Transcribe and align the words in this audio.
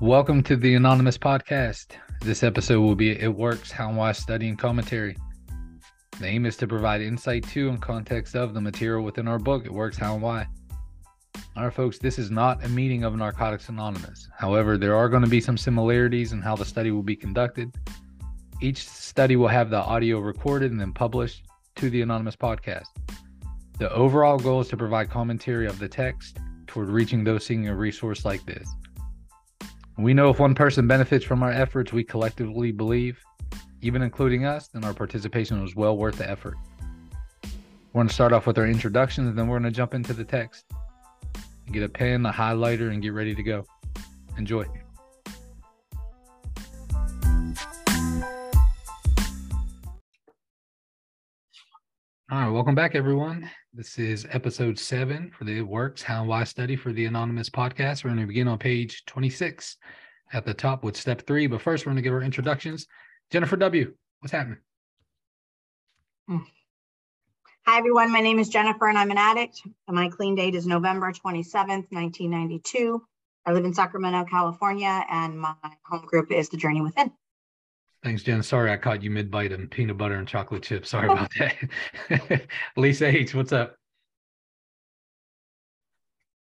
Welcome 0.00 0.44
to 0.44 0.54
the 0.54 0.76
Anonymous 0.76 1.18
Podcast. 1.18 1.96
This 2.20 2.44
episode 2.44 2.80
will 2.80 2.94
be 2.94 3.20
It 3.20 3.34
Works 3.34 3.72
How 3.72 3.88
and 3.88 3.96
Why 3.96 4.12
Study 4.12 4.48
and 4.48 4.56
Commentary. 4.56 5.16
The 6.20 6.26
aim 6.26 6.46
is 6.46 6.56
to 6.58 6.68
provide 6.68 7.00
insight 7.00 7.42
to 7.48 7.68
and 7.68 7.82
context 7.82 8.36
of 8.36 8.54
the 8.54 8.60
material 8.60 9.02
within 9.02 9.26
our 9.26 9.40
book, 9.40 9.64
It 9.64 9.72
Works 9.72 9.96
How 9.98 10.14
and 10.14 10.22
Why. 10.22 10.46
All 11.56 11.64
right, 11.64 11.72
folks, 11.72 11.98
this 11.98 12.16
is 12.16 12.30
not 12.30 12.64
a 12.64 12.68
meeting 12.68 13.02
of 13.02 13.16
Narcotics 13.16 13.70
Anonymous. 13.70 14.28
However, 14.38 14.78
there 14.78 14.94
are 14.94 15.08
going 15.08 15.24
to 15.24 15.28
be 15.28 15.40
some 15.40 15.58
similarities 15.58 16.32
in 16.32 16.42
how 16.42 16.54
the 16.54 16.64
study 16.64 16.92
will 16.92 17.02
be 17.02 17.16
conducted. 17.16 17.74
Each 18.62 18.88
study 18.88 19.34
will 19.34 19.48
have 19.48 19.68
the 19.68 19.82
audio 19.82 20.20
recorded 20.20 20.70
and 20.70 20.80
then 20.80 20.92
published 20.92 21.42
to 21.74 21.90
the 21.90 22.02
Anonymous 22.02 22.36
Podcast. 22.36 22.86
The 23.80 23.92
overall 23.92 24.38
goal 24.38 24.60
is 24.60 24.68
to 24.68 24.76
provide 24.76 25.10
commentary 25.10 25.66
of 25.66 25.80
the 25.80 25.88
text 25.88 26.38
toward 26.68 26.88
reaching 26.88 27.24
those 27.24 27.44
seeking 27.44 27.66
a 27.66 27.74
resource 27.74 28.24
like 28.24 28.46
this. 28.46 28.68
We 29.98 30.14
know 30.14 30.30
if 30.30 30.38
one 30.38 30.54
person 30.54 30.86
benefits 30.86 31.24
from 31.24 31.42
our 31.42 31.50
efforts, 31.50 31.92
we 31.92 32.04
collectively 32.04 32.70
believe, 32.70 33.20
even 33.82 34.00
including 34.00 34.44
us, 34.44 34.68
then 34.68 34.84
our 34.84 34.94
participation 34.94 35.60
was 35.60 35.74
well 35.74 35.96
worth 35.96 36.18
the 36.18 36.30
effort. 36.30 36.54
We're 37.92 38.02
going 38.02 38.08
to 38.08 38.14
start 38.14 38.32
off 38.32 38.46
with 38.46 38.58
our 38.58 38.66
introductions, 38.66 39.28
and 39.28 39.36
then 39.36 39.48
we're 39.48 39.58
going 39.58 39.72
to 39.72 39.76
jump 39.76 39.94
into 39.94 40.12
the 40.12 40.24
text. 40.24 40.66
Get 41.72 41.82
a 41.82 41.88
pen, 41.88 42.24
a 42.26 42.32
highlighter, 42.32 42.92
and 42.92 43.02
get 43.02 43.12
ready 43.12 43.34
to 43.34 43.42
go. 43.42 43.64
Enjoy. 44.36 44.64
All 52.30 52.38
right, 52.38 52.50
welcome 52.50 52.74
back, 52.74 52.94
everyone. 52.94 53.50
This 53.72 53.98
is 53.98 54.26
episode 54.30 54.78
seven 54.78 55.30
for 55.30 55.44
the 55.44 55.60
It 55.60 55.66
Works 55.66 56.02
How 56.02 56.20
and 56.20 56.28
Why 56.28 56.44
Study 56.44 56.76
for 56.76 56.92
the 56.92 57.06
Anonymous 57.06 57.48
Podcast. 57.48 58.04
We're 58.04 58.10
going 58.10 58.20
to 58.20 58.26
begin 58.26 58.46
on 58.48 58.58
page 58.58 59.02
26 59.06 59.78
at 60.34 60.44
the 60.44 60.52
top 60.52 60.84
with 60.84 60.94
step 60.94 61.26
three. 61.26 61.46
But 61.46 61.62
first, 61.62 61.86
we're 61.86 61.92
going 61.92 61.96
to 61.96 62.02
give 62.02 62.12
our 62.12 62.20
introductions. 62.20 62.86
Jennifer 63.30 63.56
W., 63.56 63.94
what's 64.20 64.32
happening? 64.32 64.58
Hi, 67.66 67.78
everyone. 67.78 68.12
My 68.12 68.20
name 68.20 68.38
is 68.38 68.50
Jennifer, 68.50 68.88
and 68.88 68.98
I'm 68.98 69.10
an 69.10 69.16
addict. 69.16 69.62
My 69.88 70.10
clean 70.10 70.34
date 70.34 70.54
is 70.54 70.66
November 70.66 71.10
27th, 71.10 71.86
1992. 71.88 73.02
I 73.46 73.52
live 73.52 73.64
in 73.64 73.72
Sacramento, 73.72 74.26
California, 74.30 75.02
and 75.10 75.40
my 75.40 75.54
home 75.86 76.04
group 76.04 76.30
is 76.30 76.50
The 76.50 76.58
Journey 76.58 76.82
Within. 76.82 77.10
Thanks, 78.04 78.22
Jen. 78.22 78.42
Sorry 78.42 78.70
I 78.70 78.76
caught 78.76 79.02
you 79.02 79.10
mid 79.10 79.30
bite 79.30 79.52
of 79.52 79.70
peanut 79.70 79.98
butter 79.98 80.14
and 80.14 80.28
chocolate 80.28 80.62
chips. 80.62 80.90
Sorry 80.90 81.10
about 81.10 81.30
that. 81.38 82.46
Lisa 82.76 83.06
H, 83.06 83.34
what's 83.34 83.52
up? 83.52 83.74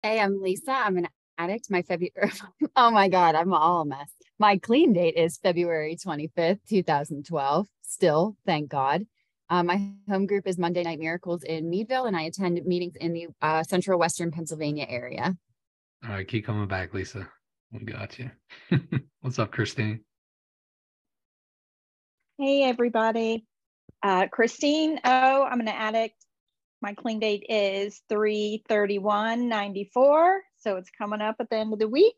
Hey, 0.01 0.19
I'm 0.19 0.41
Lisa. 0.41 0.71
I'm 0.71 0.97
an 0.97 1.07
addict. 1.37 1.69
My 1.69 1.83
February, 1.83 2.31
oh 2.75 2.91
my 2.91 3.07
God, 3.07 3.35
I'm 3.35 3.53
all 3.53 3.81
a 3.81 3.85
mess. 3.85 4.11
My 4.39 4.57
clean 4.57 4.93
date 4.93 5.15
is 5.15 5.37
February 5.37 5.95
25th, 5.95 6.59
2012. 6.67 7.67
Still, 7.83 8.35
thank 8.45 8.69
God. 8.69 9.05
Uh, 9.49 9.61
my 9.61 9.91
home 10.09 10.25
group 10.25 10.47
is 10.47 10.57
Monday 10.57 10.81
Night 10.81 10.99
Miracles 10.99 11.43
in 11.43 11.69
Meadville, 11.69 12.05
and 12.05 12.17
I 12.17 12.23
attend 12.23 12.59
meetings 12.65 12.95
in 12.95 13.13
the 13.13 13.27
uh, 13.41 13.61
central 13.61 13.99
western 13.99 14.31
Pennsylvania 14.31 14.87
area. 14.89 15.37
All 16.03 16.09
right, 16.09 16.27
keep 16.27 16.45
coming 16.45 16.67
back, 16.67 16.93
Lisa. 16.93 17.29
We 17.71 17.85
got 17.85 18.17
you. 18.17 18.31
what's 19.21 19.37
up, 19.37 19.51
Christine? 19.51 20.03
Hey, 22.39 22.63
everybody. 22.63 23.45
Uh, 24.01 24.25
Christine 24.25 24.99
O, 25.05 25.43
I'm 25.43 25.59
an 25.59 25.67
addict. 25.67 26.15
My 26.81 26.95
clean 26.95 27.19
date 27.19 27.45
is 27.47 28.01
331.94, 28.11 30.39
so 30.57 30.77
it's 30.77 30.89
coming 30.97 31.21
up 31.21 31.35
at 31.39 31.51
the 31.51 31.57
end 31.57 31.73
of 31.73 31.79
the 31.79 31.87
week. 31.87 32.17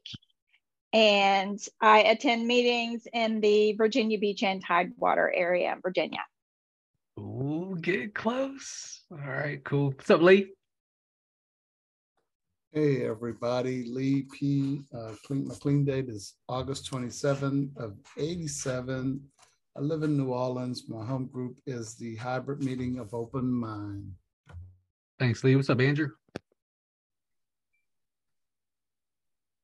And 0.93 1.59
I 1.81 2.03
attend 2.03 2.47
meetings 2.47 3.05
in 3.11 3.41
the 3.41 3.73
Virginia 3.73 4.17
Beach 4.17 4.41
and 4.41 4.63
Tidewater 4.63 5.29
area 5.35 5.73
in 5.73 5.81
Virginia. 5.81 6.23
Ooh, 7.19 7.77
get 7.81 8.15
close. 8.15 9.01
All 9.11 9.17
right, 9.17 9.61
cool. 9.65 9.87
What's 9.87 10.09
up, 10.09 10.21
Lee? 10.21 10.47
Hey 12.75 13.05
everybody, 13.05 13.85
Lee 13.85 14.25
P. 14.33 14.81
Uh, 14.93 15.13
clean, 15.25 15.47
my 15.47 15.55
clean 15.55 15.85
date 15.85 16.09
is 16.09 16.33
August 16.49 16.85
27 16.87 17.71
of 17.77 17.95
87. 18.17 19.21
I 19.77 19.81
live 19.81 20.03
in 20.03 20.15
New 20.15 20.31
Orleans. 20.31 20.85
My 20.87 21.05
home 21.05 21.25
group 21.25 21.57
is 21.65 21.95
the 21.95 22.15
hybrid 22.15 22.63
meeting 22.63 22.97
of 22.97 23.13
open 23.13 23.51
mind. 23.51 24.09
Thanks, 25.19 25.43
Lee. 25.43 25.57
What's 25.57 25.69
up, 25.69 25.81
Andrew? 25.81 26.11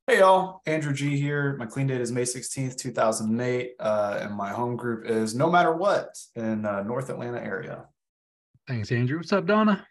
Hey 0.08 0.20
y'all, 0.20 0.62
Andrew 0.66 0.92
G 0.92 1.18
here. 1.18 1.56
My 1.56 1.66
clean 1.66 1.88
date 1.88 2.02
is 2.02 2.12
May 2.12 2.24
16th, 2.24 2.76
2008, 2.76 3.76
uh, 3.80 4.20
and 4.24 4.36
my 4.36 4.50
home 4.50 4.76
group 4.76 5.06
is 5.06 5.34
No 5.34 5.50
Matter 5.50 5.74
What 5.74 6.18
in 6.36 6.66
uh, 6.66 6.84
North 6.84 7.10
Atlanta 7.10 7.40
area. 7.40 7.86
Thanks, 8.68 8.92
Andrew. 8.92 9.16
What's 9.16 9.32
up, 9.32 9.46
Donna? 9.46 9.88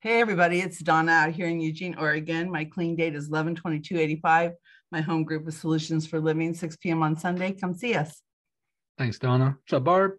Hey 0.00 0.20
everybody, 0.20 0.60
it's 0.60 0.80
Donna 0.80 1.12
out 1.12 1.32
here 1.32 1.46
in 1.46 1.60
Eugene, 1.60 1.94
Oregon. 1.96 2.50
My 2.50 2.66
clean 2.66 2.94
date 2.94 3.14
is 3.14 3.28
11 3.28 3.54
22 3.54 3.96
85. 3.96 4.52
My 4.92 5.00
home 5.00 5.24
group 5.24 5.48
is 5.48 5.56
Solutions 5.56 6.06
for 6.06 6.20
Living, 6.20 6.52
6 6.52 6.76
p.m. 6.76 7.02
on 7.02 7.16
Sunday. 7.16 7.52
Come 7.52 7.72
see 7.72 7.94
us. 7.94 8.20
Thanks, 8.98 9.18
Donna. 9.18 9.56
What's 9.58 9.72
up, 9.72 9.84
Barb? 9.84 10.12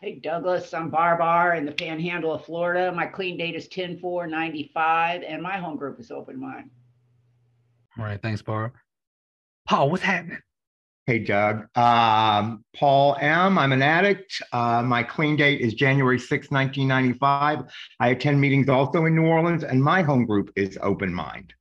Hey 0.00 0.18
Douglas, 0.18 0.72
I'm 0.72 0.88
Barbar 0.88 1.56
in 1.56 1.66
the 1.66 1.72
panhandle 1.72 2.32
of 2.32 2.46
Florida. 2.46 2.90
My 2.90 3.04
clean 3.04 3.36
date 3.36 3.54
is 3.54 3.68
10 3.68 3.98
4 3.98 4.26
95, 4.26 5.22
and 5.28 5.42
my 5.42 5.58
home 5.58 5.76
group 5.76 6.00
is 6.00 6.10
open 6.10 6.40
mind. 6.40 6.70
All 7.98 8.04
right, 8.06 8.22
thanks, 8.22 8.40
Barb. 8.40 8.72
Paul, 9.68 9.90
what's 9.90 10.02
happening? 10.02 10.38
Hey, 11.04 11.18
Doug. 11.18 11.66
Um, 11.76 12.64
Paul 12.74 13.14
M. 13.20 13.58
I'm 13.58 13.72
an 13.72 13.82
addict. 13.82 14.40
Uh, 14.54 14.82
my 14.82 15.02
clean 15.02 15.36
date 15.36 15.60
is 15.60 15.74
January 15.74 16.18
6, 16.18 16.50
1995. 16.50 17.70
I 17.98 18.08
attend 18.08 18.40
meetings 18.40 18.70
also 18.70 19.04
in 19.04 19.14
New 19.14 19.26
Orleans, 19.26 19.64
and 19.64 19.84
my 19.84 20.00
home 20.00 20.24
group 20.24 20.50
is 20.56 20.78
Open 20.80 21.12
Mind. 21.12 21.52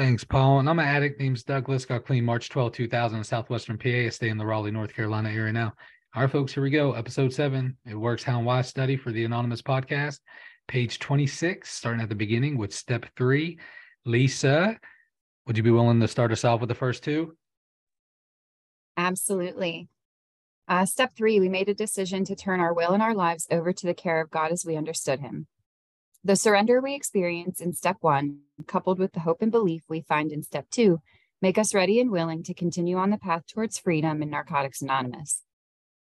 Thanks, 0.00 0.24
Paul. 0.24 0.60
And 0.60 0.70
I'm 0.70 0.78
an 0.78 0.86
addict 0.86 1.20
named 1.20 1.44
Douglas. 1.44 1.84
Got 1.84 2.06
clean 2.06 2.24
March 2.24 2.48
12, 2.48 2.72
2000 2.72 3.18
in 3.18 3.22
Southwestern 3.22 3.76
PA. 3.76 3.86
I 3.86 4.08
stay 4.08 4.30
in 4.30 4.38
the 4.38 4.46
Raleigh, 4.46 4.70
North 4.70 4.94
Carolina 4.94 5.28
area 5.28 5.52
now. 5.52 5.74
All 6.14 6.22
right, 6.22 6.30
folks, 6.30 6.54
here 6.54 6.62
we 6.62 6.70
go. 6.70 6.94
Episode 6.94 7.34
seven. 7.34 7.76
It 7.84 7.94
works 7.94 8.22
how 8.22 8.38
and 8.38 8.46
why 8.46 8.62
study 8.62 8.96
for 8.96 9.12
the 9.12 9.26
Anonymous 9.26 9.60
podcast. 9.60 10.20
Page 10.68 11.00
26, 11.00 11.70
starting 11.70 12.00
at 12.00 12.08
the 12.08 12.14
beginning 12.14 12.56
with 12.56 12.72
step 12.72 13.04
three. 13.14 13.58
Lisa, 14.06 14.78
would 15.46 15.58
you 15.58 15.62
be 15.62 15.70
willing 15.70 16.00
to 16.00 16.08
start 16.08 16.32
us 16.32 16.46
off 16.46 16.60
with 16.60 16.70
the 16.70 16.74
first 16.74 17.04
two? 17.04 17.36
Absolutely. 18.96 19.90
Uh, 20.66 20.86
step 20.86 21.12
three, 21.14 21.40
we 21.40 21.50
made 21.50 21.68
a 21.68 21.74
decision 21.74 22.24
to 22.24 22.34
turn 22.34 22.60
our 22.60 22.72
will 22.72 22.94
and 22.94 23.02
our 23.02 23.14
lives 23.14 23.46
over 23.50 23.74
to 23.74 23.86
the 23.86 23.92
care 23.92 24.22
of 24.22 24.30
God 24.30 24.50
as 24.50 24.64
we 24.64 24.76
understood 24.76 25.20
Him. 25.20 25.46
The 26.22 26.36
surrender 26.36 26.82
we 26.82 26.94
experience 26.94 27.62
in 27.62 27.72
step 27.72 27.96
one, 28.00 28.40
coupled 28.66 28.98
with 28.98 29.12
the 29.12 29.20
hope 29.20 29.40
and 29.40 29.50
belief 29.50 29.84
we 29.88 30.02
find 30.02 30.32
in 30.32 30.42
step 30.42 30.66
two, 30.70 31.00
make 31.40 31.56
us 31.56 31.74
ready 31.74 31.98
and 31.98 32.10
willing 32.10 32.42
to 32.42 32.52
continue 32.52 32.98
on 32.98 33.08
the 33.08 33.16
path 33.16 33.46
towards 33.46 33.78
freedom 33.78 34.20
in 34.20 34.28
Narcotics 34.28 34.82
Anonymous. 34.82 35.44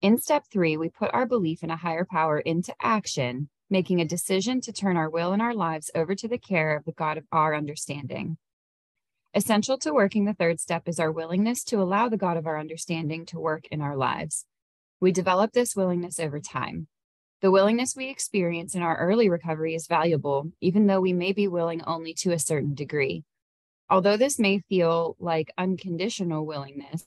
In 0.02 0.18
step 0.18 0.46
three, 0.50 0.78
we 0.78 0.88
put 0.88 1.14
our 1.14 1.26
belief 1.26 1.64
in 1.64 1.70
a 1.70 1.76
higher 1.76 2.06
power 2.10 2.40
into 2.40 2.74
action, 2.82 3.50
making 3.70 4.00
a 4.00 4.06
decision 4.06 4.62
to 4.62 4.72
turn 4.72 4.96
our 4.96 5.10
will 5.10 5.34
and 5.34 5.42
our 5.42 5.54
lives 5.54 5.92
over 5.94 6.16
to 6.16 6.30
the 6.30 6.38
care 6.38 6.78
of 6.78 6.86
the 6.86 6.94
God 6.94 7.18
of 7.18 7.26
our 7.34 7.54
understanding. 7.54 8.38
Essential 9.34 9.78
to 9.80 9.94
working 9.94 10.24
the 10.24 10.34
third 10.34 10.62
step 10.62 10.88
is 10.88 10.98
our 10.98 11.12
willingness 11.12 11.62
to 11.66 11.82
allow 11.82 12.08
the 12.08 12.16
God 12.16 12.38
of 12.38 12.48
our 12.48 12.58
understanding 12.58 13.26
to 13.26 13.38
work 13.38 13.66
in 13.70 13.82
our 13.82 13.98
lives. 13.98 14.46
We 15.02 15.12
develop 15.12 15.52
this 15.52 15.76
willingness 15.76 16.22
over 16.22 16.40
time. 16.40 16.88
The 17.46 17.52
willingness 17.52 17.96
we 17.96 18.10
experience 18.10 18.74
in 18.74 18.82
our 18.82 18.98
early 18.98 19.30
recovery 19.30 19.76
is 19.76 19.86
valuable, 19.86 20.52
even 20.62 20.88
though 20.88 21.00
we 21.00 21.14
may 21.14 21.32
be 21.32 21.48
willing 21.48 21.84
only 21.84 22.12
to 22.16 22.32
a 22.32 22.40
certain 22.40 22.74
degree. 22.74 23.24
Although 23.88 24.18
this 24.18 24.40
may 24.40 24.62
feel 24.68 25.16
like 25.20 25.54
unconditional 25.56 26.44
willingness, 26.44 27.06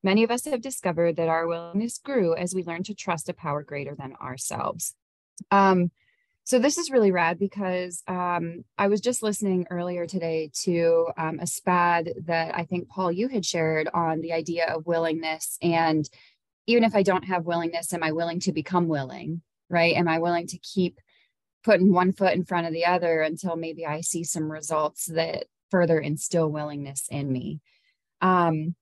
many 0.00 0.22
of 0.22 0.30
us 0.30 0.44
have 0.44 0.60
discovered 0.60 1.16
that 1.16 1.26
our 1.28 1.48
willingness 1.48 1.98
grew 1.98 2.36
as 2.36 2.54
we 2.54 2.62
learned 2.62 2.86
to 2.86 2.94
trust 2.94 3.28
a 3.28 3.34
power 3.34 3.64
greater 3.64 3.96
than 3.96 4.14
ourselves. 4.22 4.94
Um, 5.50 5.90
so 6.44 6.60
this 6.60 6.78
is 6.78 6.92
really 6.92 7.10
rad 7.10 7.40
because 7.40 8.04
um, 8.06 8.64
I 8.78 8.86
was 8.86 9.00
just 9.00 9.24
listening 9.24 9.66
earlier 9.72 10.06
today 10.06 10.52
to 10.62 11.08
um, 11.16 11.40
a 11.40 11.46
SPAD 11.46 12.26
that 12.26 12.54
I 12.54 12.62
think 12.62 12.90
Paul 12.90 13.10
you 13.10 13.26
had 13.26 13.44
shared 13.44 13.88
on 13.92 14.20
the 14.20 14.34
idea 14.34 14.72
of 14.72 14.86
willingness 14.86 15.58
and 15.60 16.08
even 16.68 16.84
if 16.84 16.94
I 16.94 17.02
don't 17.02 17.24
have 17.24 17.46
willingness, 17.46 17.92
am 17.94 18.04
I 18.04 18.12
willing 18.12 18.38
to 18.40 18.52
become 18.52 18.86
willing? 18.86 19.40
Right? 19.70 19.94
Am 19.96 20.08
I 20.08 20.18
willing 20.18 20.46
to 20.48 20.58
keep 20.58 21.00
putting 21.64 21.92
one 21.92 22.12
foot 22.12 22.34
in 22.34 22.44
front 22.44 22.66
of 22.66 22.72
the 22.72 22.86
other 22.86 23.20
until 23.20 23.56
maybe 23.56 23.84
I 23.84 24.00
see 24.00 24.24
some 24.24 24.50
results 24.50 25.06
that 25.06 25.44
further 25.70 25.98
instill 25.98 26.50
willingness 26.50 27.06
in 27.10 27.30
me? 27.30 27.60
Um, 28.20 28.74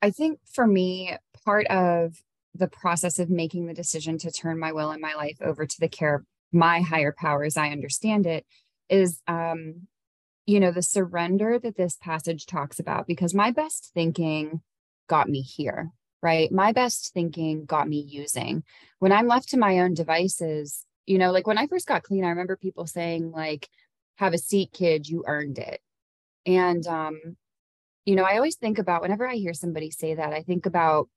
I 0.00 0.10
think 0.10 0.40
for 0.52 0.66
me, 0.66 1.16
part 1.44 1.66
of 1.68 2.16
the 2.54 2.68
process 2.68 3.18
of 3.18 3.30
making 3.30 3.66
the 3.66 3.74
decision 3.74 4.18
to 4.18 4.30
turn 4.30 4.58
my 4.58 4.72
will 4.72 4.90
and 4.90 5.00
my 5.00 5.14
life 5.14 5.38
over 5.40 5.66
to 5.66 5.80
the 5.80 5.88
care 5.88 6.16
of 6.16 6.24
my 6.52 6.80
higher 6.80 7.14
power 7.16 7.44
as 7.44 7.56
I 7.56 7.70
understand 7.70 8.26
it 8.26 8.44
is 8.88 9.22
um 9.26 9.86
you 10.44 10.60
know 10.60 10.70
the 10.70 10.82
surrender 10.82 11.58
that 11.58 11.76
this 11.76 11.96
passage 11.96 12.46
talks 12.46 12.78
about 12.78 13.06
because 13.06 13.32
my 13.32 13.50
best 13.50 13.90
thinking 13.94 14.60
got 15.08 15.28
me 15.28 15.40
here 15.40 15.90
right 16.22 16.52
my 16.52 16.72
best 16.72 17.12
thinking 17.12 17.64
got 17.64 17.88
me 17.88 18.00
using 18.00 18.62
when 18.98 19.12
i'm 19.12 19.26
left 19.26 19.50
to 19.50 19.58
my 19.58 19.80
own 19.80 19.94
devices 19.94 20.86
you 21.06 21.18
know 21.18 21.32
like 21.32 21.46
when 21.46 21.58
i 21.58 21.66
first 21.66 21.86
got 21.86 22.02
clean 22.02 22.24
i 22.24 22.28
remember 22.28 22.56
people 22.56 22.86
saying 22.86 23.30
like 23.30 23.68
have 24.16 24.34
a 24.34 24.38
seat 24.38 24.70
kid 24.72 25.08
you 25.08 25.24
earned 25.26 25.58
it 25.58 25.80
and 26.46 26.86
um 26.86 27.18
you 28.04 28.14
know 28.14 28.24
i 28.24 28.36
always 28.36 28.56
think 28.56 28.78
about 28.78 29.02
whenever 29.02 29.26
i 29.26 29.34
hear 29.34 29.54
somebody 29.54 29.90
say 29.90 30.14
that 30.14 30.32
i 30.32 30.42
think 30.42 30.66
about 30.66 31.08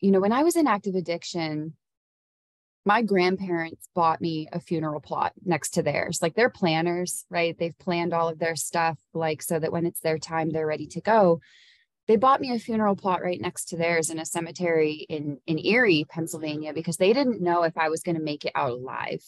you 0.00 0.10
know 0.10 0.20
when 0.20 0.32
i 0.32 0.42
was 0.42 0.56
in 0.56 0.66
active 0.66 0.94
addiction 0.94 1.74
my 2.88 3.02
grandparents 3.02 3.86
bought 3.94 4.18
me 4.18 4.48
a 4.50 4.58
funeral 4.58 4.98
plot 4.98 5.34
next 5.44 5.74
to 5.74 5.82
theirs. 5.82 6.20
Like 6.22 6.34
they're 6.34 6.48
planners, 6.48 7.26
right? 7.28 7.54
They've 7.56 7.78
planned 7.78 8.14
all 8.14 8.30
of 8.30 8.38
their 8.38 8.56
stuff, 8.56 8.96
like 9.12 9.42
so 9.42 9.58
that 9.58 9.72
when 9.72 9.84
it's 9.84 10.00
their 10.00 10.16
time, 10.16 10.48
they're 10.48 10.66
ready 10.66 10.86
to 10.86 11.02
go. 11.02 11.40
They 12.08 12.16
bought 12.16 12.40
me 12.40 12.52
a 12.52 12.58
funeral 12.58 12.96
plot 12.96 13.22
right 13.22 13.40
next 13.40 13.66
to 13.66 13.76
theirs 13.76 14.10
in 14.10 14.18
a 14.18 14.24
cemetery 14.24 15.06
in, 15.08 15.38
in 15.46 15.64
Erie, 15.64 16.06
Pennsylvania, 16.08 16.72
because 16.72 16.96
they 16.96 17.12
didn't 17.12 17.42
know 17.42 17.62
if 17.62 17.76
I 17.76 17.90
was 17.90 18.02
going 18.02 18.16
to 18.16 18.22
make 18.22 18.44
it 18.44 18.52
out 18.54 18.70
alive. 18.70 19.22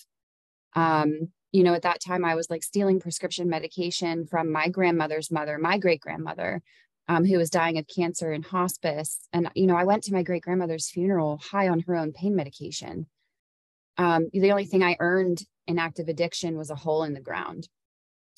Um, 0.75 1.29
you 1.53 1.63
know, 1.63 1.75
at 1.75 1.83
that 1.83 2.01
time, 2.01 2.25
I 2.25 2.35
was 2.35 2.49
like 2.49 2.63
stealing 2.63 2.99
prescription 2.99 3.49
medication 3.49 4.27
from 4.27 4.51
my 4.51 4.69
grandmother's 4.69 5.31
mother, 5.31 5.59
my 5.59 5.79
great 5.79 6.01
grandmother, 6.01 6.63
um, 7.07 7.25
who 7.25 7.39
was 7.39 7.51
dying 7.51 7.77
of 7.77 7.87
cancer 7.87 8.33
in 8.33 8.43
hospice. 8.43 9.29
And, 9.33 9.51
you 9.55 9.67
know, 9.67 9.77
I 9.77 9.85
went 9.85 10.05
to 10.05 10.15
my 10.15 10.23
great 10.23 10.43
grandmother's 10.43 10.91
funeral 10.91 11.41
high 11.51 11.69
on 11.69 11.81
her 11.81 11.97
own 11.97 12.13
pain 12.13 12.35
medication 12.35 13.07
um, 14.01 14.31
the 14.33 14.51
only 14.51 14.65
thing 14.65 14.83
I 14.83 14.97
earned 14.99 15.43
in 15.67 15.79
active 15.79 16.09
addiction 16.09 16.57
was 16.57 16.71
a 16.71 16.75
hole 16.75 17.03
in 17.03 17.13
the 17.13 17.21
ground, 17.21 17.69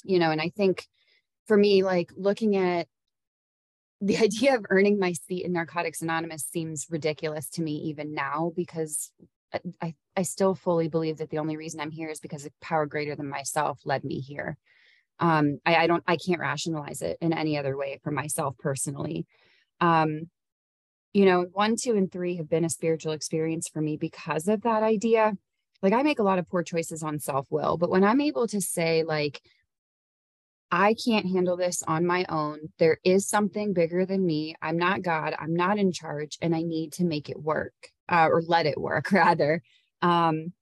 you 0.03 0.19
know, 0.19 0.33
and 0.33 0.41
I 0.41 0.49
think 0.49 0.89
for 1.47 1.57
me, 1.57 1.85
like 1.85 2.11
looking 2.17 2.57
at 2.57 2.89
the 4.03 4.19
idea 4.23 4.57
of 4.57 4.67
earning 4.69 4.99
my 4.99 5.13
seat 5.13 5.45
in 5.45 5.53
Narcotics 5.53 6.03
Anonymous 6.03 6.45
seems 6.45 6.87
ridiculous 6.91 7.49
to 7.51 7.63
me 7.63 7.73
even 7.77 8.13
now 8.13 8.53
because 8.55 9.11
I, 9.81 9.95
I 10.17 10.23
still 10.23 10.55
fully 10.55 10.89
believe 10.89 11.19
that 11.19 11.31
the 11.31 11.39
only 11.39 11.57
reason 11.57 11.81
I'm 11.81 11.91
here 11.91 12.09
is 12.09 12.21
because 12.21 12.45
a 12.45 12.51
power 12.61 12.87
greater 12.87 13.15
than 13.15 13.29
myself 13.29 13.81
led 13.85 14.05
me 14.05 14.21
here. 14.21 14.57
Um, 15.19 15.59
I, 15.65 15.77
I 15.77 15.87
don't, 15.87 16.03
I 16.07 16.17
can't 16.17 16.41
rationalize 16.41 17.01
it 17.03 17.19
in 17.21 17.33
any 17.33 17.57
other 17.57 17.77
way 17.77 18.01
for 18.03 18.11
myself 18.11 18.57
personally. 18.59 19.27
Um, 19.81 20.31
you 21.13 21.27
know, 21.27 21.47
one, 21.53 21.77
two, 21.77 21.93
and 21.93 22.11
three 22.11 22.37
have 22.37 22.49
been 22.49 22.65
a 22.65 22.71
spiritual 22.71 23.13
experience 23.13 23.69
for 23.69 23.81
me 23.81 23.99
because 23.99 24.49
of 24.49 24.63
that 24.63 24.83
idea. 24.83 25.37
Like 25.83 25.93
I 25.93 26.03
make 26.03 26.19
a 26.19 26.25
lot 26.25 26.39
of 26.39 26.49
poor 26.49 26.63
choices 26.63 27.03
on 27.03 27.19
self 27.19 27.47
will, 27.51 27.77
but 27.77 27.91
when 27.91 28.05
I'm 28.05 28.21
able 28.21 28.47
to 28.49 28.61
say, 28.61 29.03
like, 29.03 29.43
I 30.73 30.95
can't 30.95 31.27
handle 31.27 31.57
this 31.57 31.83
on 31.87 32.07
my 32.07 32.25
own, 32.29 32.73
there 32.79 32.99
is 33.05 33.29
something 33.29 33.75
bigger 33.75 34.07
than 34.07 34.25
me. 34.27 34.57
I'm 34.61 34.79
not 34.79 35.03
God, 35.03 35.35
I'm 35.39 35.55
not 35.55 35.79
in 35.79 35.93
charge, 35.93 36.39
and 36.41 36.55
I 36.55 36.63
need 36.63 36.95
to 36.95 37.05
make 37.05 37.29
it 37.29 37.41
work 37.41 37.75
uh, 38.09 38.29
or 38.31 38.43
let 38.43 38.67
it 38.67 38.81
work, 38.81 39.13
rather. 39.13 39.63
Um, 40.01 40.53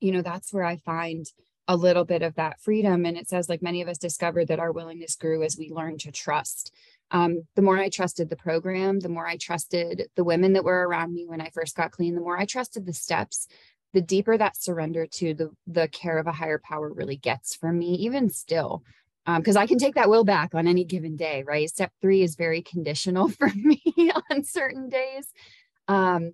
you 0.00 0.12
know, 0.12 0.22
that's 0.22 0.52
where 0.52 0.64
I 0.64 0.76
find 0.76 1.26
a 1.66 1.76
little 1.76 2.04
bit 2.04 2.22
of 2.22 2.36
that 2.36 2.60
freedom. 2.60 3.04
And 3.04 3.16
it 3.16 3.28
says, 3.28 3.48
like 3.48 3.62
many 3.62 3.82
of 3.82 3.88
us 3.88 3.98
discovered 3.98 4.48
that 4.48 4.60
our 4.60 4.72
willingness 4.72 5.16
grew 5.16 5.42
as 5.42 5.56
we 5.58 5.70
learned 5.70 6.00
to 6.00 6.12
trust 6.12 6.72
um, 7.10 7.42
the 7.54 7.62
more 7.62 7.78
I 7.78 7.88
trusted 7.88 8.28
the 8.28 8.36
program, 8.36 9.00
the 9.00 9.08
more 9.08 9.26
I 9.26 9.36
trusted 9.36 10.08
the 10.14 10.24
women 10.24 10.52
that 10.52 10.64
were 10.64 10.86
around 10.86 11.14
me 11.14 11.26
when 11.26 11.40
I 11.40 11.50
first 11.50 11.76
got 11.76 11.90
clean, 11.90 12.14
the 12.14 12.20
more 12.20 12.38
I 12.38 12.44
trusted 12.44 12.84
the 12.84 12.92
steps, 12.92 13.46
the 13.94 14.02
deeper 14.02 14.36
that 14.36 14.60
surrender 14.60 15.06
to 15.06 15.34
the, 15.34 15.50
the 15.66 15.88
care 15.88 16.18
of 16.18 16.26
a 16.26 16.32
higher 16.32 16.60
power 16.62 16.92
really 16.92 17.16
gets 17.16 17.54
for 17.54 17.72
me, 17.72 17.94
even 17.94 18.28
still. 18.28 18.82
Because 19.36 19.56
um, 19.56 19.62
I 19.62 19.66
can 19.66 19.78
take 19.78 19.94
that 19.94 20.08
will 20.08 20.24
back 20.24 20.54
on 20.54 20.66
any 20.66 20.84
given 20.84 21.14
day, 21.14 21.44
right? 21.46 21.68
Step 21.68 21.92
three 22.00 22.22
is 22.22 22.34
very 22.34 22.62
conditional 22.62 23.28
for 23.38 23.50
me 23.54 23.82
on 24.30 24.42
certain 24.42 24.88
days. 24.88 25.32
Um, 25.86 26.32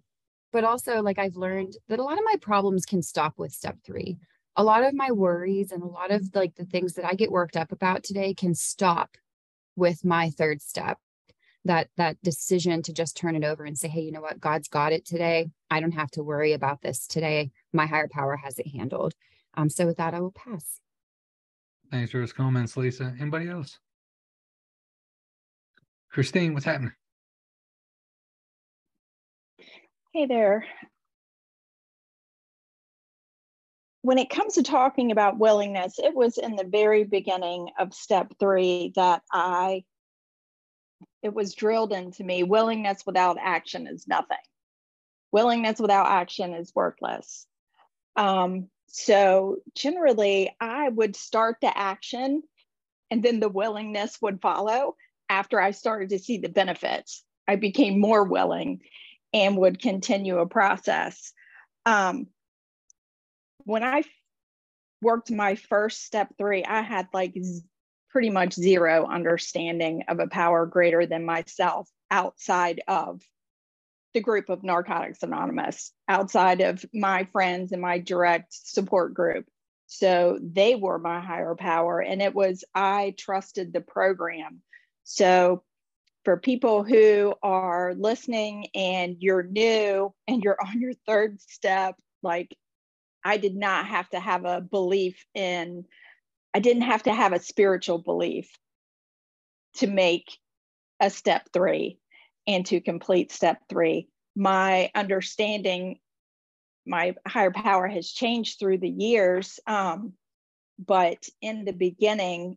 but 0.53 0.63
also, 0.63 1.03
like 1.03 1.19
I've 1.19 1.37
learned 1.37 1.77
that 1.89 1.99
a 1.99 2.05
lot 2.05 2.19
of 2.19 2.25
my 2.25 2.37
problems 2.41 2.87
can 2.87 3.03
stop 3.03 3.35
with 3.37 3.53
step 3.53 3.79
three. 3.85 4.19
A 4.57 4.63
lot 4.63 4.85
of 4.85 4.95
my 4.95 5.11
worries 5.11 5.73
and 5.73 5.83
a 5.83 5.87
lot 5.87 6.13
of 6.13 6.31
like 6.35 6.55
the 6.55 6.65
things 6.65 6.95
that 6.95 7.05
I 7.05 7.15
get 7.15 7.33
worked 7.33 7.57
up 7.57 7.73
about 7.73 8.05
today 8.05 8.35
can 8.35 8.55
stop 8.55 9.17
with 9.75 10.05
my 10.05 10.31
third 10.31 10.63
step 10.63 10.99
that 11.65 11.89
that 11.97 12.21
decision 12.23 12.83
to 12.83 12.93
just 12.93 13.17
turn 13.17 13.35
it 13.35 13.45
over 13.45 13.65
and 13.65 13.79
say 13.79 13.89
hey 13.89 14.03
you 14.03 14.13
know 14.13 14.21
what 14.21 14.41
god's 14.41 14.69
got 14.69 14.93
it 14.93 15.05
today 15.05 15.51
i 15.71 15.81
don't 15.81 15.93
have 15.93 16.11
to 16.11 16.23
worry 16.23 16.53
about 16.53 16.83
this 16.83 17.07
today 17.07 17.51
my 17.73 17.87
higher 17.87 18.09
power 18.09 18.37
has 18.37 18.59
it 18.59 18.67
handled 18.69 19.15
um 19.55 19.69
so 19.69 19.87
with 19.87 19.97
that 19.97 20.15
i 20.15 20.21
will 20.21 20.33
pass 20.33 20.81
thanks 21.95 22.11
for 22.11 22.19
those 22.19 22.33
comments 22.33 22.77
lisa 22.77 23.15
anybody 23.21 23.49
else 23.49 23.79
christine 26.11 26.53
what's 26.53 26.67
happening 26.67 26.93
hey 30.13 30.27
there 30.27 30.65
when 34.03 34.19
it 34.19 34.29
comes 34.29 34.55
to 34.55 34.63
talking 34.63 35.13
about 35.13 35.39
willingness, 35.39 35.99
it 35.99 36.15
was 36.15 36.37
in 36.37 36.57
the 36.57 36.69
very 36.71 37.05
beginning 37.05 37.71
of 37.79 37.95
step 37.95 38.35
three 38.39 38.93
that 38.97 39.23
I, 39.33 39.85
it 41.23 41.33
was 41.33 41.55
drilled 41.55 41.91
into 41.91 42.23
me 42.23 42.43
willingness 42.43 43.07
without 43.07 43.39
action 43.41 43.87
is 43.87 44.07
nothing. 44.07 44.37
Willingness 45.33 45.81
without 45.81 46.07
action 46.07 46.53
is 46.53 46.71
worthless. 46.75 47.47
Um, 48.15 48.69
so 48.87 49.59
generally, 49.75 50.55
I 50.61 50.89
would 50.89 51.17
start 51.17 51.57
the 51.61 51.77
action 51.77 52.43
and 53.11 53.23
then 53.23 53.41
the 53.41 53.49
willingness 53.49 54.21
would 54.23 54.41
follow 54.41 54.97
after 55.29 55.61
I 55.61 55.73
started 55.73 56.11
to 56.11 56.19
see 56.19 56.39
the 56.39 56.49
benefits. 56.49 57.25
I 57.47 57.57
became 57.57 58.01
more 58.01 58.25
willing 58.25 58.81
and 59.33 59.57
would 59.57 59.81
continue 59.81 60.39
a 60.39 60.47
process. 60.47 61.33
Um, 61.87 62.29
when 63.65 63.83
I 63.83 64.05
worked 65.03 65.31
my 65.31 65.57
first 65.57 66.05
step 66.05 66.35
three, 66.39 66.65
I 66.65 66.83
had 66.83 67.09
like 67.13 67.37
pretty 68.11 68.31
much 68.31 68.55
zero 68.55 69.07
understanding 69.07 70.05
of 70.09 70.21
a 70.21 70.29
power 70.29 70.67
greater 70.67 71.05
than 71.05 71.25
myself 71.25 71.89
outside 72.11 72.81
of 72.87 73.21
the 74.15 74.21
group 74.21 74.49
of 74.49 74.63
Narcotics 74.63 75.23
Anonymous, 75.23 75.93
outside 76.09 76.61
of 76.61 76.85
my 76.95 77.25
friends 77.25 77.73
and 77.73 77.83
my 77.83 77.99
direct 77.99 78.55
support 78.55 79.13
group. 79.13 79.47
So 79.87 80.39
they 80.41 80.77
were 80.77 80.99
my 80.99 81.21
higher 81.21 81.55
power, 81.55 82.01
and 82.01 82.23
it 82.23 82.35
was 82.35 82.65
I 82.75 83.15
trusted 83.19 83.73
the 83.73 83.81
program. 83.81 84.63
So 85.03 85.63
for 86.25 86.39
people 86.39 86.85
who 86.85 87.35
are 87.43 87.95
listening 87.95 88.69
and 88.75 89.17
you're 89.19 89.43
new 89.43 90.15
and 90.27 90.43
you're 90.43 90.57
on 90.65 90.81
your 90.81 90.95
third 91.07 91.41
step, 91.43 91.97
like 92.23 92.57
I 93.23 93.37
did 93.37 93.55
not 93.55 93.87
have 93.87 94.09
to 94.11 94.21
have 94.21 94.45
a 94.47 94.61
belief 94.63 95.25
in, 95.35 95.85
I 96.55 96.61
didn't 96.61 96.83
have 96.83 97.03
to 97.03 97.13
have 97.13 97.33
a 97.33 97.41
spiritual 97.41 97.99
belief 97.99 98.51
to 99.75 99.87
make 99.87 100.39
a 101.01 101.11
step 101.11 101.49
three 101.53 101.99
and 102.47 102.67
to 102.67 102.81
complete 102.81 103.33
step 103.33 103.59
three. 103.69 104.09
My 104.37 104.91
understanding, 104.95 105.99
my 106.87 107.15
higher 107.27 107.51
power 107.51 107.87
has 107.87 108.11
changed 108.11 108.59
through 108.59 108.79
the 108.79 108.89
years. 108.89 109.61
Um, 109.67 110.15
but 110.79 111.29
in 111.41 111.65
the 111.65 111.73
beginning, 111.73 112.57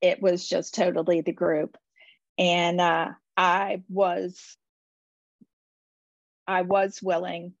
it 0.00 0.20
was 0.20 0.48
just 0.48 0.74
totally 0.74 1.20
the 1.20 1.32
group. 1.32 1.76
And 2.38 2.80
uh, 2.80 3.10
I 3.36 3.82
was 3.88 4.56
I 6.46 6.62
was 6.62 7.00
willing 7.00 7.54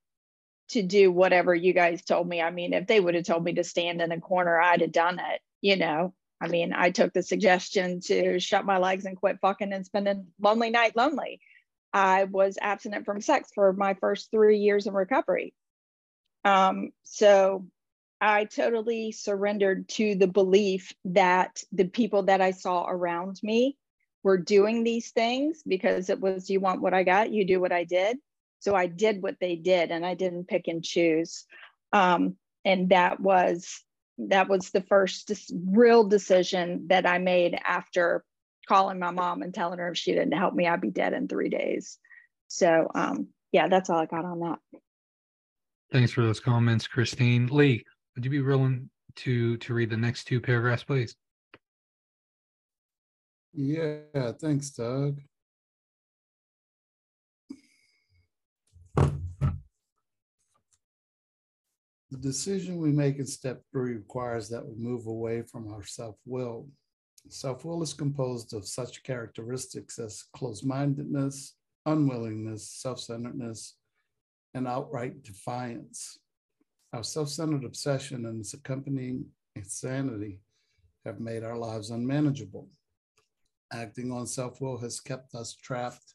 to 0.70 0.82
do 0.82 1.12
whatever 1.12 1.54
you 1.54 1.72
guys 1.72 2.02
told 2.02 2.28
me. 2.28 2.40
I 2.40 2.50
mean, 2.50 2.72
if 2.72 2.86
they 2.86 3.00
would 3.00 3.14
have 3.14 3.24
told 3.24 3.44
me 3.44 3.54
to 3.54 3.64
stand 3.64 4.00
in 4.00 4.12
a 4.12 4.20
corner, 4.20 4.60
I'd 4.60 4.80
have 4.80 4.92
done 4.92 5.18
it, 5.18 5.40
you 5.60 5.76
know. 5.76 6.14
I 6.40 6.48
mean, 6.48 6.72
I 6.72 6.90
took 6.90 7.12
the 7.12 7.22
suggestion 7.22 8.00
to 8.02 8.40
shut 8.40 8.64
my 8.64 8.78
legs 8.78 9.04
and 9.04 9.16
quit 9.16 9.38
fucking 9.40 9.72
and 9.72 9.84
spend 9.84 10.08
a 10.08 10.22
lonely 10.40 10.70
night 10.70 10.96
lonely. 10.96 11.40
I 11.92 12.24
was 12.24 12.56
abstinent 12.60 13.04
from 13.04 13.20
sex 13.20 13.50
for 13.54 13.72
my 13.72 13.94
first 13.94 14.30
three 14.30 14.58
years 14.58 14.86
in 14.86 14.94
recovery. 14.94 15.52
Um, 16.44 16.92
so 17.02 17.66
I 18.20 18.44
totally 18.44 19.12
surrendered 19.12 19.88
to 19.90 20.14
the 20.14 20.28
belief 20.28 20.92
that 21.06 21.62
the 21.72 21.86
people 21.86 22.24
that 22.24 22.40
I 22.40 22.52
saw 22.52 22.86
around 22.86 23.40
me 23.42 23.76
were 24.22 24.38
doing 24.38 24.84
these 24.84 25.10
things 25.10 25.62
because 25.66 26.10
it 26.10 26.20
was 26.20 26.50
you 26.50 26.60
want 26.60 26.82
what 26.82 26.94
I 26.94 27.02
got, 27.02 27.32
you 27.32 27.44
do 27.44 27.60
what 27.60 27.72
I 27.72 27.84
did. 27.84 28.18
So 28.58 28.74
I 28.74 28.86
did 28.86 29.22
what 29.22 29.36
they 29.40 29.56
did 29.56 29.90
and 29.90 30.04
I 30.04 30.14
didn't 30.14 30.48
pick 30.48 30.68
and 30.68 30.84
choose. 30.84 31.46
Um, 31.92 32.36
and 32.64 32.90
that 32.90 33.20
was 33.20 33.82
that 34.28 34.48
was 34.48 34.70
the 34.70 34.82
first 34.82 35.32
real 35.66 36.04
decision 36.04 36.86
that 36.88 37.06
I 37.06 37.18
made 37.18 37.58
after 37.64 38.24
calling 38.68 38.98
my 38.98 39.10
mom 39.10 39.42
and 39.42 39.52
telling 39.52 39.78
her 39.78 39.90
if 39.90 39.98
she 39.98 40.12
didn't 40.12 40.32
help 40.32 40.54
me, 40.54 40.66
I'd 40.66 40.80
be 40.80 40.90
dead 40.90 41.12
in 41.12 41.28
three 41.28 41.48
days. 41.48 41.98
So 42.48 42.88
um, 42.94 43.28
yeah, 43.52 43.68
that's 43.68 43.90
all 43.90 43.98
I 43.98 44.06
got 44.06 44.24
on 44.24 44.40
that. 44.40 44.58
Thanks 45.92 46.12
for 46.12 46.22
those 46.22 46.40
comments, 46.40 46.86
Christine. 46.86 47.48
Lee, 47.48 47.84
Would 48.14 48.24
you 48.24 48.30
be 48.30 48.42
willing 48.42 48.90
to 49.16 49.56
to 49.56 49.74
read 49.74 49.90
the 49.90 49.96
next 49.96 50.24
two 50.24 50.40
paragraphs, 50.40 50.84
please? 50.84 51.16
Yeah, 53.52 54.32
thanks, 54.40 54.70
Doug. 54.70 55.18
The 62.10 62.18
decision 62.18 62.78
we 62.78 62.90
make 62.90 63.18
in 63.18 63.26
step 63.26 63.62
three 63.70 63.94
requires 63.94 64.48
that 64.48 64.66
we 64.66 64.74
move 64.74 65.06
away 65.06 65.42
from 65.42 65.72
our 65.72 65.84
self-will. 65.84 66.66
Self-will 67.28 67.82
is 67.82 67.94
composed 67.94 68.52
of 68.52 68.66
such 68.66 69.04
characteristics 69.04 69.96
as 70.00 70.24
closed-mindedness, 70.34 71.54
unwillingness, 71.86 72.68
self-centeredness, 72.68 73.76
and 74.54 74.66
outright 74.66 75.22
defiance. 75.22 76.18
Our 76.92 77.04
self-centered 77.04 77.64
obsession 77.64 78.26
and 78.26 78.40
its 78.40 78.54
accompanying 78.54 79.26
insanity 79.54 80.40
have 81.06 81.20
made 81.20 81.44
our 81.44 81.56
lives 81.56 81.90
unmanageable. 81.90 82.68
Acting 83.72 84.10
on 84.10 84.26
self-will 84.26 84.78
has 84.78 84.98
kept 84.98 85.36
us 85.36 85.54
trapped 85.54 86.14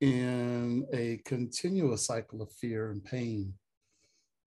in 0.00 0.86
a 0.92 1.20
continuous 1.24 2.06
cycle 2.06 2.40
of 2.40 2.52
fear 2.52 2.92
and 2.92 3.04
pain 3.04 3.54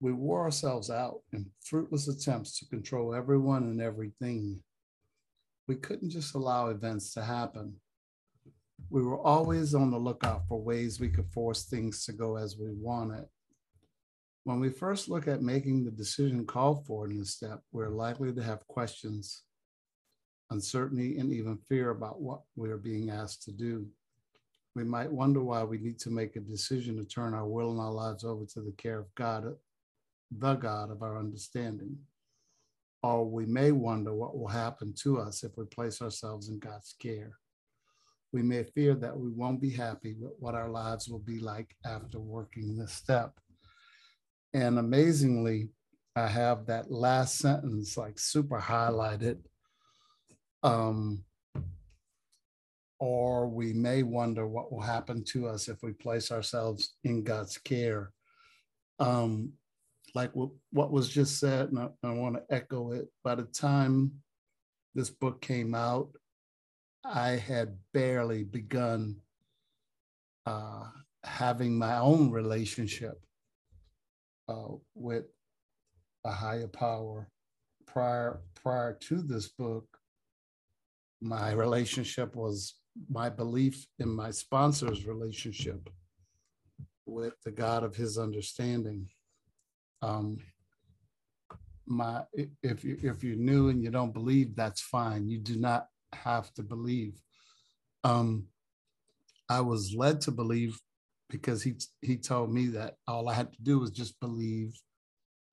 we 0.04 0.12
wore 0.12 0.44
ourselves 0.44 0.90
out 0.90 1.22
in 1.32 1.50
fruitless 1.62 2.10
attempts 2.10 2.60
to 2.60 2.66
control 2.66 3.16
everyone 3.16 3.64
and 3.64 3.82
everything. 3.82 4.62
We 5.66 5.76
couldn't 5.76 6.10
just 6.10 6.36
allow 6.36 6.68
events 6.68 7.14
to 7.14 7.24
happen. 7.24 7.76
We 8.90 9.02
were 9.02 9.22
always 9.22 9.74
on 9.74 9.92
the 9.92 9.98
lookout 9.98 10.46
for 10.50 10.62
ways 10.62 11.00
we 11.00 11.08
could 11.08 11.32
force 11.32 11.64
things 11.64 12.04
to 12.04 12.12
go 12.12 12.36
as 12.36 12.58
we 12.58 12.74
wanted. 12.74 13.28
When 14.44 14.60
we 14.60 14.68
first 14.68 15.08
look 15.08 15.30
at 15.30 15.42
making 15.42 15.86
the 15.86 15.92
decision 15.92 16.46
called 16.46 16.86
for 16.86 17.10
in 17.10 17.18
this 17.18 17.32
step, 17.32 17.62
we're 17.72 17.88
likely 17.88 18.34
to 18.34 18.44
have 18.44 18.68
questions, 18.68 19.44
uncertainty, 20.50 21.18
and 21.18 21.32
even 21.32 21.58
fear 21.70 21.92
about 21.92 22.22
what 22.22 22.42
we're 22.58 22.76
being 22.76 23.10
asked 23.10 23.44
to 23.44 23.54
do. 23.54 23.88
We 24.76 24.84
might 24.84 25.14
wonder 25.14 25.42
why 25.42 25.64
we 25.64 25.78
need 25.78 26.00
to 26.00 26.10
make 26.10 26.36
a 26.36 26.42
decision 26.42 26.98
to 26.98 27.06
turn 27.06 27.34
our 27.34 27.48
will 27.48 27.72
and 27.72 27.80
our 27.80 27.94
lives 27.94 28.26
over 28.26 28.44
to 28.48 28.60
the 28.60 28.74
care 28.74 29.00
of 29.00 29.16
God 29.16 29.46
the 30.40 30.56
God 30.56 30.92
of 30.92 31.02
our 31.02 31.18
understanding. 31.18 31.98
Or 33.02 33.26
we 33.26 33.46
may 33.46 33.72
wonder 33.72 34.14
what 34.14 34.38
will 34.38 34.48
happen 34.48 34.94
to 35.04 35.20
us 35.20 35.44
if 35.44 35.52
we 35.58 35.66
place 35.66 36.02
ourselves 36.02 36.50
in 36.50 36.60
God's 36.60 36.96
care. 37.00 37.38
We 38.32 38.42
may 38.42 38.64
fear 38.64 38.96
that 38.96 39.18
we 39.18 39.30
won't 39.30 39.62
be 39.62 39.70
happy 39.70 40.16
with 40.20 40.32
what 40.40 40.56
our 40.56 40.70
lives 40.70 41.08
will 41.08 41.20
be 41.20 41.40
like 41.40 41.76
after 41.86 42.20
working 42.20 42.78
this 42.78 42.94
step. 42.94 43.34
And 44.54 44.80
amazingly, 44.80 45.70
I 46.16 46.28
have 46.28 46.66
that 46.68 46.92
last 46.92 47.38
sentence 47.38 47.98
like 47.98 48.18
super 48.20 48.60
highlighted. 48.60 49.40
Um, 50.62 51.26
or 53.00 53.48
we 53.48 53.74
may 53.74 54.02
wonder 54.02 54.48
what 54.48 54.72
will 54.72 54.82
happen 54.82 55.24
to 55.26 55.48
us 55.48 55.68
if 55.68 55.84
we 55.84 55.92
place 55.92 56.32
ourselves 56.32 56.96
in 57.04 57.24
God's 57.24 57.58
care. 57.58 58.12
Um, 58.98 59.52
like 60.16 60.32
what, 60.34 60.92
was 60.92 61.10
just 61.10 61.40
said, 61.40 61.70
and 61.70 61.80
I, 61.80 61.90
I 62.04 62.12
want 62.12 62.36
to 62.36 62.56
echo 62.56 62.92
it. 62.92 63.08
By 63.24 63.36
the 63.36 63.44
time 63.44 64.12
this 64.94 65.10
book 65.10 65.42
came 65.42 65.74
out, 65.74 66.10
I 67.04 67.32
had 67.32 67.78
barely 67.94 68.44
begun 68.44 69.18
uh, 70.46 70.86
having 71.24 71.78
my 71.78 71.98
own 71.98 72.32
relationship 72.32 73.20
uh, 74.48 74.76
with 74.96 75.26
a 76.26 76.32
higher 76.32 76.68
power. 76.68 77.30
Prior 77.88 78.42
prior 78.56 78.94
to 78.94 79.22
this 79.22 79.50
book, 79.50 79.86
my 81.22 81.52
relationship 81.52 82.36
was 82.36 82.76
my 83.10 83.30
belief 83.30 83.86
in 84.00 84.10
my 84.10 84.32
sponsor's 84.32 85.06
relationship 85.06 85.90
with 87.06 87.34
the 87.44 87.52
God 87.52 87.84
of 87.84 87.96
His 87.96 88.18
understanding 88.18 89.10
um, 90.04 90.38
my 91.88 92.24
if 92.62 92.84
you 92.84 92.98
if 93.02 93.24
you're 93.24 93.36
new 93.36 93.70
and 93.70 93.84
you 93.84 93.90
don't 93.90 94.14
believe, 94.14 94.56
that's 94.56 94.82
fine. 94.82 95.30
You 95.30 95.40
do 95.40 95.58
not 95.58 95.88
have 96.14 96.54
to 96.56 96.64
believe. 96.64 97.14
Um, 98.04 98.48
I 99.50 99.62
was 99.62 99.94
led 99.98 100.22
to 100.22 100.32
believe 100.32 100.78
because 101.30 101.64
he 101.64 101.76
he 102.02 102.18
told 102.18 102.54
me 102.54 102.68
that 102.68 102.96
all 103.08 103.30
I 103.30 103.34
had 103.34 103.54
to 103.54 103.62
do 103.62 103.80
was 103.80 103.92
just 103.92 104.20
believe 104.20 104.74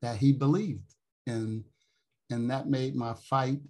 that 0.02 0.16
he 0.16 0.33
believed, 0.33 0.95
and 1.26 1.64
and 2.30 2.50
that 2.50 2.69
made 2.69 2.97
my 2.97 3.14
fight 3.14 3.61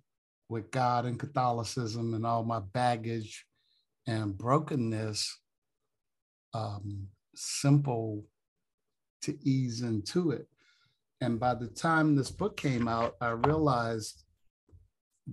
with 0.49 0.71
God 0.71 1.05
and 1.05 1.19
Catholicism 1.19 2.15
and 2.15 2.27
all 2.27 2.45
my 2.45 2.61
baggage 2.61 3.47
and 4.07 4.37
brokenness 4.37 5.39
um, 6.55 7.07
simple 7.35 8.25
to 9.23 9.39
ease 9.49 9.83
into 9.83 10.31
it. 10.31 10.49
And 11.21 11.39
by 11.39 11.55
the 11.55 11.67
time 11.67 12.17
this 12.17 12.31
book 12.31 12.57
came 12.57 12.89
out, 12.89 13.17
I 13.21 13.31
realized 13.31 14.25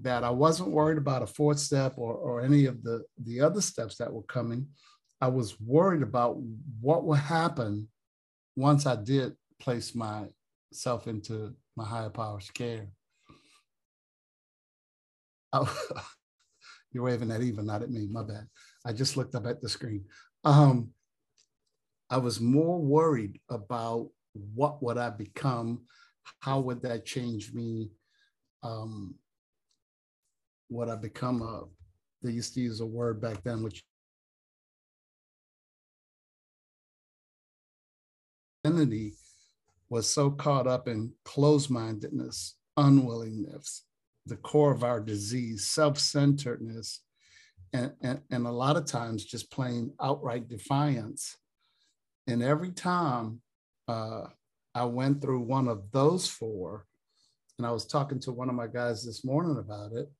that 0.01 0.23
I 0.23 0.29
wasn't 0.29 0.71
worried 0.71 0.97
about 0.97 1.23
a 1.23 1.27
fourth 1.27 1.59
step 1.59 1.93
or, 1.97 2.13
or 2.13 2.41
any 2.41 2.65
of 2.65 2.83
the, 2.83 3.03
the 3.23 3.41
other 3.41 3.61
steps 3.61 3.97
that 3.97 4.11
were 4.11 4.23
coming. 4.23 4.67
I 5.21 5.29
was 5.29 5.59
worried 5.59 6.03
about 6.03 6.37
what 6.81 7.05
would 7.05 7.19
happen 7.19 7.87
once 8.55 8.85
I 8.85 8.95
did 8.95 9.33
place 9.59 9.95
myself 9.95 11.07
into 11.07 11.55
my 11.75 11.85
higher 11.85 12.09
power's 12.09 12.51
care. 12.51 12.87
Oh, 15.53 15.73
you're 16.91 17.03
waving 17.03 17.31
at 17.31 17.41
Eva, 17.41 17.63
not 17.63 17.81
at 17.81 17.89
me. 17.89 18.07
My 18.11 18.23
bad. 18.23 18.47
I 18.85 18.93
just 18.93 19.17
looked 19.17 19.35
up 19.35 19.47
at 19.47 19.61
the 19.61 19.69
screen. 19.69 20.05
Um, 20.43 20.89
I 22.09 22.17
was 22.17 22.39
more 22.39 22.79
worried 22.79 23.39
about 23.49 24.09
what 24.53 24.81
would 24.83 24.97
I 24.97 25.09
become? 25.09 25.81
How 26.39 26.59
would 26.59 26.81
that 26.81 27.05
change 27.05 27.53
me? 27.53 27.91
Um, 28.63 29.15
I 30.89 30.95
become 30.95 31.41
a, 31.41 31.63
they 32.21 32.31
used 32.31 32.53
to 32.55 32.61
use 32.61 32.81
a 32.81 32.85
word 32.85 33.21
back 33.21 33.43
then, 33.43 33.63
which 33.63 33.83
identity 38.65 39.13
was 39.89 40.09
so 40.11 40.29
caught 40.29 40.67
up 40.67 40.87
in 40.87 41.13
closed-mindedness, 41.23 42.55
unwillingness, 42.75 43.83
the 44.25 44.35
core 44.35 44.71
of 44.73 44.83
our 44.83 44.99
disease, 44.99 45.65
self-centeredness, 45.67 47.01
and, 47.71 47.93
and, 48.01 48.19
and 48.29 48.45
a 48.45 48.51
lot 48.51 48.75
of 48.75 48.85
times 48.85 49.23
just 49.23 49.51
plain 49.51 49.93
outright 50.01 50.49
defiance. 50.49 51.37
And 52.27 52.43
every 52.43 52.71
time 52.71 53.41
uh, 53.87 54.23
I 54.75 54.85
went 54.85 55.21
through 55.21 55.41
one 55.41 55.67
of 55.67 55.91
those 55.91 56.27
four, 56.27 56.85
and 57.57 57.65
I 57.65 57.71
was 57.71 57.85
talking 57.85 58.19
to 58.21 58.31
one 58.31 58.49
of 58.49 58.55
my 58.55 58.67
guys 58.67 59.03
this 59.03 59.25
morning 59.25 59.57
about 59.57 59.93
it. 59.93 60.11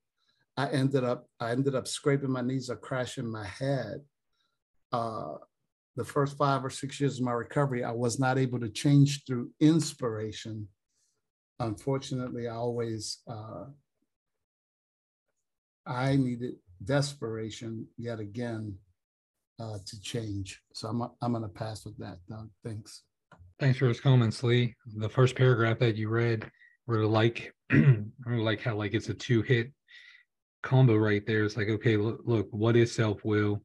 I 0.56 0.68
ended 0.70 1.04
up 1.04 1.26
I 1.38 1.52
ended 1.52 1.74
up 1.76 1.86
scraping 1.86 2.32
my 2.32 2.40
knees 2.40 2.68
or 2.68 2.76
crashing 2.76 3.30
my 3.30 3.46
head. 3.46 4.00
Uh, 4.90 5.34
the 5.94 6.04
first 6.04 6.36
five 6.36 6.64
or 6.64 6.70
six 6.70 7.00
years 7.00 7.18
of 7.18 7.24
my 7.24 7.32
recovery, 7.32 7.84
I 7.84 7.92
was 7.92 8.18
not 8.18 8.38
able 8.38 8.58
to 8.60 8.68
change 8.68 9.24
through 9.24 9.50
inspiration. 9.60 10.68
Unfortunately, 11.60 12.48
I 12.48 12.54
always 12.54 13.18
uh, 13.28 13.66
I 15.86 16.16
needed 16.16 16.54
desperation 16.84 17.86
yet 17.96 18.20
again 18.20 18.76
uh, 19.60 19.78
to 19.86 20.00
change. 20.00 20.60
So 20.72 20.88
I'm 20.88 21.02
I'm 21.22 21.40
to 21.40 21.48
pass 21.48 21.84
with 21.84 21.98
that. 21.98 22.18
Doug. 22.28 22.50
Thanks. 22.64 23.02
Thanks 23.60 23.78
for 23.78 23.86
those 23.86 24.00
comments, 24.00 24.42
Lee. 24.44 24.76
The 24.98 25.08
first 25.08 25.34
paragraph 25.34 25.80
that 25.80 25.96
you 25.96 26.08
read, 26.08 26.48
really 26.86 27.06
like, 27.06 27.52
I 27.72 28.04
really 28.24 28.44
like 28.44 28.60
how 28.60 28.76
like 28.76 28.94
it's 28.94 29.08
a 29.08 29.14
two 29.14 29.42
hit 29.42 29.72
combo 30.62 30.94
right 30.94 31.26
there. 31.26 31.44
It's 31.44 31.56
like, 31.56 31.68
okay, 31.68 31.96
look, 31.96 32.20
look, 32.24 32.46
what 32.52 32.76
is 32.76 32.94
self 32.94 33.24
will? 33.24 33.60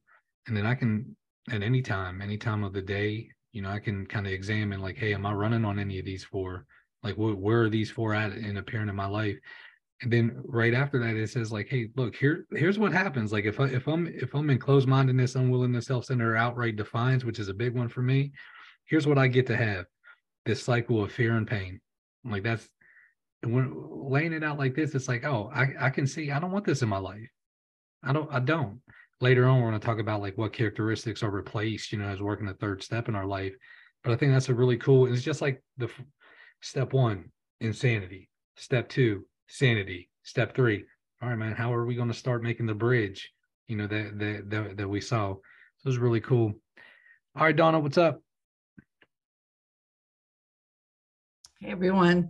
And 0.48 0.56
then 0.56 0.66
I 0.66 0.74
can, 0.74 1.16
at 1.50 1.62
any 1.62 1.80
time, 1.80 2.20
any 2.20 2.36
time 2.36 2.64
of 2.64 2.72
the 2.72 2.82
day, 2.82 3.28
you 3.52 3.62
know, 3.62 3.70
I 3.70 3.78
can 3.78 4.04
kind 4.06 4.26
of 4.26 4.32
examine 4.32 4.80
like, 4.80 4.96
hey, 4.96 5.14
am 5.14 5.26
I 5.26 5.32
running 5.32 5.64
on 5.64 5.78
any 5.78 6.00
of 6.00 6.04
these 6.04 6.24
four? 6.24 6.66
Like, 7.04 7.14
wh- 7.14 7.40
where 7.40 7.62
are 7.62 7.70
these 7.70 7.90
four 7.90 8.14
at 8.14 8.32
in 8.32 8.56
appearing 8.56 8.88
in 8.88 8.96
my 8.96 9.06
life? 9.06 9.36
And 10.02 10.12
then 10.12 10.42
right 10.44 10.74
after 10.74 10.98
that, 10.98 11.14
it 11.14 11.30
says 11.30 11.52
like, 11.52 11.68
hey, 11.68 11.90
look, 11.94 12.16
here, 12.16 12.46
here's 12.50 12.80
what 12.80 12.92
happens. 12.92 13.32
Like, 13.32 13.44
if 13.44 13.60
I, 13.60 13.66
if 13.66 13.86
I'm, 13.86 14.08
if 14.08 14.34
I'm 14.34 14.50
in 14.50 14.58
closed 14.58 14.88
mindedness, 14.88 15.36
unwillingness, 15.36 15.86
self 15.86 16.06
centered, 16.06 16.36
outright 16.36 16.74
defiance, 16.74 17.24
which 17.24 17.38
is 17.38 17.48
a 17.48 17.54
big 17.54 17.76
one 17.76 17.88
for 17.88 18.02
me, 18.02 18.32
here's 18.86 19.06
what 19.06 19.18
I 19.18 19.28
get 19.28 19.46
to 19.48 19.56
have 19.56 19.86
this 20.44 20.62
cycle 20.62 21.02
of 21.02 21.12
fear 21.12 21.36
and 21.36 21.46
pain. 21.46 21.80
Like 22.24 22.42
that's 22.42 22.68
when 23.42 23.72
laying 23.90 24.32
it 24.32 24.44
out 24.44 24.58
like 24.58 24.74
this, 24.74 24.94
it's 24.94 25.08
like, 25.08 25.24
oh, 25.24 25.50
I, 25.54 25.68
I 25.80 25.90
can 25.90 26.06
see 26.06 26.30
I 26.30 26.38
don't 26.38 26.52
want 26.52 26.64
this 26.64 26.82
in 26.82 26.88
my 26.88 26.98
life. 26.98 27.28
I 28.02 28.12
don't, 28.12 28.30
I 28.32 28.40
don't. 28.40 28.80
Later 29.20 29.46
on, 29.46 29.60
we're 29.60 29.70
going 29.70 29.80
to 29.80 29.86
talk 29.86 29.98
about 29.98 30.20
like 30.20 30.36
what 30.36 30.52
characteristics 30.52 31.22
are 31.22 31.30
replaced, 31.30 31.92
you 31.92 31.98
know, 31.98 32.08
as 32.08 32.20
working 32.20 32.46
the 32.46 32.54
third 32.54 32.82
step 32.82 33.08
in 33.08 33.14
our 33.14 33.26
life. 33.26 33.54
But 34.02 34.12
I 34.12 34.16
think 34.16 34.32
that's 34.32 34.48
a 34.48 34.54
really 34.54 34.76
cool, 34.76 35.10
it's 35.10 35.22
just 35.22 35.40
like 35.40 35.62
the 35.78 35.88
step 36.60 36.92
one 36.92 37.30
insanity. 37.60 38.28
Step 38.56 38.88
two, 38.88 39.24
sanity. 39.48 40.10
Step 40.24 40.54
three, 40.54 40.84
all 41.22 41.28
right, 41.28 41.38
man, 41.38 41.52
how 41.52 41.72
are 41.72 41.86
we 41.86 41.94
going 41.94 42.08
to 42.08 42.14
start 42.14 42.42
making 42.42 42.66
the 42.66 42.74
bridge? 42.74 43.30
You 43.68 43.76
know, 43.76 43.86
that 43.86 44.18
that 44.18 44.50
that, 44.50 44.76
that 44.76 44.88
we 44.88 45.00
saw. 45.00 45.34
So 45.34 45.86
it 45.86 45.88
was 45.88 45.98
really 45.98 46.20
cool. 46.20 46.52
All 47.36 47.44
right, 47.44 47.56
Donna, 47.56 47.80
what's 47.80 47.98
up? 47.98 48.20
Hey 51.64 51.70
everyone. 51.70 52.28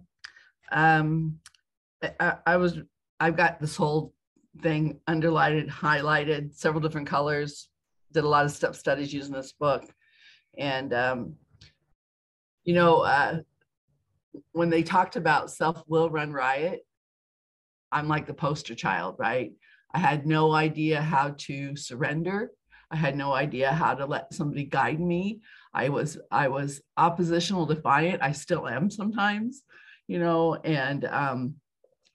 Um, 0.70 1.40
I, 2.20 2.36
I 2.46 2.56
was 2.56 2.78
I've 3.18 3.36
got 3.36 3.58
this 3.58 3.74
whole 3.74 4.14
thing 4.62 5.00
underlined, 5.08 5.68
highlighted, 5.68 6.54
several 6.54 6.80
different 6.80 7.08
colors. 7.08 7.68
Did 8.12 8.22
a 8.22 8.28
lot 8.28 8.44
of 8.44 8.52
step 8.52 8.76
studies 8.76 9.12
using 9.12 9.34
this 9.34 9.50
book, 9.50 9.82
and 10.56 10.94
um, 10.94 11.34
you 12.62 12.74
know, 12.74 13.00
uh, 13.00 13.40
when 14.52 14.70
they 14.70 14.84
talked 14.84 15.16
about 15.16 15.50
self 15.50 15.82
will 15.88 16.10
run 16.10 16.32
riot, 16.32 16.86
I'm 17.90 18.06
like 18.06 18.28
the 18.28 18.34
poster 18.34 18.76
child, 18.76 19.16
right? 19.18 19.50
I 19.92 19.98
had 19.98 20.28
no 20.28 20.52
idea 20.52 21.02
how 21.02 21.34
to 21.38 21.74
surrender. 21.74 22.52
I 22.88 22.96
had 22.96 23.16
no 23.16 23.32
idea 23.32 23.72
how 23.72 23.94
to 23.94 24.06
let 24.06 24.32
somebody 24.32 24.62
guide 24.62 25.00
me. 25.00 25.40
I 25.74 25.88
was 25.88 26.18
I 26.30 26.48
was 26.48 26.80
oppositional, 26.96 27.66
defiant. 27.66 28.22
I 28.22 28.32
still 28.32 28.68
am 28.68 28.90
sometimes, 28.90 29.62
you 30.06 30.18
know, 30.18 30.54
and 30.54 31.04
um, 31.04 31.54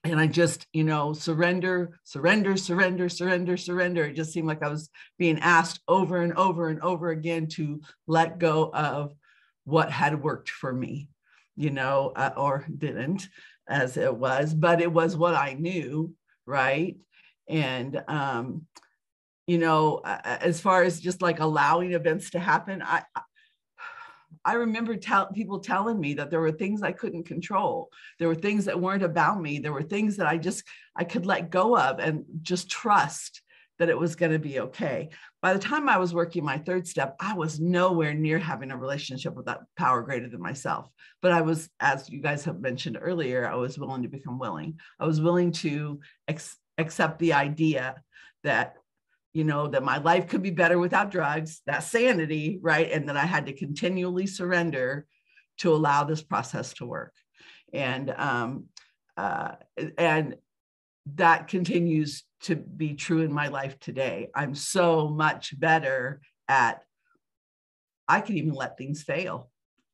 and 0.02 0.18
I 0.18 0.26
just, 0.26 0.66
you 0.72 0.84
know, 0.84 1.12
surrender, 1.12 1.98
surrender, 2.04 2.56
surrender, 2.56 3.08
surrender, 3.08 3.56
surrender. 3.56 4.04
It 4.06 4.14
just 4.16 4.32
seemed 4.32 4.48
like 4.48 4.62
I 4.62 4.68
was 4.68 4.88
being 5.18 5.38
asked 5.40 5.80
over 5.86 6.22
and 6.22 6.32
over 6.34 6.68
and 6.68 6.80
over 6.80 7.10
again 7.10 7.48
to 7.48 7.82
let 8.06 8.38
go 8.38 8.70
of 8.72 9.14
what 9.64 9.90
had 9.90 10.22
worked 10.22 10.48
for 10.48 10.72
me, 10.72 11.10
you 11.54 11.70
know, 11.70 12.12
uh, 12.16 12.30
or 12.36 12.64
didn't 12.78 13.28
as 13.68 13.98
it 13.98 14.14
was, 14.14 14.54
but 14.54 14.80
it 14.80 14.90
was 14.90 15.16
what 15.16 15.34
I 15.34 15.52
knew, 15.52 16.14
right? 16.46 16.96
And, 17.46 18.02
um, 18.08 18.66
you 19.46 19.58
know, 19.58 20.00
as 20.04 20.60
far 20.60 20.82
as 20.82 21.00
just 21.00 21.20
like 21.20 21.40
allowing 21.40 21.92
events 21.92 22.30
to 22.30 22.38
happen, 22.38 22.82
I, 22.82 23.02
I 24.44 24.54
remember 24.54 24.96
tell, 24.96 25.26
people 25.26 25.60
telling 25.60 26.00
me 26.00 26.14
that 26.14 26.30
there 26.30 26.40
were 26.40 26.52
things 26.52 26.82
I 26.82 26.92
couldn't 26.92 27.24
control. 27.24 27.90
There 28.18 28.28
were 28.28 28.34
things 28.34 28.64
that 28.64 28.80
weren't 28.80 29.02
about 29.02 29.40
me. 29.40 29.58
There 29.58 29.72
were 29.72 29.82
things 29.82 30.16
that 30.16 30.26
I 30.26 30.38
just 30.38 30.64
I 30.96 31.04
could 31.04 31.26
let 31.26 31.50
go 31.50 31.76
of 31.76 31.98
and 31.98 32.24
just 32.42 32.70
trust 32.70 33.42
that 33.78 33.88
it 33.88 33.98
was 33.98 34.14
going 34.14 34.32
to 34.32 34.38
be 34.38 34.60
okay. 34.60 35.08
By 35.40 35.54
the 35.54 35.58
time 35.58 35.88
I 35.88 35.96
was 35.96 36.12
working 36.12 36.44
my 36.44 36.58
third 36.58 36.86
step, 36.86 37.16
I 37.18 37.32
was 37.32 37.58
nowhere 37.58 38.12
near 38.12 38.38
having 38.38 38.70
a 38.70 38.76
relationship 38.76 39.34
with 39.34 39.46
that 39.46 39.60
power 39.76 40.02
greater 40.02 40.28
than 40.28 40.42
myself. 40.42 40.90
But 41.22 41.32
I 41.32 41.40
was, 41.40 41.70
as 41.80 42.10
you 42.10 42.20
guys 42.20 42.44
have 42.44 42.60
mentioned 42.60 42.98
earlier, 43.00 43.48
I 43.48 43.54
was 43.54 43.78
willing 43.78 44.02
to 44.02 44.08
become 44.08 44.38
willing. 44.38 44.78
I 44.98 45.06
was 45.06 45.20
willing 45.20 45.52
to 45.52 46.00
ex- 46.28 46.58
accept 46.76 47.18
the 47.18 47.32
idea 47.32 48.02
that 48.44 48.74
you 49.32 49.44
know, 49.44 49.68
that 49.68 49.82
my 49.82 49.98
life 49.98 50.28
could 50.28 50.42
be 50.42 50.50
better 50.50 50.78
without 50.78 51.10
drugs, 51.10 51.62
that 51.66 51.84
sanity, 51.84 52.58
right? 52.60 52.90
And 52.90 53.08
that 53.08 53.16
I 53.16 53.26
had 53.26 53.46
to 53.46 53.52
continually 53.52 54.26
surrender 54.26 55.06
to 55.58 55.72
allow 55.72 56.04
this 56.04 56.22
process 56.22 56.72
to 56.74 56.86
work. 56.86 57.14
And 57.72 58.10
um, 58.16 58.64
uh, 59.16 59.52
and 59.98 60.36
that 61.14 61.48
continues 61.48 62.24
to 62.42 62.56
be 62.56 62.94
true 62.94 63.22
in 63.22 63.32
my 63.32 63.48
life 63.48 63.78
today. 63.78 64.28
I'm 64.34 64.54
so 64.54 65.08
much 65.08 65.58
better 65.58 66.20
at 66.48 66.82
I 68.08 68.20
can 68.20 68.36
even 68.38 68.54
let 68.54 68.76
things 68.76 69.02
fail. 69.02 69.50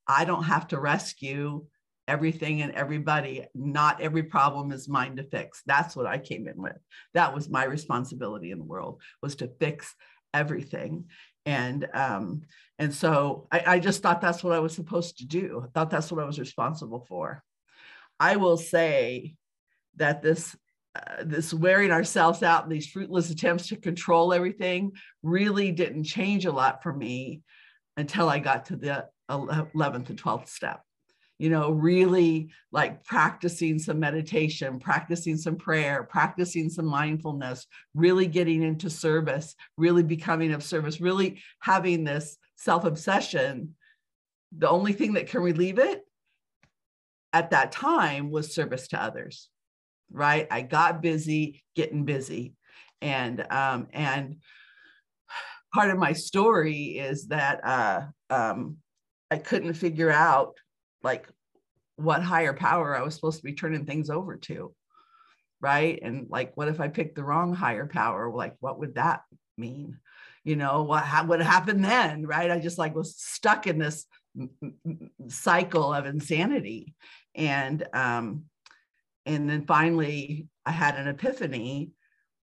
I 0.08 0.24
don't 0.24 0.44
have 0.44 0.68
to 0.68 0.80
rescue 0.80 1.66
everything 2.08 2.62
and 2.62 2.72
everybody. 2.72 3.46
Not 3.54 4.00
every 4.00 4.22
problem 4.22 4.72
is 4.72 4.88
mine 4.88 5.16
to 5.16 5.24
fix. 5.24 5.62
That's 5.66 5.96
what 5.96 6.06
I 6.06 6.18
came 6.18 6.48
in 6.48 6.60
with. 6.60 6.78
That 7.14 7.34
was 7.34 7.48
my 7.48 7.64
responsibility 7.64 8.50
in 8.50 8.58
the 8.58 8.64
world 8.64 9.00
was 9.22 9.36
to 9.36 9.48
fix 9.60 9.94
everything. 10.32 11.06
And 11.44 11.88
um, 11.94 12.42
and 12.78 12.92
so 12.92 13.46
I, 13.50 13.62
I 13.66 13.78
just 13.78 14.02
thought 14.02 14.20
that's 14.20 14.44
what 14.44 14.52
I 14.52 14.58
was 14.58 14.74
supposed 14.74 15.18
to 15.18 15.26
do. 15.26 15.62
I 15.64 15.68
thought 15.68 15.90
that's 15.90 16.10
what 16.10 16.22
I 16.22 16.26
was 16.26 16.38
responsible 16.38 17.06
for. 17.08 17.42
I 18.18 18.36
will 18.36 18.56
say 18.56 19.36
that 19.96 20.22
this 20.22 20.56
uh, 20.96 21.24
this 21.24 21.52
wearing 21.52 21.92
ourselves 21.92 22.42
out 22.42 22.64
in 22.64 22.70
these 22.70 22.88
fruitless 22.88 23.30
attempts 23.30 23.68
to 23.68 23.76
control 23.76 24.32
everything 24.32 24.92
really 25.22 25.70
didn't 25.70 26.04
change 26.04 26.46
a 26.46 26.52
lot 26.52 26.82
for 26.82 26.92
me 26.92 27.42
until 27.96 28.28
I 28.28 28.38
got 28.38 28.66
to 28.66 28.76
the 28.76 29.06
11th 29.30 30.10
and 30.10 30.22
12th 30.22 30.48
step 30.48 30.80
you 31.38 31.50
know, 31.50 31.70
really 31.70 32.50
like 32.72 33.04
practicing 33.04 33.78
some 33.78 34.00
meditation, 34.00 34.78
practicing 34.78 35.36
some 35.36 35.56
prayer, 35.56 36.02
practicing 36.04 36.70
some 36.70 36.86
mindfulness, 36.86 37.66
really 37.94 38.26
getting 38.26 38.62
into 38.62 38.88
service, 38.88 39.54
really 39.76 40.02
becoming 40.02 40.52
of 40.52 40.62
service, 40.62 41.00
really 41.00 41.42
having 41.60 42.04
this 42.04 42.38
self 42.56 42.84
obsession. 42.84 43.74
The 44.56 44.68
only 44.68 44.92
thing 44.92 45.14
that 45.14 45.28
can 45.28 45.42
relieve 45.42 45.78
it 45.78 46.02
at 47.32 47.50
that 47.50 47.72
time 47.72 48.30
was 48.30 48.54
service 48.54 48.88
to 48.88 49.02
others, 49.02 49.50
right? 50.10 50.46
I 50.50 50.62
got 50.62 51.02
busy 51.02 51.62
getting 51.74 52.04
busy. 52.04 52.54
And, 53.02 53.44
um, 53.50 53.88
and, 53.92 54.36
part 55.74 55.90
of 55.90 55.98
my 55.98 56.14
story 56.14 56.96
is 56.96 57.26
that 57.26 57.60
uh, 57.62 58.00
um, 58.30 58.78
I 59.30 59.36
couldn't 59.36 59.74
figure 59.74 60.10
out 60.10 60.54
like 61.06 61.28
what 61.94 62.22
higher 62.22 62.52
power 62.52 62.96
I 62.96 63.02
was 63.02 63.14
supposed 63.14 63.38
to 63.38 63.44
be 63.44 63.54
turning 63.54 63.86
things 63.86 64.10
over 64.10 64.36
to. 64.48 64.74
Right. 65.60 65.98
And 66.02 66.26
like, 66.28 66.54
what 66.56 66.68
if 66.68 66.80
I 66.80 66.88
picked 66.88 67.14
the 67.14 67.24
wrong 67.24 67.54
higher 67.54 67.86
power? 67.86 68.30
Like, 68.30 68.56
what 68.60 68.78
would 68.80 68.96
that 68.96 69.22
mean? 69.56 69.98
You 70.44 70.56
know, 70.56 70.82
what 70.82 71.04
ha- 71.04 71.24
would 71.26 71.40
happen 71.40 71.80
then? 71.80 72.26
Right. 72.26 72.50
I 72.50 72.58
just 72.58 72.76
like 72.76 72.94
was 72.94 73.16
stuck 73.16 73.66
in 73.66 73.78
this 73.78 74.04
cycle 75.28 75.94
of 75.94 76.04
insanity. 76.04 76.94
And, 77.34 77.86
um, 77.94 78.44
and 79.24 79.48
then 79.48 79.64
finally 79.64 80.48
I 80.66 80.72
had 80.72 80.96
an 80.96 81.08
epiphany 81.08 81.92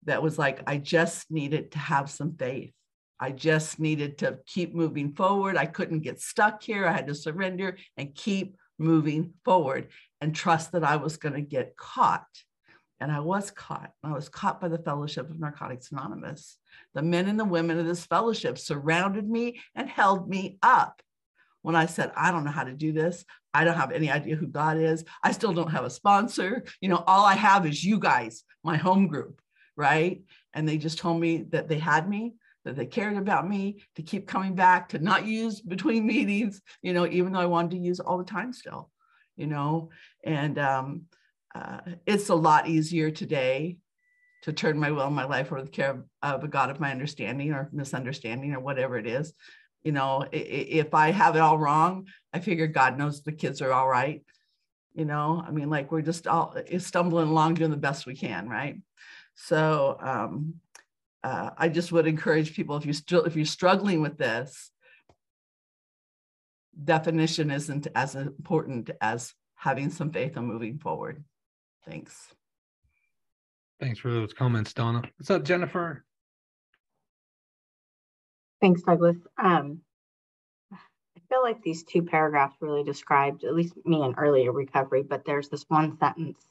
that 0.03 0.21
was 0.21 0.37
like, 0.37 0.61
I 0.67 0.77
just 0.77 1.31
needed 1.31 1.71
to 1.71 1.79
have 1.79 2.09
some 2.09 2.35
faith. 2.35 2.73
I 3.19 3.31
just 3.31 3.79
needed 3.79 4.19
to 4.19 4.39
keep 4.45 4.75
moving 4.75 5.13
forward. 5.13 5.57
I 5.57 5.65
couldn't 5.65 6.01
get 6.01 6.21
stuck 6.21 6.61
here. 6.61 6.85
I 6.85 6.91
had 6.91 7.07
to 7.07 7.15
surrender 7.15 7.77
and 7.97 8.13
keep 8.13 8.57
moving 8.77 9.33
forward 9.43 9.87
and 10.21 10.35
trust 10.35 10.71
that 10.73 10.83
I 10.83 10.97
was 10.97 11.17
going 11.17 11.33
to 11.33 11.41
get 11.41 11.75
caught. 11.75 12.27
And 12.99 13.11
I 13.11 13.19
was 13.19 13.51
caught. 13.51 13.91
I 14.03 14.13
was 14.13 14.29
caught 14.29 14.59
by 14.59 14.69
the 14.69 14.79
Fellowship 14.79 15.29
of 15.29 15.39
Narcotics 15.39 15.91
Anonymous. 15.91 16.57
The 16.93 17.03
men 17.03 17.27
and 17.27 17.39
the 17.39 17.45
women 17.45 17.79
of 17.79 17.85
this 17.85 18.05
fellowship 18.05 18.57
surrounded 18.57 19.29
me 19.29 19.61
and 19.75 19.89
held 19.89 20.27
me 20.27 20.57
up 20.63 21.01
when 21.61 21.75
I 21.75 21.85
said, 21.85 22.11
I 22.15 22.31
don't 22.31 22.43
know 22.43 22.51
how 22.51 22.63
to 22.63 22.73
do 22.73 22.91
this. 22.91 23.25
I 23.53 23.63
don't 23.63 23.77
have 23.77 23.91
any 23.91 24.09
idea 24.09 24.35
who 24.35 24.47
God 24.47 24.77
is. 24.77 25.03
I 25.23 25.31
still 25.31 25.53
don't 25.53 25.71
have 25.71 25.85
a 25.85 25.89
sponsor. 25.89 26.63
You 26.81 26.89
know, 26.89 27.03
all 27.05 27.25
I 27.25 27.35
have 27.35 27.65
is 27.65 27.83
you 27.83 27.99
guys, 27.99 28.43
my 28.63 28.77
home 28.77 29.07
group, 29.07 29.41
right? 29.75 30.21
And 30.53 30.67
they 30.67 30.77
just 30.77 30.97
told 30.97 31.19
me 31.19 31.45
that 31.49 31.67
they 31.67 31.79
had 31.79 32.07
me 32.07 32.35
that 32.67 32.75
they 32.75 32.85
cared 32.85 33.15
about 33.15 33.47
me, 33.47 33.81
to 33.95 34.01
keep 34.01 34.27
coming 34.27 34.53
back, 34.53 34.89
to 34.89 34.99
not 34.99 35.25
use 35.25 35.61
between 35.61 36.05
meetings, 36.15 36.61
you 36.81 36.93
know, 36.93 37.07
even 37.07 37.31
though 37.31 37.39
I 37.39 37.45
wanted 37.45 37.71
to 37.71 37.77
use 37.77 37.99
all 37.99 38.17
the 38.17 38.25
time 38.25 38.51
still, 38.51 38.91
you 39.37 39.47
know, 39.47 39.89
and 40.23 40.59
um, 40.59 41.03
uh, 41.55 41.79
it's 42.05 42.27
a 42.29 42.35
lot 42.35 42.67
easier 42.67 43.09
today 43.09 43.77
to 44.43 44.51
turn 44.51 44.77
my 44.77 44.91
will 44.91 45.07
and 45.07 45.15
my 45.15 45.23
life 45.23 45.51
over 45.51 45.61
the 45.61 45.69
care 45.69 46.03
of, 46.21 46.43
a 46.43 46.47
God 46.47 46.69
of 46.69 46.79
my 46.79 46.91
understanding 46.91 47.53
or 47.53 47.69
misunderstanding 47.71 48.53
or 48.53 48.59
whatever 48.59 48.97
it 48.97 49.07
is. 49.07 49.33
You 49.83 49.93
know, 49.93 50.27
if 50.31 50.93
I 50.93 51.11
have 51.11 51.37
it 51.37 51.39
all 51.39 51.57
wrong, 51.57 52.07
I 52.33 52.39
figure 52.39 52.67
God 52.67 52.97
knows 52.97 53.23
the 53.23 53.31
kids 53.31 53.61
are 53.61 53.71
all 53.71 53.87
right. 53.87 54.23
You 54.93 55.05
know, 55.05 55.41
I 55.45 55.51
mean, 55.51 55.69
like 55.69 55.91
we're 55.91 56.01
just 56.01 56.27
all 56.27 56.55
stumbling 56.79 57.29
along 57.29 57.53
doing 57.53 57.71
the 57.71 57.77
best 57.77 58.05
we 58.05 58.15
can, 58.15 58.49
right? 58.49 58.75
So, 59.35 59.97
um, 60.01 60.55
uh, 61.23 61.51
I 61.57 61.69
just 61.69 61.91
would 61.91 62.07
encourage 62.07 62.55
people 62.55 62.77
if 62.77 62.85
you 62.85 62.93
still 62.93 63.23
if 63.23 63.35
you're 63.35 63.45
struggling 63.45 64.01
with 64.01 64.17
this, 64.17 64.71
definition 66.83 67.51
isn't 67.51 67.87
as 67.95 68.15
important 68.15 68.91
as 69.01 69.33
having 69.55 69.89
some 69.89 70.11
faith 70.11 70.37
and 70.37 70.47
moving 70.47 70.77
forward. 70.77 71.23
Thanks. 71.85 72.33
Thanks 73.79 73.99
for 73.99 74.11
those 74.11 74.33
comments, 74.33 74.73
Donna. 74.73 75.03
What's 75.17 75.29
up, 75.29 75.43
Jennifer? 75.43 76.03
Thanks, 78.59 78.81
Douglas. 78.81 79.17
Um, 79.37 79.81
I 80.71 81.19
feel 81.29 81.43
like 81.43 81.61
these 81.61 81.83
two 81.83 82.01
paragraphs 82.01 82.55
really 82.59 82.83
described, 82.83 83.43
at 83.43 83.53
least 83.53 83.73
me 83.85 84.01
in 84.01 84.15
earlier 84.17 84.51
recovery, 84.51 85.03
but 85.03 85.25
there's 85.25 85.49
this 85.49 85.65
one 85.67 85.97
sentence 85.99 86.43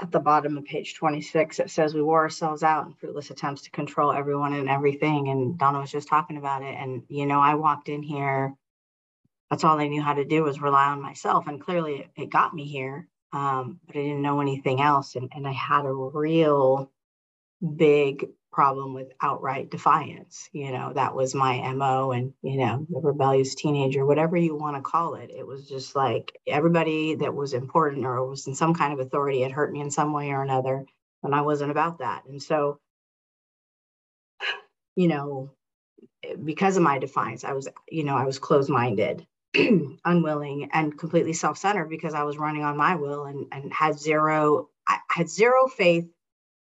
at 0.00 0.10
the 0.10 0.20
bottom 0.20 0.58
of 0.58 0.64
page 0.64 0.94
26, 0.94 1.60
it 1.60 1.70
says 1.70 1.94
we 1.94 2.02
wore 2.02 2.22
ourselves 2.22 2.62
out 2.62 2.86
in 2.86 2.94
fruitless 2.94 3.30
attempts 3.30 3.62
to 3.62 3.70
control 3.70 4.12
everyone 4.12 4.52
and 4.54 4.68
everything. 4.68 5.28
And 5.28 5.56
Donna 5.56 5.80
was 5.80 5.92
just 5.92 6.08
talking 6.08 6.36
about 6.36 6.62
it. 6.62 6.74
And, 6.74 7.02
you 7.08 7.26
know, 7.26 7.40
I 7.40 7.54
walked 7.54 7.88
in 7.88 8.02
here 8.02 8.54
that's 9.50 9.62
all 9.62 9.78
I 9.78 9.86
knew 9.86 10.02
how 10.02 10.14
to 10.14 10.24
do 10.24 10.42
was 10.42 10.60
rely 10.60 10.86
on 10.86 11.00
myself. 11.00 11.46
And 11.46 11.60
clearly 11.60 11.96
it, 11.96 12.10
it 12.16 12.30
got 12.30 12.54
me 12.54 12.64
here. 12.64 13.08
Um, 13.32 13.78
but 13.86 13.96
I 13.96 14.00
didn't 14.02 14.22
know 14.22 14.40
anything 14.40 14.80
else. 14.80 15.14
And, 15.14 15.30
and 15.32 15.46
I 15.46 15.52
had 15.52 15.84
a 15.84 15.92
real 15.92 16.90
big 17.76 18.30
problem 18.54 18.94
with 18.94 19.12
outright 19.20 19.70
defiance. 19.70 20.48
You 20.52 20.70
know, 20.70 20.92
that 20.94 21.14
was 21.14 21.34
my 21.34 21.60
MO 21.72 22.12
and, 22.12 22.32
you 22.42 22.56
know, 22.58 22.86
the 22.88 23.00
rebellious 23.00 23.54
teenager, 23.56 24.06
whatever 24.06 24.36
you 24.36 24.54
want 24.54 24.76
to 24.76 24.82
call 24.82 25.16
it. 25.16 25.30
It 25.30 25.46
was 25.46 25.68
just 25.68 25.96
like 25.96 26.38
everybody 26.46 27.16
that 27.16 27.34
was 27.34 27.52
important 27.52 28.06
or 28.06 28.24
was 28.24 28.46
in 28.46 28.54
some 28.54 28.74
kind 28.74 28.92
of 28.92 29.00
authority 29.00 29.42
had 29.42 29.50
hurt 29.50 29.72
me 29.72 29.80
in 29.80 29.90
some 29.90 30.12
way 30.12 30.30
or 30.30 30.42
another. 30.42 30.86
And 31.24 31.34
I 31.34 31.40
wasn't 31.40 31.72
about 31.72 31.98
that. 31.98 32.24
And 32.26 32.40
so, 32.40 32.78
you 34.94 35.08
know, 35.08 35.50
because 36.44 36.76
of 36.76 36.84
my 36.84 36.98
defiance, 36.98 37.42
I 37.42 37.52
was, 37.52 37.68
you 37.90 38.04
know, 38.04 38.16
I 38.16 38.24
was 38.24 38.38
closed 38.38 38.70
minded. 38.70 39.26
unwilling 40.04 40.68
and 40.72 40.98
completely 40.98 41.32
self-centered 41.32 41.88
because 41.88 42.12
I 42.12 42.24
was 42.24 42.38
running 42.38 42.64
on 42.64 42.76
my 42.76 42.96
will 42.96 43.26
and, 43.26 43.46
and 43.52 43.72
had 43.72 43.96
zero 44.00 44.68
I 44.88 44.98
had 45.08 45.30
zero 45.30 45.68
faith 45.68 46.08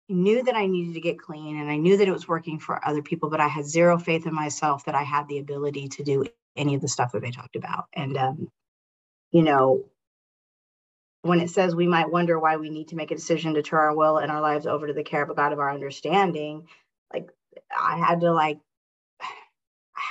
knew 0.07 0.43
that 0.43 0.55
I 0.55 0.67
needed 0.67 0.93
to 0.93 1.01
get 1.01 1.19
clean 1.19 1.59
and 1.59 1.69
I 1.69 1.77
knew 1.77 1.97
that 1.97 2.07
it 2.07 2.11
was 2.11 2.27
working 2.27 2.59
for 2.59 2.85
other 2.87 3.01
people, 3.01 3.29
but 3.29 3.41
I 3.41 3.47
had 3.47 3.65
zero 3.65 3.97
faith 3.97 4.27
in 4.27 4.33
myself 4.33 4.85
that 4.85 4.95
I 4.95 5.03
had 5.03 5.27
the 5.27 5.39
ability 5.39 5.89
to 5.89 6.03
do 6.03 6.25
any 6.55 6.75
of 6.75 6.81
the 6.81 6.87
stuff 6.87 7.11
that 7.11 7.21
they 7.21 7.31
talked 7.31 7.55
about. 7.55 7.85
And, 7.93 8.15
um, 8.17 8.47
you 9.31 9.41
know, 9.41 9.85
when 11.23 11.41
it 11.41 11.49
says 11.49 11.75
we 11.75 11.87
might 11.87 12.11
wonder 12.11 12.39
why 12.39 12.57
we 12.57 12.69
need 12.69 12.89
to 12.89 12.95
make 12.95 13.09
a 13.09 13.15
decision 13.15 13.55
to 13.55 13.63
turn 13.63 13.79
our 13.79 13.95
will 13.95 14.19
and 14.19 14.31
our 14.31 14.41
lives 14.41 14.67
over 14.67 14.85
to 14.85 14.93
the 14.93 15.03
care 15.03 15.23
of 15.23 15.29
a 15.31 15.33
God 15.33 15.53
of 15.53 15.59
our 15.59 15.73
understanding, 15.73 16.67
like 17.11 17.29
I 17.75 17.97
had 17.97 18.21
to 18.21 18.31
like, 18.31 18.59
I 19.19 19.25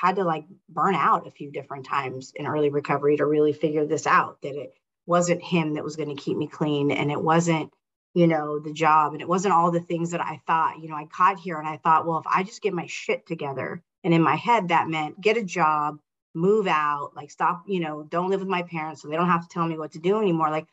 had 0.09 0.17
to 0.17 0.25
like 0.25 0.47
burn 0.69 0.97
out 0.97 1.29
a 1.29 1.31
few 1.31 1.53
different 1.53 1.87
times 1.87 2.33
in 2.35 2.49
early 2.49 2.71
recovery 2.71 3.17
to 3.19 3.27
really 3.27 3.53
figure 3.53 3.87
this 3.87 4.09
out 4.09 4.43
that 4.43 4.57
it 4.57 4.75
wasn't 5.07 5.43
him 5.43 5.75
that 5.75 5.85
was 5.85 5.95
going 5.95 6.15
to 6.15 6.21
keep 6.21 6.37
me 6.37 6.49
clean 6.49 6.91
and 6.91 7.13
it 7.13 7.23
wasn't 7.23 7.73
you 8.15 8.27
know, 8.27 8.59
the 8.59 8.73
job. 8.73 9.13
And 9.13 9.21
it 9.21 9.29
wasn't 9.29 9.55
all 9.55 9.71
the 9.71 9.81
things 9.81 10.13
that 10.13 10.21
I 10.21 10.41
thought, 10.47 10.79
you 10.81 10.89
know, 10.89 10.97
I 10.97 11.07
caught 11.07 11.41
here 11.41 11.59
and 11.59 11.69
I 11.69 11.77
thought, 11.79 12.07
well, 12.07 12.19
if 12.19 12.27
I 12.27 12.43
just 12.45 12.63
get 12.63 12.73
my 12.73 12.87
shit 12.87 13.27
together, 13.27 13.83
and 14.05 14.15
in 14.15 14.23
my 14.23 14.37
head, 14.37 14.69
that 14.69 14.89
meant 14.89 15.21
get 15.21 15.37
a 15.37 15.43
job, 15.43 15.99
move 16.35 16.67
out, 16.67 17.13
like 17.17 17.31
stop, 17.31 17.65
you 17.67 17.81
know, 17.81 18.03
don't 18.03 18.31
live 18.31 18.41
with 18.41 18.49
my 18.49 18.63
parents 18.63 19.03
so 19.03 19.09
they 19.09 19.17
don't 19.17 19.31
have 19.31 19.43
to 19.43 19.49
tell 19.49 19.67
me 19.67 19.79
what 19.79 19.93
to 19.93 19.99
do 19.99 20.21
anymore. 20.21 20.51
Like, 20.51 20.67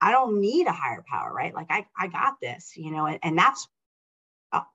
I 0.00 0.10
don't 0.10 0.40
need 0.40 0.66
a 0.66 0.72
higher 0.72 1.04
power, 1.08 1.32
right? 1.32 1.54
Like, 1.54 1.68
I, 1.70 1.86
I 1.96 2.08
got 2.08 2.40
this, 2.40 2.72
you 2.76 2.90
know, 2.90 3.06
and, 3.06 3.20
and 3.22 3.38
that's 3.38 3.68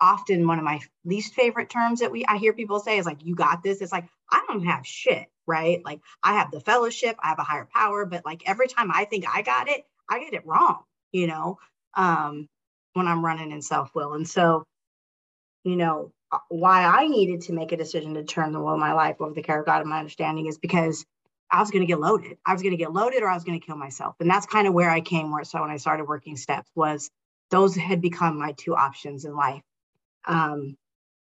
often 0.02 0.48
one 0.48 0.58
of 0.58 0.64
my 0.64 0.80
least 1.06 1.34
favorite 1.34 1.70
terms 1.70 2.00
that 2.00 2.12
we 2.12 2.26
I 2.26 2.38
hear 2.38 2.54
people 2.54 2.80
say 2.80 2.98
is 2.98 3.06
like 3.06 3.24
you 3.24 3.36
got 3.36 3.62
this 3.62 3.82
it's 3.82 3.92
like 3.92 4.06
I 4.32 4.44
don't 4.48 4.66
have 4.66 4.86
shit 4.88 5.28
right 5.46 5.84
like 5.86 6.02
I 6.24 6.34
have 6.34 6.52
the 6.52 6.60
fellowship 6.60 7.16
I 7.22 7.30
have 7.30 7.40
a 7.40 7.44
higher 7.44 7.68
power 7.72 8.06
but 8.06 8.26
like 8.26 8.42
every 8.48 8.68
time 8.68 8.92
I 8.92 9.06
think 9.06 9.26
I 9.28 9.42
got 9.44 9.70
it 9.70 9.86
I 10.10 10.20
get 10.20 10.34
it 10.34 10.46
wrong 10.46 10.80
you 11.12 11.28
know 11.28 11.60
um, 11.98 12.48
when 12.94 13.08
I'm 13.08 13.26
running 13.26 13.52
in 13.52 13.62
self 13.62 13.94
will. 13.94 14.14
And 14.14 14.28
so, 14.28 14.64
you 15.66 15.76
know, 15.76 16.12
uh, 16.32 16.38
why 16.50 16.84
I 16.84 17.08
needed 17.08 17.42
to 17.42 17.54
make 17.54 17.72
a 17.72 17.78
decision 17.78 18.14
to 18.14 18.24
turn 18.24 18.54
the 18.54 18.60
will 18.60 18.74
of 18.74 18.80
my 18.80 18.94
life 18.94 19.18
over 19.20 19.34
the 19.34 19.42
care 19.42 19.60
of 19.60 19.66
God 19.66 19.82
and 19.82 19.90
my 19.90 20.00
understanding 20.00 20.46
is 20.46 20.58
because 20.58 21.06
I 21.52 21.60
was 21.60 21.72
going 21.72 21.82
to 21.82 21.88
get 21.88 22.00
loaded. 22.00 22.38
I 22.46 22.54
was 22.54 22.62
going 22.62 22.72
to 22.72 22.78
get 22.78 22.94
loaded 22.94 23.24
or 23.24 23.30
I 23.30 23.34
was 23.34 23.44
going 23.44 23.60
to 23.60 23.66
kill 23.66 23.78
myself. 23.78 24.16
And 24.20 24.30
that's 24.30 24.46
kind 24.46 24.68
of 24.68 24.74
where 24.74 24.90
I 24.90 25.02
came 25.02 25.32
where 25.32 25.44
so 25.44 25.62
when 25.62 25.72
I 25.72 25.78
started 25.78 26.06
working 26.06 26.38
steps 26.38 26.70
was 26.76 27.10
those 27.50 27.76
had 27.76 28.02
become 28.02 28.38
my 28.38 28.52
two 28.54 28.76
options 28.76 29.26
in 29.26 29.36
life. 29.36 29.64
Um, 30.26 30.76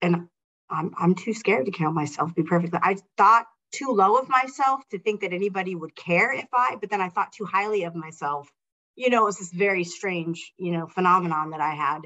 and 0.03 0.29
I'm, 0.68 0.92
I'm 0.98 1.14
too 1.14 1.33
scared 1.33 1.66
to 1.66 1.72
kill 1.72 1.92
myself, 1.92 2.35
be 2.35 2.42
perfectly. 2.42 2.79
I 2.83 2.98
thought 3.16 3.46
too 3.72 3.92
low 3.92 4.16
of 4.16 4.29
myself 4.29 4.83
to 4.90 4.98
think 4.98 5.22
that 5.22 5.33
anybody 5.33 5.75
would 5.75 5.96
care 5.96 6.33
if 6.33 6.48
I, 6.53 6.77
but 6.79 6.90
then 6.90 7.01
I 7.01 7.09
thought 7.09 7.33
too 7.33 7.46
highly 7.46 7.85
of 7.85 7.94
myself 7.94 8.51
you 8.96 9.11
know, 9.11 9.22
it 9.22 9.26
was 9.26 9.38
this 9.38 9.52
very 9.52 9.85
strange, 9.85 10.52
you 10.57 10.72
know, 10.72 10.87
phenomenon 10.87 11.50
that 11.50 11.61
I 11.61 11.74
had 11.74 12.02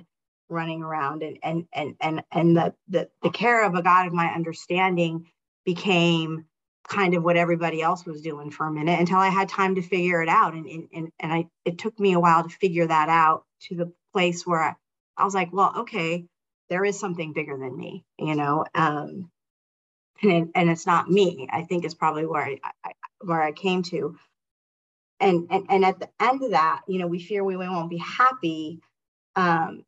running 0.49 0.83
around 0.83 1.23
and 1.23 1.39
and 1.43 1.67
and 1.73 1.97
and 2.01 2.23
and 2.31 2.57
the 2.57 2.75
the, 2.89 3.09
the 3.23 3.31
care 3.31 3.65
of 3.65 3.75
a 3.75 3.83
God 3.83 4.07
of 4.07 4.13
my 4.13 4.29
understanding 4.29 5.27
became 5.65 6.45
kind 6.89 7.15
of 7.15 7.25
what 7.25 7.37
everybody 7.37 7.83
else 7.83 8.07
was 8.07 8.23
doing 8.23 8.51
for 8.51 8.67
a 8.67 8.73
minute 8.73 9.01
until 9.01 9.19
I 9.19 9.29
had 9.29 9.49
time 9.49 9.75
to 9.75 9.83
figure 9.83 10.23
it 10.23 10.29
out. 10.29 10.55
And 10.55 10.67
and 10.67 11.13
and 11.19 11.33
I 11.33 11.49
it 11.65 11.79
took 11.79 11.99
me 11.99 12.13
a 12.13 12.21
while 12.21 12.45
to 12.45 12.49
figure 12.49 12.87
that 12.87 13.09
out 13.09 13.45
to 13.63 13.75
the 13.75 13.93
place 14.13 14.47
where 14.47 14.63
I, 14.63 14.75
I 15.17 15.25
was 15.25 15.35
like, 15.35 15.53
well, 15.53 15.73
okay, 15.79 16.27
there 16.69 16.85
is 16.85 16.99
something 16.99 17.33
bigger 17.33 17.57
than 17.59 17.77
me, 17.77 18.05
you 18.19 18.37
know. 18.37 18.65
Um, 18.75 19.31
and 20.23 20.51
and 20.55 20.71
it's 20.71 20.87
not 20.87 21.11
me. 21.11 21.49
I 21.51 21.63
think 21.65 21.85
is 21.85 21.95
probably 21.95 22.27
where 22.27 22.45
I, 22.45 22.59
I 22.85 22.93
where 23.21 23.43
I 23.43 23.53
came 23.53 23.83
to 23.85 24.17
and, 25.21 25.47
and 25.51 25.67
and 25.69 25.85
at 25.85 25.99
the 25.99 26.09
end 26.21 26.43
of 26.43 26.51
that 26.53 26.83
you 26.89 26.99
know 26.99 27.07
we 27.07 27.21
fear 27.21 27.45
we 27.45 27.57
won't 27.57 27.91
be 27.91 27.99
happy. 27.99 28.81
Um 29.37 29.85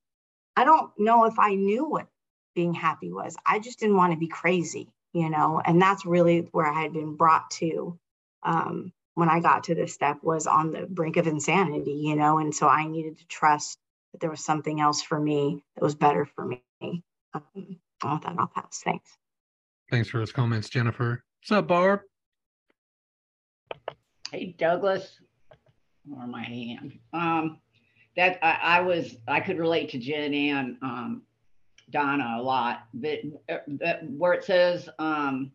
i 0.57 0.65
don't 0.65 0.91
know 0.99 1.25
if 1.27 1.39
i 1.39 1.55
knew 1.55 1.85
what 1.89 2.09
being 2.55 2.75
happy 2.75 3.13
was. 3.13 3.37
I 3.47 3.61
just 3.61 3.79
didn't 3.81 3.97
want 3.97 4.13
to 4.13 4.19
be 4.19 4.29
crazy 4.29 4.93
you 5.13 5.31
know 5.31 5.61
and 5.65 5.81
that's 5.81 6.05
really 6.05 6.49
where 6.53 6.67
i 6.67 6.83
had 6.83 6.93
been 6.93 7.17
brought 7.17 7.51
to 7.51 7.99
um 8.43 8.93
when 9.15 9.29
i 9.29 9.41
got 9.41 9.65
to 9.65 9.75
this 9.75 9.95
step 9.95 10.19
was 10.23 10.47
on 10.47 10.71
the 10.71 10.87
brink 10.87 11.17
of 11.17 11.27
insanity 11.27 11.93
you 11.93 12.17
know 12.17 12.39
and 12.39 12.55
so 12.55 12.69
i 12.69 12.87
needed 12.87 13.19
to 13.19 13.27
trust 13.27 13.79
that 14.13 14.21
there 14.21 14.31
was 14.31 14.45
something 14.45 14.81
else 14.81 15.03
for 15.03 15.19
me 15.19 15.63
that 15.75 15.85
was 15.85 15.95
better 15.95 16.25
for 16.25 16.45
me. 16.45 16.63
Um, 17.35 17.43
with 17.55 18.23
that 18.23 18.37
i'll 18.39 18.51
pass. 18.55 18.81
Thanks. 18.85 19.11
Thanks 19.91 20.09
for 20.09 20.19
those 20.19 20.33
comments 20.33 20.69
jennifer. 20.69 21.23
What's 21.41 21.53
up 21.53 21.69
barb 21.69 22.01
Hey, 24.31 24.55
Douglas, 24.59 25.21
or 26.15 26.27
my 26.27 26.43
hand. 26.43 26.99
Um, 27.15 27.59
that 28.17 28.39
I, 28.43 28.79
I, 28.79 28.81
was, 28.81 29.17
I 29.27 29.41
could 29.41 29.59
relate 29.59 29.89
to 29.91 29.99
Jen 29.99 30.35
and 30.35 30.77
um, 30.83 31.23
Donna 31.91 32.37
a 32.39 32.43
lot. 32.43 32.83
But 32.93 33.21
where 34.03 34.35
it 34.35 34.45
says, 34.45 34.89
um, 34.99 35.53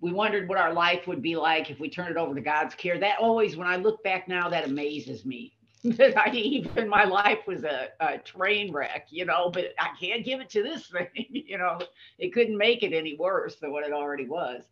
we 0.00 0.12
wondered 0.12 0.48
what 0.48 0.56
our 0.56 0.72
life 0.72 1.06
would 1.06 1.20
be 1.20 1.36
like 1.36 1.70
if 1.70 1.78
we 1.78 1.90
turned 1.90 2.10
it 2.10 2.16
over 2.16 2.34
to 2.34 2.40
God's 2.40 2.74
care. 2.74 2.98
That 2.98 3.18
always, 3.18 3.56
when 3.56 3.68
I 3.68 3.76
look 3.76 4.02
back 4.02 4.26
now, 4.26 4.48
that 4.48 4.64
amazes 4.64 5.26
me. 5.26 5.52
that 5.84 6.18
I 6.18 6.30
even 6.34 6.88
my 6.88 7.04
life 7.04 7.46
was 7.46 7.64
a, 7.64 7.88
a 8.00 8.18
train 8.18 8.70
wreck, 8.70 9.06
you 9.10 9.24
know, 9.24 9.50
but 9.50 9.72
I 9.78 9.88
can't 9.98 10.24
give 10.24 10.40
it 10.40 10.50
to 10.50 10.62
this 10.62 10.86
thing, 10.88 11.08
you 11.14 11.56
know, 11.56 11.78
it 12.18 12.34
couldn't 12.34 12.56
make 12.56 12.82
it 12.82 12.92
any 12.92 13.16
worse 13.16 13.56
than 13.56 13.72
what 13.72 13.84
it 13.84 13.92
already 13.92 14.26
was. 14.26 14.62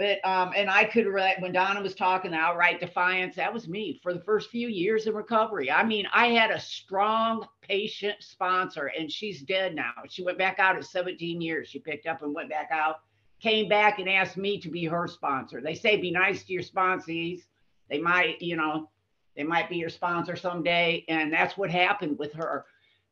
But 0.00 0.26
um, 0.26 0.52
and 0.56 0.70
I 0.70 0.86
could 0.86 1.04
when 1.40 1.52
Donna 1.52 1.82
was 1.82 1.94
talking 1.94 2.30
the 2.30 2.38
outright 2.38 2.80
defiance. 2.80 3.36
That 3.36 3.52
was 3.52 3.68
me 3.68 4.00
for 4.02 4.14
the 4.14 4.20
first 4.20 4.48
few 4.48 4.66
years 4.66 5.06
in 5.06 5.12
recovery. 5.12 5.70
I 5.70 5.84
mean, 5.84 6.06
I 6.14 6.28
had 6.28 6.50
a 6.50 6.58
strong, 6.58 7.46
patient 7.60 8.16
sponsor, 8.20 8.90
and 8.98 9.12
she's 9.12 9.42
dead 9.42 9.74
now. 9.74 9.92
She 10.08 10.24
went 10.24 10.38
back 10.38 10.58
out 10.58 10.76
at 10.76 10.86
17 10.86 11.42
years. 11.42 11.68
She 11.68 11.80
picked 11.80 12.06
up 12.06 12.22
and 12.22 12.34
went 12.34 12.48
back 12.48 12.70
out, 12.72 13.00
came 13.42 13.68
back 13.68 13.98
and 13.98 14.08
asked 14.08 14.38
me 14.38 14.58
to 14.62 14.70
be 14.70 14.86
her 14.86 15.06
sponsor. 15.06 15.60
They 15.60 15.74
say 15.74 15.98
be 15.98 16.10
nice 16.10 16.44
to 16.44 16.54
your 16.54 16.62
sponsees. 16.62 17.42
They 17.90 17.98
might, 17.98 18.40
you 18.40 18.56
know, 18.56 18.88
they 19.36 19.42
might 19.42 19.68
be 19.68 19.76
your 19.76 19.90
sponsor 19.90 20.34
someday, 20.34 21.04
and 21.10 21.30
that's 21.30 21.58
what 21.58 21.70
happened 21.70 22.18
with 22.18 22.32
her. 22.32 22.64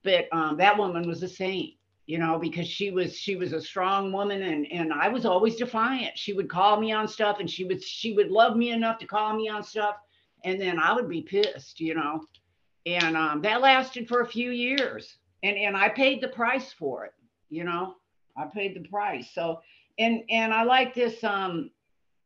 But 0.05 0.27
um, 0.33 0.57
that 0.57 0.79
woman 0.79 1.07
was 1.07 1.23
a 1.23 1.29
saint 1.29 1.75
you 2.09 2.17
know 2.19 2.39
because 2.39 2.67
she 2.67 2.91
was 2.91 3.15
she 3.17 3.37
was 3.37 3.53
a 3.53 3.61
strong 3.61 4.11
woman 4.11 4.43
and 4.43 4.67
and 4.73 4.93
i 4.93 5.09
was 5.09 5.27
always 5.27 5.57
defiant. 5.57 6.19
She 6.19 6.33
would 6.33 6.49
call 6.49 6.81
me 6.81 6.91
on 6.91 7.07
stuff 7.07 7.37
and 7.39 7.49
she 7.49 7.65
would 7.65 7.85
she 7.85 8.15
would 8.15 8.31
love 8.31 8.57
me 8.57 8.71
enough 8.71 8.99
to 9.01 9.07
call 9.07 9.37
me 9.37 9.49
on 9.49 9.63
stuff 9.63 9.97
and 10.43 10.59
then 10.61 10.81
i 10.81 10.93
would 10.93 11.09
be 11.09 11.23
pissed 11.23 11.79
you 11.79 11.95
know? 11.95 12.23
And 12.87 13.17
um, 13.17 13.43
that 13.43 13.61
lasted 13.61 14.09
for 14.09 14.23
a 14.23 14.27
few 14.27 14.51
years 14.51 15.19
and 15.43 15.57
and 15.59 15.77
i 15.77 15.89
paid 15.91 16.23
the 16.23 16.29
price 16.29 16.73
for 16.73 17.05
it 17.05 17.13
you 17.51 17.65
know? 17.65 17.95
I 18.37 18.47
paid 18.47 18.75
the 18.75 18.89
price. 18.89 19.31
So 19.35 19.61
and 19.99 20.23
and 20.31 20.55
i 20.55 20.63
like 20.63 20.95
this 20.95 21.23
um 21.23 21.71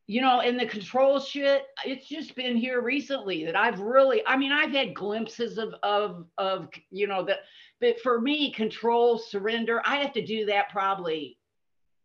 you 0.07 0.21
know, 0.21 0.41
in 0.41 0.57
the 0.57 0.67
control 0.67 1.21
shit, 1.21 1.65
it's 1.87 2.07
just 2.07 2.35
been 2.35 2.57
here 2.57 2.81
recently 2.81 3.45
that 3.45 3.57
I've 3.57 3.81
really, 3.81 4.23
I 4.27 4.37
mean, 4.37 4.53
I've 4.53 4.73
had 4.73 4.95
glimpses 4.95 5.59
of, 5.59 5.75
of, 5.83 6.27
of, 6.39 6.69
you 6.91 7.07
know, 7.07 7.25
that 7.25 7.39
but 7.81 8.01
for 8.01 8.21
me, 8.21 8.53
control, 8.53 9.19
surrender, 9.19 9.83
I 9.85 9.97
have 9.97 10.13
to 10.13 10.25
do 10.25 10.47
that 10.47 10.71
probably 10.71 11.37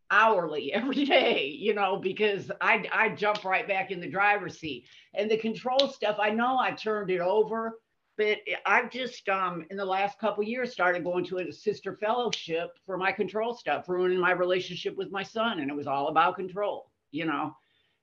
hourly 0.10 0.74
every 0.74 1.06
day, 1.06 1.46
you 1.48 1.74
know, 1.74 1.98
because 1.98 2.52
I 2.62 2.86
I 2.92 3.10
jump 3.10 3.44
right 3.44 3.68
back 3.68 3.92
in 3.92 4.00
the 4.00 4.10
driver's 4.10 4.60
seat. 4.60 4.86
And 5.14 5.30
the 5.30 5.38
control 5.38 5.88
stuff, 5.90 6.18
I 6.20 6.32
know 6.32 6.58
I 6.58 6.72
turned 6.72 7.12
it 7.12 7.22
over, 7.22 7.80
but 8.18 8.40
I've 8.66 8.90
just 8.90 9.30
um 9.30 9.66
in 9.70 9.78
the 9.78 9.86
last 9.86 10.20
couple 10.20 10.44
years 10.44 10.72
started 10.72 11.04
going 11.04 11.26
to 11.26 11.38
a 11.38 11.52
sister 11.52 11.96
fellowship 12.02 12.72
for 12.86 12.98
my 12.98 13.12
control 13.12 13.54
stuff, 13.56 13.88
ruining 13.88 14.20
my 14.20 14.32
relationship 14.32 14.96
with 14.98 15.12
my 15.12 15.24
son, 15.24 15.60
and 15.60 15.70
it 15.70 15.76
was 15.76 15.88
all 15.88 16.08
about 16.08 16.36
control, 16.36 16.90
you 17.12 17.26
know. 17.26 17.56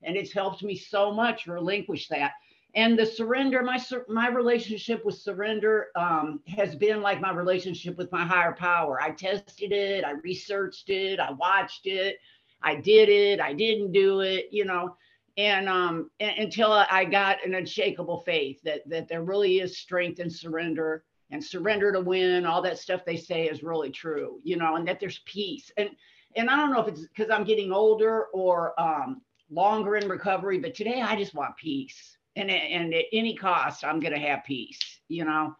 And 0.05 0.15
it's 0.15 0.33
helped 0.33 0.63
me 0.63 0.75
so 0.75 1.11
much 1.11 1.47
relinquish 1.47 2.07
that 2.09 2.31
and 2.75 2.99
the 2.99 3.05
surrender 3.05 3.63
my 3.63 3.81
my 4.07 4.27
relationship 4.27 5.03
with 5.05 5.15
surrender 5.15 5.87
um, 5.95 6.41
has 6.47 6.75
been 6.75 7.01
like 7.01 7.21
my 7.21 7.31
relationship 7.31 7.97
with 7.97 8.11
my 8.11 8.25
higher 8.25 8.51
power 8.51 9.01
i 9.01 9.11
tested 9.11 9.71
it 9.71 10.03
i 10.03 10.11
researched 10.11 10.89
it 10.89 11.19
i 11.19 11.31
watched 11.31 11.87
it 11.87 12.17
i 12.61 12.75
did 12.75 13.07
it 13.07 13.39
i 13.39 13.53
didn't 13.53 13.93
do 13.93 14.19
it 14.19 14.47
you 14.51 14.65
know 14.65 14.95
and 15.37 15.67
um 15.67 16.09
until 16.19 16.71
I 16.71 17.05
got 17.05 17.45
an 17.45 17.55
unshakable 17.55 18.21
faith 18.21 18.61
that 18.63 18.87
that 18.89 19.07
there 19.07 19.23
really 19.23 19.59
is 19.59 19.77
strength 19.77 20.19
in 20.19 20.29
surrender 20.29 21.03
and 21.31 21.43
surrender 21.43 21.91
to 21.91 22.01
win, 22.01 22.45
all 22.45 22.61
that 22.61 22.77
stuff 22.77 23.03
they 23.03 23.17
say 23.17 23.47
is 23.47 23.63
really 23.63 23.89
true, 23.89 24.39
you 24.43 24.57
know, 24.57 24.75
and 24.75 24.87
that 24.87 24.99
there's 24.99 25.19
peace. 25.25 25.71
And 25.77 25.89
and 26.35 26.49
I 26.49 26.57
don't 26.57 26.71
know 26.71 26.81
if 26.81 26.87
it's 26.87 27.07
because 27.07 27.29
I'm 27.29 27.43
getting 27.43 27.71
older 27.71 28.25
or 28.33 28.79
um, 28.79 29.21
longer 29.49 29.95
in 29.95 30.07
recovery, 30.07 30.59
but 30.59 30.75
today 30.75 31.01
I 31.01 31.15
just 31.15 31.33
want 31.33 31.57
peace. 31.57 32.17
And, 32.35 32.51
and 32.51 32.93
at 32.93 33.05
any 33.13 33.35
cost, 33.35 33.85
I'm 33.85 33.99
going 33.99 34.13
to 34.13 34.19
have 34.19 34.43
peace, 34.43 34.79
you 35.07 35.23
know. 35.23 35.55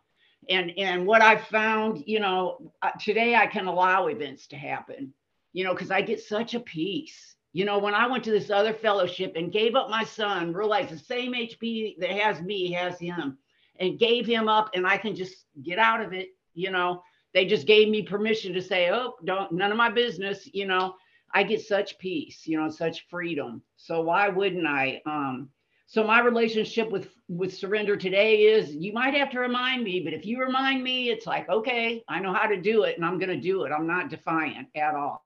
And 0.50 0.74
and 0.78 1.08
what 1.08 1.22
I've 1.24 1.48
found, 1.48 2.04
you 2.06 2.20
know, 2.20 2.72
uh, 2.82 2.92
today 3.00 3.36
I 3.36 3.48
can 3.48 3.66
allow 3.66 4.08
events 4.08 4.46
to 4.48 4.58
happen, 4.58 5.14
you 5.54 5.64
know, 5.64 5.74
because 5.74 5.90
I 5.90 6.02
get 6.02 6.22
such 6.22 6.54
a 6.54 6.60
peace. 6.60 7.36
You 7.54 7.66
know, 7.66 7.80
when 7.80 7.96
I 7.96 8.06
went 8.06 8.24
to 8.26 8.32
this 8.32 8.52
other 8.52 8.74
fellowship 8.74 9.34
and 9.38 9.52
gave 9.52 9.76
up 9.76 9.90
my 9.90 10.04
son, 10.04 10.54
realized 10.54 10.90
the 10.90 11.00
same 11.00 11.34
HP 11.34 11.98
that 12.00 12.12
has 12.12 12.42
me 12.42 12.72
has 12.74 13.00
him, 13.00 13.38
and 13.80 13.98
gave 13.98 14.28
him 14.28 14.48
up, 14.50 14.70
and 14.76 14.86
I 14.86 14.98
can 14.98 15.16
just 15.16 15.46
get 15.64 15.80
out 15.80 16.02
of 16.02 16.14
it, 16.14 16.30
you 16.54 16.70
know 16.70 17.02
they 17.36 17.46
just 17.46 17.68
gave 17.68 17.90
me 17.90 18.02
permission 18.02 18.54
to 18.54 18.62
say, 18.62 18.90
oh, 18.92 19.16
don't, 19.26 19.52
none 19.52 19.70
of 19.70 19.78
my 19.78 19.90
business, 19.90 20.50
you 20.54 20.66
know, 20.66 20.96
I 21.36 21.44
get 21.44 21.62
such 21.62 22.00
peace, 22.00 22.48
you 22.48 22.58
know, 22.58 22.70
such 22.70 23.08
freedom. 23.10 23.62
So 23.76 24.02
why 24.02 24.30
wouldn't 24.30 24.66
I? 24.66 25.02
Um, 25.06 25.50
so 25.86 26.02
my 26.02 26.22
relationship 26.22 26.90
with 26.90 27.10
with 27.28 27.54
surrender 27.54 27.98
today 27.98 28.44
is 28.44 28.74
you 28.74 28.94
might 28.94 29.14
have 29.16 29.30
to 29.32 29.40
remind 29.40 29.84
me, 29.84 30.00
but 30.00 30.14
if 30.14 30.26
you 30.26 30.40
remind 30.40 30.82
me, 30.82 31.10
it's 31.10 31.28
like, 31.28 31.50
okay, 31.50 32.04
I 32.08 32.22
know 32.22 32.34
how 32.34 32.48
to 32.48 32.60
do 32.60 32.84
it 32.84 32.96
and 32.96 33.06
I'm 33.06 33.20
to 33.20 33.36
do 33.36 33.64
it. 33.64 33.74
I'm 33.74 33.86
not 33.86 34.10
defiant 34.10 34.70
at 34.76 34.96
all. 34.96 35.26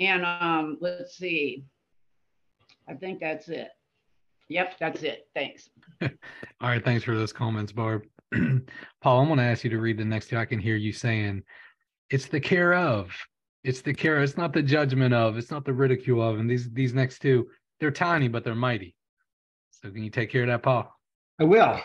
And 0.00 0.26
um, 0.26 0.78
let's 0.80 1.16
see. 1.16 1.64
I 2.88 2.94
think 2.94 3.20
that's 3.20 3.48
it. 3.48 3.68
Yep, 4.48 4.78
that's 4.80 5.02
it. 5.04 5.28
Thanks. 5.32 5.70
All 6.02 6.10
right. 6.60 6.84
Thanks 6.84 7.04
for 7.04 7.16
those 7.16 7.32
comments, 7.32 7.70
Barb. 7.70 8.02
Paul, 9.00 9.20
I'm 9.20 9.28
to 9.36 9.44
ask 9.44 9.62
you 9.62 9.70
to 9.70 9.78
read 9.78 9.98
the 9.98 10.04
next 10.04 10.26
two. 10.28 10.38
I 10.38 10.44
can 10.44 10.58
hear 10.58 10.76
you 10.76 10.92
saying, 10.92 11.44
"It's 12.10 12.26
the 12.26 12.40
care 12.40 12.74
of, 12.74 13.14
it's 13.64 13.80
the 13.80 13.94
care. 13.94 14.22
It's 14.22 14.36
not 14.36 14.52
the 14.52 14.62
judgment 14.62 15.14
of. 15.14 15.36
It's 15.36 15.50
not 15.50 15.64
the 15.64 15.72
ridicule 15.72 16.22
of." 16.22 16.38
And 16.38 16.50
these 16.50 16.70
these 16.72 16.94
next 16.94 17.20
two, 17.20 17.48
they're 17.80 17.90
tiny 17.90 18.28
but 18.28 18.44
they're 18.44 18.54
mighty. 18.54 18.94
So 19.70 19.90
can 19.90 20.02
you 20.02 20.10
take 20.10 20.30
care 20.30 20.42
of 20.42 20.48
that, 20.48 20.62
Paul? 20.62 20.92
I 21.40 21.44
will. 21.44 21.80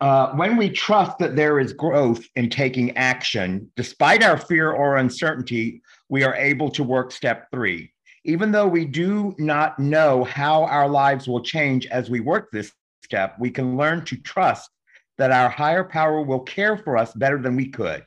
Uh, 0.00 0.32
when 0.34 0.56
we 0.56 0.68
trust 0.68 1.18
that 1.18 1.36
there 1.36 1.58
is 1.58 1.72
growth 1.72 2.26
in 2.34 2.50
taking 2.50 2.94
action, 2.96 3.70
despite 3.76 4.22
our 4.22 4.36
fear 4.36 4.72
or 4.72 4.96
uncertainty, 4.96 5.80
we 6.08 6.24
are 6.24 6.34
able 6.34 6.70
to 6.70 6.82
work 6.82 7.10
step 7.10 7.48
three. 7.50 7.92
Even 8.24 8.50
though 8.50 8.66
we 8.66 8.84
do 8.84 9.34
not 9.38 9.78
know 9.78 10.24
how 10.24 10.64
our 10.64 10.88
lives 10.88 11.28
will 11.28 11.42
change 11.42 11.86
as 11.86 12.10
we 12.10 12.20
work 12.20 12.50
this 12.50 12.72
step, 13.02 13.36
we 13.38 13.50
can 13.50 13.76
learn 13.76 14.04
to 14.04 14.16
trust 14.18 14.70
that 15.16 15.30
our 15.30 15.48
higher 15.48 15.84
power 15.84 16.20
will 16.22 16.40
care 16.40 16.76
for 16.76 16.96
us 16.96 17.14
better 17.14 17.40
than 17.40 17.54
we 17.54 17.68
could. 17.68 18.04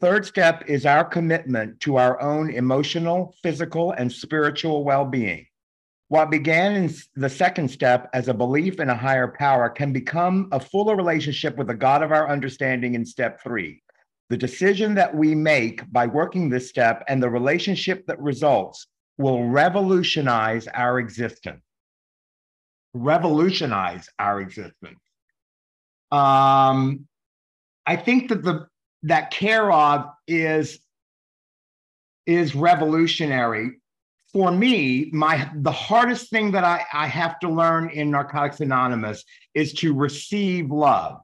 Third 0.00 0.26
step 0.26 0.64
is 0.66 0.84
our 0.84 1.04
commitment 1.04 1.80
to 1.80 1.96
our 1.96 2.20
own 2.20 2.50
emotional, 2.50 3.34
physical, 3.42 3.92
and 3.92 4.12
spiritual 4.12 4.84
well 4.84 5.06
being. 5.06 5.46
What 6.08 6.30
began 6.30 6.76
in 6.76 6.94
the 7.14 7.30
second 7.30 7.68
step 7.68 8.10
as 8.12 8.28
a 8.28 8.34
belief 8.34 8.78
in 8.78 8.90
a 8.90 8.96
higher 8.96 9.26
power 9.26 9.70
can 9.70 9.92
become 9.92 10.48
a 10.52 10.60
fuller 10.60 10.96
relationship 10.96 11.56
with 11.56 11.68
the 11.68 11.74
God 11.74 12.02
of 12.02 12.12
our 12.12 12.28
understanding 12.28 12.94
in 12.94 13.06
step 13.06 13.42
three. 13.42 13.82
The 14.28 14.36
decision 14.36 14.94
that 14.96 15.14
we 15.14 15.34
make 15.34 15.90
by 15.90 16.06
working 16.06 16.50
this 16.50 16.68
step 16.68 17.02
and 17.08 17.22
the 17.22 17.30
relationship 17.30 18.06
that 18.06 18.20
results 18.20 18.86
will 19.18 19.48
revolutionize 19.48 20.68
our 20.68 20.98
existence. 20.98 21.62
Revolutionize 22.92 24.08
our 24.18 24.40
existence. 24.40 25.00
Um, 26.12 27.06
I 27.86 27.96
think 27.96 28.28
that 28.28 28.42
the 28.42 28.66
that 29.02 29.30
care 29.30 29.70
of 29.70 30.06
is 30.26 30.80
is 32.26 32.54
revolutionary. 32.54 33.78
For 34.32 34.50
me, 34.50 35.10
my 35.12 35.50
the 35.54 35.72
hardest 35.72 36.30
thing 36.30 36.50
that 36.52 36.64
I, 36.64 36.84
I 36.92 37.06
have 37.06 37.38
to 37.40 37.48
learn 37.48 37.90
in 37.90 38.10
Narcotics 38.10 38.60
Anonymous 38.60 39.24
is 39.54 39.72
to 39.74 39.94
receive 39.94 40.70
love. 40.70 41.20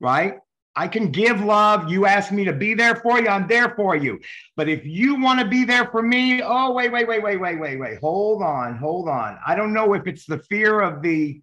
Right? 0.00 0.38
I 0.78 0.88
can 0.88 1.10
give 1.10 1.40
love. 1.40 1.90
You 1.90 2.04
ask 2.04 2.30
me 2.30 2.44
to 2.44 2.52
be 2.52 2.74
there 2.74 2.96
for 2.96 3.18
you, 3.18 3.28
I'm 3.28 3.48
there 3.48 3.74
for 3.74 3.96
you. 3.96 4.20
But 4.56 4.68
if 4.68 4.84
you 4.84 5.18
want 5.20 5.40
to 5.40 5.46
be 5.46 5.64
there 5.64 5.86
for 5.86 6.02
me, 6.02 6.42
oh, 6.44 6.72
wait, 6.72 6.92
wait, 6.92 7.08
wait, 7.08 7.22
wait, 7.22 7.40
wait, 7.40 7.58
wait, 7.58 7.80
wait. 7.80 7.98
Hold 8.00 8.42
on, 8.42 8.76
hold 8.76 9.08
on. 9.08 9.38
I 9.44 9.54
don't 9.54 9.72
know 9.72 9.94
if 9.94 10.06
it's 10.06 10.26
the 10.26 10.38
fear 10.38 10.82
of 10.82 11.00
the 11.00 11.40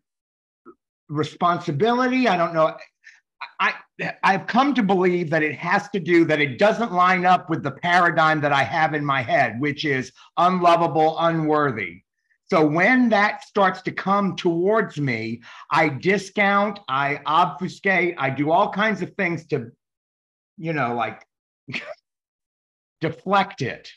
responsibility. 1.09 2.27
I 2.27 2.37
don't 2.37 2.53
know. 2.53 2.77
I 3.59 3.73
I've 4.23 4.47
come 4.47 4.73
to 4.73 4.83
believe 4.83 5.29
that 5.29 5.43
it 5.43 5.55
has 5.55 5.89
to 5.89 5.99
do 5.99 6.25
that 6.25 6.41
it 6.41 6.57
doesn't 6.57 6.91
line 6.91 7.25
up 7.25 7.49
with 7.49 7.63
the 7.63 7.71
paradigm 7.71 8.41
that 8.41 8.51
I 8.51 8.63
have 8.63 8.93
in 8.93 9.05
my 9.05 9.21
head, 9.21 9.59
which 9.59 9.85
is 9.85 10.11
unlovable, 10.37 11.17
unworthy. 11.19 12.01
So 12.49 12.65
when 12.65 13.09
that 13.09 13.43
starts 13.43 13.81
to 13.83 13.91
come 13.91 14.35
towards 14.35 14.99
me, 14.99 15.41
I 15.71 15.89
discount, 15.89 16.79
I 16.87 17.19
obfuscate, 17.25 18.15
I 18.17 18.29
do 18.29 18.51
all 18.51 18.69
kinds 18.71 19.01
of 19.01 19.13
things 19.15 19.45
to, 19.47 19.71
you 20.57 20.73
know, 20.73 20.95
like 20.95 21.25
deflect 23.01 23.61
it. 23.61 23.89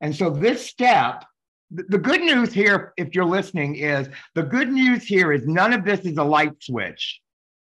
And 0.00 0.14
so 0.14 0.30
this 0.30 0.66
step 0.66 1.24
the 1.70 1.98
good 1.98 2.20
news 2.20 2.52
here, 2.52 2.92
if 2.96 3.14
you're 3.14 3.24
listening, 3.24 3.76
is 3.76 4.08
the 4.34 4.42
good 4.42 4.68
news 4.70 5.04
here 5.04 5.32
is 5.32 5.46
none 5.46 5.72
of 5.72 5.84
this 5.84 6.00
is 6.00 6.16
a 6.16 6.22
light 6.22 6.62
switch. 6.62 7.20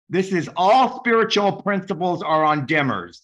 This 0.08 0.32
is 0.32 0.48
all 0.56 0.98
spiritual 0.98 1.52
principles 1.62 2.22
are 2.22 2.44
on 2.44 2.66
dimmers. 2.66 3.20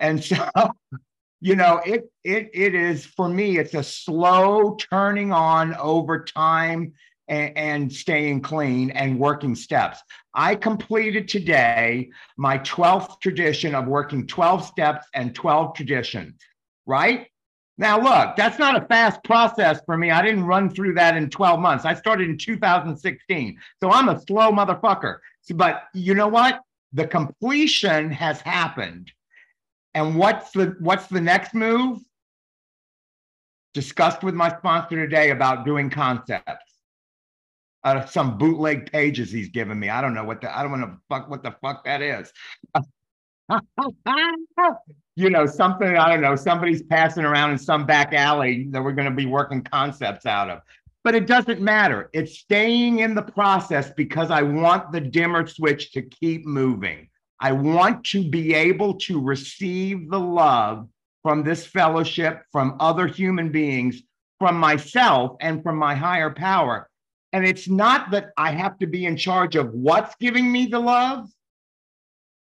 And 0.00 0.22
so, 0.22 0.48
you 1.40 1.56
know, 1.56 1.80
it 1.84 2.10
it 2.24 2.50
it 2.52 2.74
is 2.74 3.06
for 3.06 3.28
me, 3.28 3.58
it's 3.58 3.74
a 3.74 3.82
slow 3.82 4.76
turning 4.76 5.32
on 5.32 5.74
over 5.74 6.24
time 6.24 6.92
and, 7.28 7.56
and 7.56 7.92
staying 7.92 8.42
clean 8.42 8.90
and 8.90 9.18
working 9.18 9.54
steps. 9.54 10.00
I 10.34 10.54
completed 10.54 11.28
today 11.28 12.10
my 12.36 12.58
12th 12.58 13.20
tradition 13.20 13.74
of 13.74 13.86
working 13.86 14.26
12 14.26 14.64
steps 14.64 15.06
and 15.14 15.34
12 15.34 15.74
traditions, 15.74 16.40
right? 16.86 17.28
Now, 17.78 18.00
look, 18.00 18.36
that's 18.36 18.58
not 18.58 18.82
a 18.82 18.86
fast 18.86 19.22
process 19.22 19.80
for 19.84 19.98
me. 19.98 20.10
I 20.10 20.22
didn't 20.22 20.46
run 20.46 20.70
through 20.70 20.94
that 20.94 21.16
in 21.16 21.28
12 21.28 21.60
months. 21.60 21.84
I 21.84 21.94
started 21.94 22.30
in 22.30 22.38
2016. 22.38 23.58
So 23.80 23.90
I'm 23.90 24.08
a 24.08 24.18
slow 24.20 24.50
motherfucker. 24.50 25.18
But 25.54 25.82
you 25.92 26.14
know 26.14 26.28
what? 26.28 26.60
The 26.94 27.06
completion 27.06 28.10
has 28.10 28.40
happened. 28.40 29.12
And 29.94 30.16
what's 30.16 30.52
the 30.52 30.76
what's 30.80 31.06
the 31.06 31.20
next 31.20 31.54
move? 31.54 31.98
Discussed 33.74 34.22
with 34.22 34.34
my 34.34 34.56
sponsor 34.56 34.96
today 34.96 35.30
about 35.30 35.64
doing 35.64 35.90
concepts. 35.90 36.62
Of 37.84 38.10
some 38.10 38.36
bootleg 38.36 38.90
pages 38.90 39.30
he's 39.30 39.48
given 39.48 39.78
me. 39.78 39.90
I 39.90 40.00
don't 40.00 40.12
know 40.12 40.24
what 40.24 40.40
the 40.40 40.56
I 40.56 40.62
don't 40.62 40.80
to 40.80 40.96
fuck 41.08 41.30
what 41.30 41.42
the 41.42 41.54
fuck 41.62 41.84
that 41.84 42.02
is. 42.02 42.32
you 45.16 45.30
know, 45.30 45.46
something, 45.46 45.96
I 45.96 46.10
don't 46.10 46.20
know, 46.20 46.36
somebody's 46.36 46.82
passing 46.82 47.24
around 47.24 47.50
in 47.50 47.58
some 47.58 47.86
back 47.86 48.12
alley 48.12 48.68
that 48.70 48.82
we're 48.82 48.92
going 48.92 49.08
to 49.08 49.14
be 49.14 49.26
working 49.26 49.62
concepts 49.62 50.26
out 50.26 50.50
of. 50.50 50.60
But 51.02 51.14
it 51.14 51.26
doesn't 51.26 51.60
matter. 51.60 52.10
It's 52.12 52.38
staying 52.38 52.98
in 52.98 53.14
the 53.14 53.22
process 53.22 53.90
because 53.90 54.30
I 54.30 54.42
want 54.42 54.92
the 54.92 55.00
dimmer 55.00 55.46
switch 55.46 55.92
to 55.92 56.02
keep 56.02 56.44
moving. 56.44 57.08
I 57.40 57.52
want 57.52 58.04
to 58.06 58.28
be 58.28 58.54
able 58.54 58.94
to 59.00 59.20
receive 59.20 60.10
the 60.10 60.20
love 60.20 60.88
from 61.22 61.42
this 61.42 61.66
fellowship, 61.66 62.42
from 62.52 62.76
other 62.78 63.06
human 63.06 63.50
beings, 63.50 64.02
from 64.38 64.58
myself, 64.58 65.36
and 65.40 65.62
from 65.62 65.76
my 65.76 65.94
higher 65.94 66.30
power. 66.30 66.90
And 67.32 67.46
it's 67.46 67.68
not 67.68 68.10
that 68.10 68.30
I 68.36 68.50
have 68.50 68.78
to 68.78 68.86
be 68.86 69.06
in 69.06 69.16
charge 69.16 69.56
of 69.56 69.72
what's 69.72 70.14
giving 70.16 70.50
me 70.50 70.66
the 70.66 70.78
love. 70.78 71.26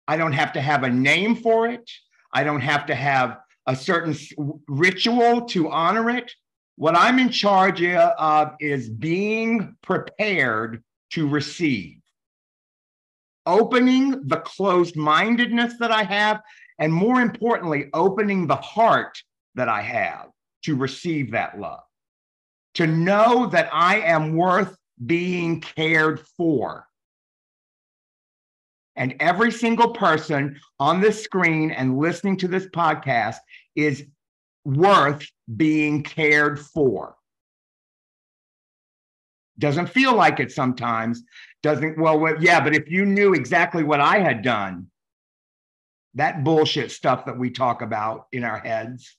I 0.08 0.18
don't 0.18 0.34
have 0.34 0.54
to 0.54 0.62
have 0.62 0.84
a 0.84 0.90
name 0.90 1.36
for 1.36 1.68
it. 1.68 1.90
I 2.36 2.44
don't 2.44 2.60
have 2.60 2.86
to 2.88 2.96
have 2.96 3.38
a 3.66 3.76
certain 3.76 4.16
ritual 4.68 5.46
to 5.46 5.72
honor 5.72 6.10
it. 6.10 6.32
What 6.76 6.94
I'm 6.96 7.18
in 7.18 7.30
charge 7.30 7.82
of 7.82 8.56
is 8.60 8.90
being 8.90 9.78
prepared 9.82 10.84
to 11.12 11.30
receive, 11.30 12.02
opening 13.46 14.28
the 14.28 14.42
closed 14.42 14.98
mindedness 14.98 15.76
that 15.80 15.92
I 15.92 16.04
have, 16.04 16.42
and 16.78 16.92
more 16.92 17.22
importantly, 17.22 17.90
opening 17.94 18.48
the 18.48 18.58
heart 18.58 19.18
that 19.56 19.70
I 19.70 19.82
have 19.82 20.28
to 20.64 20.76
receive 20.76 21.32
that 21.32 21.58
love, 21.58 21.84
to 22.74 22.86
know 22.86 23.48
that 23.48 23.70
I 23.72 24.02
am 24.02 24.36
worth 24.36 24.76
being 25.06 25.62
cared 25.62 26.20
for. 26.36 26.86
And 28.96 29.16
every 29.20 29.52
single 29.52 29.90
person 29.90 30.60
on 30.80 31.02
this 31.02 31.22
screen 31.22 31.72
and 31.72 31.98
listening 31.98 32.38
to 32.38 32.48
this 32.48 32.68
podcast 32.68 33.38
is 33.76 34.06
worth 34.64 35.26
being 35.56 36.02
cared 36.02 36.60
for. 36.60 37.16
Doesn't 39.60 39.88
feel 39.88 40.16
like 40.16 40.40
it 40.40 40.52
sometimes. 40.52 41.24
Doesn't, 41.62 41.98
well, 41.98 42.42
yeah, 42.42 42.62
but 42.62 42.76
if 42.76 42.90
you 42.90 43.06
knew 43.06 43.34
exactly 43.34 43.84
what 43.84 44.02
I 44.02 44.20
had 44.20 44.42
done, 44.42 44.88
that 46.16 46.44
bullshit 46.44 46.92
stuff 46.92 47.26
that 47.26 47.38
we 47.38 47.50
talk 47.50 47.82
about 47.82 48.28
in 48.32 48.44
our 48.44 48.60
heads, 48.60 49.18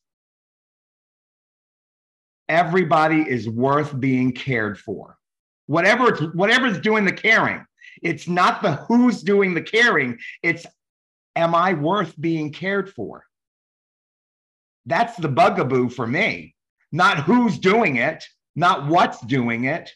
everybody 2.49 3.21
is 3.21 3.49
worth 3.49 3.99
being 3.99 4.33
cared 4.33 4.79
for. 4.79 5.19
Whatever 5.67 6.15
whatever's 6.29 6.79
doing 6.79 7.05
the 7.05 7.13
caring. 7.13 7.65
It's 8.03 8.29
not 8.29 8.63
the 8.63 8.73
who's 8.73 9.23
doing 9.23 9.55
the 9.55 9.63
caring, 9.63 10.19
it's 10.43 10.67
am 11.35 11.55
I 11.55 11.75
worth 11.75 12.19
being 12.21 12.53
cared 12.53 12.93
for? 12.93 13.25
That's 14.87 15.17
the 15.17 15.29
bugaboo 15.29 15.91
for 15.91 16.07
me, 16.07 16.55
not 16.93 17.21
who's 17.21 17.59
doing 17.59 17.97
it, 17.97 18.25
not 18.55 18.87
what's 18.87 19.21
doing 19.21 19.65
it. 19.65 19.91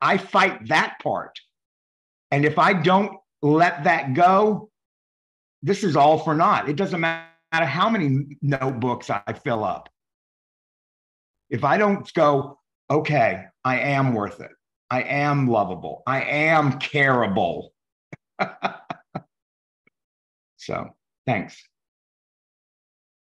I 0.00 0.18
fight 0.18 0.68
that 0.68 0.96
part. 1.02 1.38
And 2.30 2.44
if 2.44 2.58
I 2.58 2.72
don't 2.72 3.16
let 3.40 3.84
that 3.84 4.14
go, 4.14 4.70
this 5.62 5.84
is 5.84 5.96
all 5.96 6.18
for 6.18 6.34
naught. 6.34 6.68
It 6.68 6.76
doesn't 6.76 7.00
matter 7.00 7.26
how 7.52 7.88
many 7.88 8.36
notebooks 8.42 9.10
I 9.10 9.32
fill 9.44 9.64
up. 9.64 9.88
If 11.50 11.64
I 11.64 11.76
don't 11.76 12.12
go, 12.14 12.58
okay, 12.90 13.44
I 13.64 13.78
am 13.78 14.14
worth 14.14 14.40
it. 14.40 14.50
I 14.92 15.00
am 15.04 15.48
lovable. 15.48 16.02
I 16.06 16.20
am 16.20 16.72
careable. 16.72 17.70
so 20.58 20.90
thanks. 21.26 21.64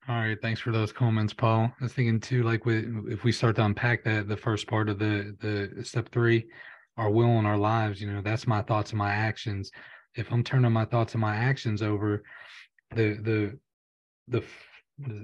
All 0.08 0.14
right, 0.14 0.40
thanks 0.40 0.60
for 0.60 0.70
those 0.70 0.92
comments, 0.92 1.32
Paul. 1.32 1.64
I 1.64 1.82
was 1.82 1.92
thinking 1.92 2.20
too, 2.20 2.44
like 2.44 2.64
with 2.66 2.84
if 3.08 3.24
we 3.24 3.32
start 3.32 3.56
to 3.56 3.64
unpack 3.64 4.04
that 4.04 4.28
the 4.28 4.36
first 4.36 4.68
part 4.68 4.88
of 4.88 5.00
the 5.00 5.36
the 5.40 5.84
step 5.84 6.08
three, 6.12 6.46
our 6.98 7.10
will 7.10 7.36
and 7.36 7.48
our 7.48 7.58
lives, 7.58 8.00
you 8.00 8.12
know, 8.12 8.22
that's 8.22 8.46
my 8.46 8.62
thoughts 8.62 8.90
and 8.92 8.98
my 8.98 9.12
actions. 9.12 9.72
If 10.14 10.30
I'm 10.30 10.44
turning 10.44 10.70
my 10.70 10.84
thoughts 10.84 11.14
and 11.14 11.20
my 11.20 11.34
actions 11.34 11.82
over, 11.82 12.22
the 12.94 13.14
the 13.14 13.58
the 14.28 14.44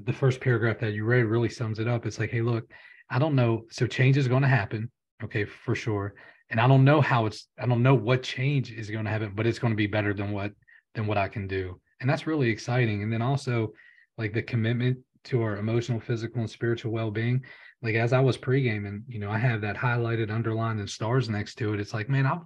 the 0.03 0.13
first 0.13 0.41
paragraph 0.41 0.81
that 0.81 0.93
you 0.93 1.05
read 1.05 1.27
really 1.27 1.51
sums 1.51 1.79
it 1.79 1.87
up. 1.87 2.05
It's 2.05 2.19
like, 2.19 2.31
hey, 2.31 2.43
look, 2.43 2.69
I 3.11 3.21
don't 3.21 3.37
know. 3.37 3.67
So 3.71 3.87
change 3.87 4.17
is 4.17 4.27
going 4.27 4.43
to 4.43 4.49
happen, 4.49 4.91
okay, 5.25 5.45
for 5.45 5.75
sure. 5.75 6.15
And 6.51 6.61
I 6.61 6.69
don't 6.69 6.85
know 6.85 7.01
how 7.01 7.27
it's. 7.27 7.49
I 7.59 7.67
don't 7.67 7.83
know 7.83 7.95
what 7.95 8.23
change 8.23 8.73
is 8.73 8.91
going 8.91 9.05
to 9.05 9.11
happen, 9.11 9.33
but 9.35 9.47
it's 9.47 9.59
going 9.59 9.73
to 9.73 9.77
be 9.77 9.87
better 9.87 10.13
than 10.13 10.33
what 10.33 10.53
than 10.95 11.07
what 11.07 11.19
I 11.19 11.29
can 11.29 11.47
do, 11.47 11.81
and 12.01 12.09
that's 12.11 12.27
really 12.27 12.51
exciting. 12.51 13.03
And 13.03 13.13
then 13.13 13.23
also 13.23 13.73
like 14.19 14.35
the 14.35 14.43
commitment 14.43 14.99
to 15.25 15.43
our 15.43 15.57
emotional, 15.57 16.01
physical, 16.01 16.41
and 16.41 16.51
spiritual 16.51 16.93
well-being. 16.93 17.43
Like 17.81 17.95
as 17.95 18.13
I 18.13 18.21
was 18.21 18.37
pre-gaming, 18.37 19.05
you 19.09 19.19
know, 19.19 19.31
I 19.31 19.39
have 19.39 19.61
that 19.63 19.77
highlighted, 19.77 20.31
underlined, 20.31 20.79
and 20.79 20.91
stars 20.91 21.29
next 21.29 21.57
to 21.57 21.73
it. 21.75 21.81
It's 21.81 21.95
like, 21.95 22.09
man, 22.09 22.27
I 22.27 22.39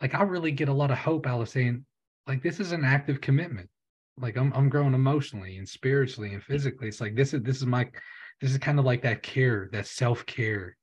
like 0.00 0.14
I 0.14 0.22
really 0.22 0.52
get 0.52 0.68
a 0.68 0.74
lot 0.74 0.90
of 0.90 0.98
hope 0.98 1.26
out 1.26 1.40
of 1.40 1.48
saying, 1.48 1.84
like, 2.26 2.42
this 2.42 2.60
is 2.60 2.72
an 2.72 2.84
active 2.84 3.20
commitment. 3.20 3.68
Like 4.18 4.36
I'm 4.36 4.52
I'm 4.52 4.68
growing 4.68 4.94
emotionally 4.94 5.56
and 5.56 5.68
spiritually 5.68 6.34
and 6.34 6.42
physically. 6.42 6.88
It's 6.88 7.00
like 7.00 7.14
this 7.14 7.32
is 7.32 7.42
this 7.42 7.56
is 7.56 7.66
my 7.66 7.88
this 8.40 8.50
is 8.50 8.58
kind 8.58 8.78
of 8.78 8.84
like 8.84 9.02
that 9.02 9.22
care, 9.22 9.68
that 9.72 9.86
self-care. 9.86 10.76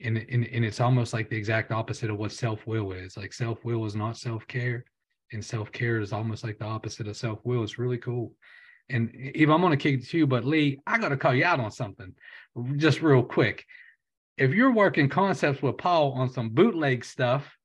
And, 0.00 0.18
and, 0.18 0.46
and 0.46 0.64
it's 0.64 0.80
almost 0.80 1.12
like 1.12 1.30
the 1.30 1.36
exact 1.36 1.72
opposite 1.72 2.10
of 2.10 2.18
what 2.18 2.32
self-will 2.32 2.92
is. 2.92 3.16
Like 3.16 3.32
self-will 3.32 3.86
is 3.86 3.96
not 3.96 4.18
self-care, 4.18 4.84
and 5.32 5.44
self-care 5.44 6.00
is 6.00 6.12
almost 6.12 6.44
like 6.44 6.58
the 6.58 6.66
opposite 6.66 7.08
of 7.08 7.16
self-will. 7.16 7.62
It's 7.62 7.78
really 7.78 7.98
cool 7.98 8.32
and 8.88 9.10
if 9.14 9.48
I'm 9.48 9.60
gonna 9.60 9.76
kick 9.76 10.00
it 10.00 10.08
to 10.08 10.18
you, 10.18 10.26
but 10.26 10.44
Lee, 10.44 10.80
I 10.86 10.98
gotta 10.98 11.16
call 11.16 11.34
you 11.34 11.44
out 11.44 11.60
on 11.60 11.70
something 11.70 12.14
just 12.76 13.02
real 13.02 13.22
quick. 13.22 13.64
If 14.36 14.52
you're 14.52 14.72
working 14.72 15.08
concepts 15.08 15.62
with 15.62 15.78
Paul 15.78 16.12
on 16.12 16.30
some 16.30 16.50
bootleg 16.50 17.04
stuff, 17.04 17.56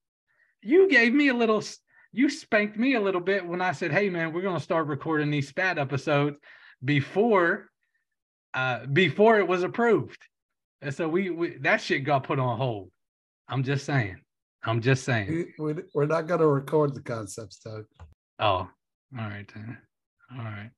you 0.62 0.90
gave 0.90 1.14
me 1.14 1.28
a 1.28 1.34
little 1.34 1.64
you 2.14 2.30
spanked 2.30 2.78
me 2.78 2.96
a 2.96 3.02
little 3.02 3.22
bit 3.22 3.46
when 3.46 3.62
I 3.62 3.72
said, 3.72 3.92
Hey 3.92 4.10
man, 4.10 4.34
we're 4.34 4.42
gonna 4.42 4.60
start 4.60 4.88
recording 4.88 5.30
these 5.30 5.50
spat 5.50 5.78
episodes 5.78 6.38
before 6.84 7.70
uh 8.54 8.86
before 8.88 9.38
it 9.40 9.48
was 9.48 9.64
approved. 9.64 10.18
And 10.82 10.94
so 10.94 11.08
we, 11.08 11.30
we 11.30 11.58
that 11.58 11.80
shit 11.80 12.04
got 12.04 12.24
put 12.24 12.40
on 12.40 12.58
hold. 12.58 12.90
I'm 13.48 13.64
just 13.64 13.86
saying. 13.86 14.20
I'm 14.64 14.82
just 14.82 15.04
saying. 15.04 15.54
We, 15.60 15.76
we're 15.94 16.06
not 16.06 16.28
gonna 16.28 16.48
record 16.48 16.96
the 16.96 17.02
concepts, 17.02 17.58
Doug. 17.60 17.86
Oh, 18.40 18.46
all 18.48 18.70
right 19.14 19.50
then. 19.54 19.78
All 20.32 20.44
right. 20.44 20.72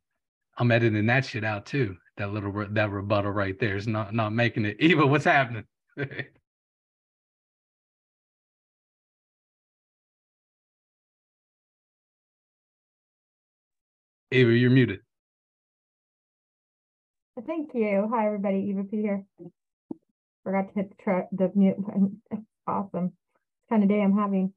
I'm 0.57 0.71
editing 0.71 1.05
that 1.07 1.25
shit 1.25 1.43
out 1.43 1.65
too. 1.65 1.95
That 2.17 2.31
little 2.31 2.51
re- 2.51 2.67
that 2.71 2.91
rebuttal 2.91 3.31
right 3.31 3.57
there 3.59 3.77
is 3.77 3.87
not 3.87 4.13
not 4.13 4.33
making 4.33 4.65
it. 4.65 4.77
Eva, 4.79 5.05
what's 5.05 5.25
happening? 5.25 5.63
Eva, 14.31 14.51
you're 14.51 14.69
muted. 14.69 14.99
Thank 17.47 17.73
you. 17.73 18.09
Hi, 18.11 18.27
everybody. 18.27 18.57
Eva 18.69 18.83
P 18.83 18.97
here. 18.97 19.25
Forgot 20.43 20.69
to 20.69 20.73
hit 20.75 20.89
the 20.89 21.03
truck, 21.03 21.27
the 21.31 21.51
mute 21.55 21.83
button. 21.85 22.21
awesome. 22.67 23.13
It's 23.35 23.69
kind 23.69 23.83
of 23.83 23.89
day 23.89 24.01
I'm 24.01 24.17
having. 24.17 24.53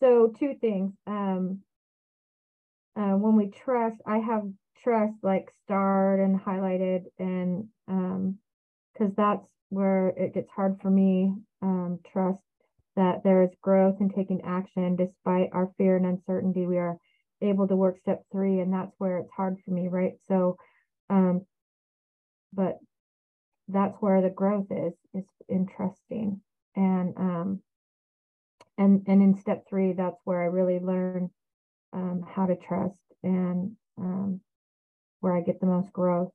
So 0.00 0.32
two 0.38 0.54
things. 0.60 0.92
Um, 1.06 1.60
uh, 2.96 3.16
when 3.16 3.36
we 3.36 3.50
trust, 3.50 3.96
I 4.06 4.18
have 4.18 4.42
trust 4.82 5.14
like 5.22 5.50
starred 5.64 6.20
and 6.20 6.38
highlighted 6.40 7.04
and 7.18 7.68
um 7.88 8.38
because 8.92 9.12
that's 9.16 9.44
where 9.70 10.08
it 10.10 10.34
gets 10.34 10.48
hard 10.50 10.78
for 10.80 10.90
me 10.90 11.32
um 11.62 11.98
trust 12.10 12.38
that 12.96 13.22
there 13.24 13.42
is 13.42 13.50
growth 13.62 13.96
in 14.00 14.08
taking 14.10 14.40
action 14.42 14.96
despite 14.96 15.48
our 15.52 15.72
fear 15.78 15.96
and 15.96 16.06
uncertainty 16.06 16.66
we 16.66 16.78
are 16.78 16.96
able 17.42 17.66
to 17.66 17.76
work 17.76 17.98
step 18.00 18.22
three 18.32 18.60
and 18.60 18.72
that's 18.72 18.92
where 18.98 19.18
it's 19.18 19.30
hard 19.36 19.56
for 19.64 19.70
me 19.70 19.88
right 19.88 20.14
so 20.28 20.56
um 21.10 21.42
but 22.52 22.78
that's 23.68 23.96
where 24.00 24.22
the 24.22 24.30
growth 24.30 24.66
is 24.70 24.94
is 25.14 25.24
in 25.48 25.66
trusting 25.66 26.40
and 26.76 27.14
um 27.16 27.62
and 28.78 29.02
and 29.06 29.22
in 29.22 29.38
step 29.38 29.64
three 29.68 29.92
that's 29.92 30.20
where 30.24 30.42
i 30.42 30.46
really 30.46 30.78
learn 30.78 31.30
um 31.92 32.24
how 32.28 32.46
to 32.46 32.56
trust 32.56 33.00
and 33.22 33.76
um 33.98 34.40
where 35.20 35.36
I 35.36 35.40
get 35.40 35.60
the 35.60 35.66
most 35.66 35.92
growth. 35.92 36.32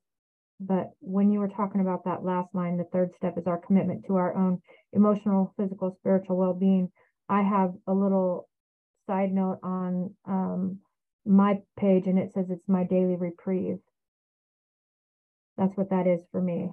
But 0.60 0.90
when 1.00 1.30
you 1.30 1.40
were 1.40 1.48
talking 1.48 1.80
about 1.80 2.04
that 2.04 2.24
last 2.24 2.54
line, 2.54 2.76
the 2.76 2.84
third 2.84 3.12
step 3.16 3.36
is 3.38 3.46
our 3.46 3.58
commitment 3.58 4.06
to 4.06 4.16
our 4.16 4.34
own 4.36 4.60
emotional, 4.92 5.52
physical, 5.56 5.96
spiritual 5.98 6.36
well 6.36 6.54
being. 6.54 6.90
I 7.28 7.42
have 7.42 7.74
a 7.86 7.92
little 7.92 8.48
side 9.06 9.32
note 9.32 9.58
on 9.62 10.14
um, 10.26 10.78
my 11.26 11.60
page, 11.76 12.06
and 12.06 12.18
it 12.18 12.32
says 12.32 12.46
it's 12.50 12.68
my 12.68 12.84
daily 12.84 13.16
reprieve. 13.16 13.78
That's 15.56 15.76
what 15.76 15.90
that 15.90 16.06
is 16.06 16.20
for 16.30 16.40
me. 16.40 16.70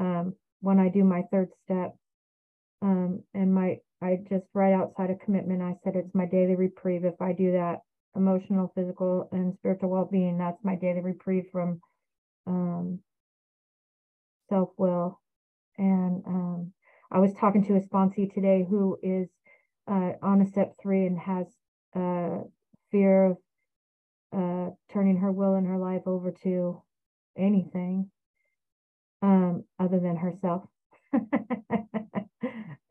Um, 0.00 0.34
when 0.60 0.78
I 0.78 0.88
do 0.88 1.04
my 1.04 1.22
third 1.30 1.48
step, 1.64 1.94
um, 2.82 3.22
and 3.34 3.54
my 3.54 3.78
I 4.02 4.18
just 4.28 4.44
right 4.52 4.74
outside 4.74 5.10
of 5.10 5.20
commitment, 5.20 5.62
I 5.62 5.74
said 5.82 5.96
it's 5.96 6.14
my 6.14 6.26
daily 6.26 6.54
reprieve. 6.54 7.04
If 7.04 7.20
I 7.20 7.32
do 7.32 7.52
that, 7.52 7.80
emotional, 8.16 8.72
physical, 8.74 9.28
and 9.30 9.54
spiritual 9.54 9.90
well-being. 9.90 10.38
That's 10.38 10.64
my 10.64 10.74
daily 10.74 11.00
reprieve 11.00 11.46
from 11.52 11.80
um, 12.46 13.00
self-will. 14.48 15.20
And 15.78 16.22
um, 16.26 16.72
I 17.10 17.18
was 17.18 17.34
talking 17.34 17.64
to 17.66 17.76
a 17.76 17.80
sponsee 17.80 18.32
today 18.32 18.66
who 18.68 18.98
is 19.02 19.28
uh, 19.86 20.12
on 20.22 20.40
a 20.40 20.46
step 20.46 20.74
three 20.82 21.06
and 21.06 21.18
has 21.18 21.46
uh, 21.94 22.44
fear 22.90 23.26
of 23.26 23.36
uh, 24.36 24.70
turning 24.92 25.18
her 25.18 25.30
will 25.30 25.54
and 25.54 25.66
her 25.66 25.78
life 25.78 26.02
over 26.06 26.32
to 26.42 26.82
anything 27.36 28.10
um, 29.26 29.64
other 29.80 29.98
than 29.98 30.16
herself. 30.16 30.62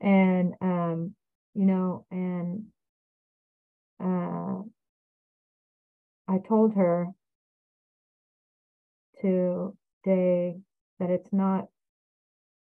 and 0.01 0.53
um, 0.59 1.15
you 1.53 1.65
know, 1.65 2.05
and 2.11 2.65
uh, 4.03 4.61
I 6.27 6.39
told 6.45 6.73
her 6.75 7.07
today 9.21 10.57
that 10.99 11.09
it's 11.09 11.31
not 11.31 11.67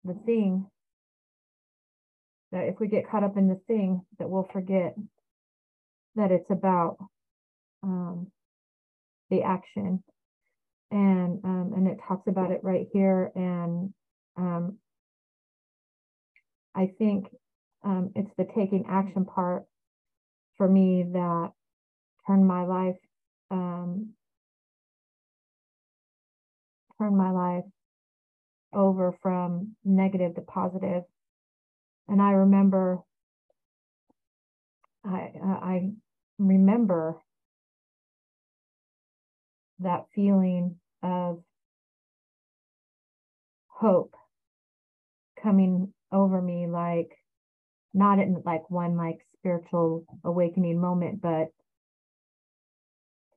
the 0.04 0.14
thing, 0.14 0.68
that 2.52 2.68
if 2.68 2.80
we 2.80 2.88
get 2.88 3.10
caught 3.10 3.24
up 3.24 3.38
in 3.38 3.48
the 3.48 3.60
thing, 3.68 4.02
that 4.20 4.30
we'll 4.30 4.48
forget 4.54 4.96
that 6.16 6.32
it's 6.32 6.52
about 6.52 6.98
um, 7.82 8.28
the 9.32 9.42
action. 9.42 10.04
And 10.92 11.40
um, 11.44 11.74
and 11.76 11.88
it 11.88 12.00
talks 12.08 12.28
about 12.28 12.52
it 12.52 12.62
right 12.64 12.88
here. 12.94 13.32
And 13.36 13.94
um, 14.38 14.78
I 16.76 16.92
think 16.98 17.28
um, 17.84 18.12
it's 18.16 18.32
the 18.38 18.46
taking 18.56 18.86
action 18.90 19.26
part 19.26 19.66
for 20.58 20.68
me 20.68 21.06
that 21.14 21.52
turned 22.28 22.48
my 22.48 22.66
life 22.66 22.96
um, 23.52 24.10
turn 27.00 27.16
my 27.16 27.32
life 27.32 27.66
over 28.74 29.16
from 29.22 29.76
negative 29.86 30.36
to 30.36 30.42
positive 30.42 31.04
and 32.08 32.22
I 32.22 32.32
remember, 32.32 33.00
I 35.06 35.32
I 35.44 35.92
remember 36.40 37.18
that 39.80 40.06
feeling 40.14 40.76
of 41.04 41.42
hope 43.68 44.16
coming 45.42 45.94
over 46.12 46.42
me 46.42 46.68
like 46.68 47.12
not 47.94 48.20
in 48.20 48.42
like 48.46 48.70
one 48.72 48.98
like 48.98 49.20
spiritual 49.38 50.04
awakening 50.24 50.80
moment 50.80 51.22
but 51.22 51.50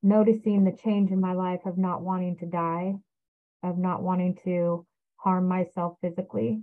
noticing 0.03 0.65
the 0.65 0.73
change 0.73 1.11
in 1.11 1.21
my 1.21 1.35
life 1.35 1.61
of 1.67 1.77
not 1.77 2.01
wanting 2.01 2.37
to 2.39 2.47
die 2.47 2.95
of 3.63 3.79
not 3.79 4.03
wanting 4.03 4.37
to 4.45 4.87
harm 5.17 5.49
myself 5.49 5.97
physically. 6.01 6.63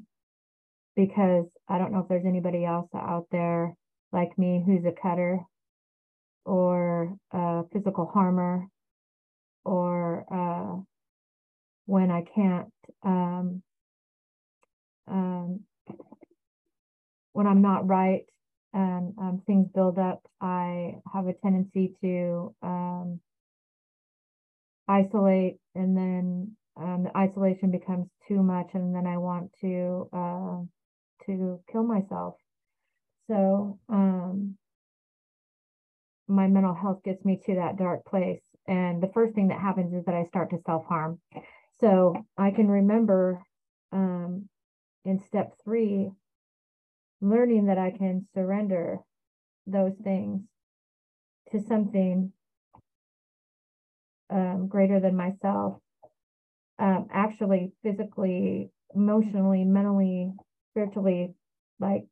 Because 0.96 1.46
I 1.70 1.78
don't 1.78 1.92
know 1.92 2.00
if 2.00 2.08
there's 2.08 2.26
anybody 2.26 2.66
else 2.66 2.90
out 2.96 3.28
there 3.32 3.76
like 4.12 4.38
me 4.38 4.64
who's 4.66 4.86
a 4.86 4.92
cutter 4.92 5.40
or 6.46 7.16
a 7.32 7.64
physical 7.72 8.08
harmer 8.08 8.68
or 9.68 10.26
uh, 10.32 10.82
when 11.86 12.12
I 12.12 12.24
can't 12.36 12.72
um, 13.04 13.62
um, 15.08 15.62
when 17.34 17.48
I'm 17.48 17.62
not 17.62 17.88
right 17.88 18.26
and 18.74 19.14
um, 19.20 19.42
things 19.46 19.68
build 19.74 20.00
up, 20.00 20.22
I 20.42 20.96
have 21.14 21.28
a 21.28 21.34
tendency 21.34 21.94
to 22.02 22.56
um, 22.64 23.20
isolate 24.88 25.58
and 25.76 25.96
then 25.96 26.56
um, 26.78 27.04
the 27.04 27.18
isolation 27.18 27.72
becomes 27.72 28.08
too 28.28 28.42
much 28.44 28.72
and 28.74 28.96
then 28.96 29.08
I 29.08 29.18
want 29.18 29.52
to 29.62 30.10
uh, 30.14 30.60
to 31.26 31.60
kill 31.72 31.84
myself. 31.84 32.36
So 33.30 33.80
um, 33.90 34.58
my 36.28 36.48
mental 36.48 36.74
health 36.74 37.04
gets 37.04 37.24
me 37.26 37.40
to 37.46 37.56
that 37.56 37.78
dark 37.78 38.06
place. 38.06 38.42
And 38.68 39.02
the 39.02 39.12
first 39.14 39.34
thing 39.34 39.48
that 39.50 39.60
happens 39.60 39.94
is 39.94 40.04
that 40.06 40.16
I 40.16 40.26
start 40.26 40.50
to 40.52 40.62
self 40.66 40.86
harm. 40.86 41.20
So 41.80 42.16
I 42.38 42.52
can 42.52 42.68
remember 42.68 43.42
um, 43.92 44.50
in 45.06 45.20
step 45.20 45.54
three, 45.64 46.12
learning 47.22 47.68
that 47.68 47.78
I 47.78 47.92
can 47.92 48.28
surrender 48.34 49.00
those 49.66 49.94
things 50.04 50.42
to 51.52 51.60
something 51.62 52.32
um, 54.30 54.68
greater 54.68 55.00
than 55.00 55.16
myself, 55.16 55.80
um, 56.80 57.08
actually, 57.12 57.72
physically, 57.84 58.70
emotionally, 58.94 59.64
mentally, 59.64 60.32
spiritually, 60.72 61.34
like 61.80 62.06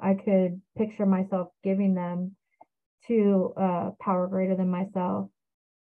I 0.00 0.14
could 0.14 0.60
picture 0.76 1.06
myself 1.06 1.48
giving 1.64 1.94
them 1.94 2.36
to 3.08 3.52
a 3.56 3.90
power 4.00 4.26
greater 4.26 4.56
than 4.56 4.68
myself. 4.68 5.28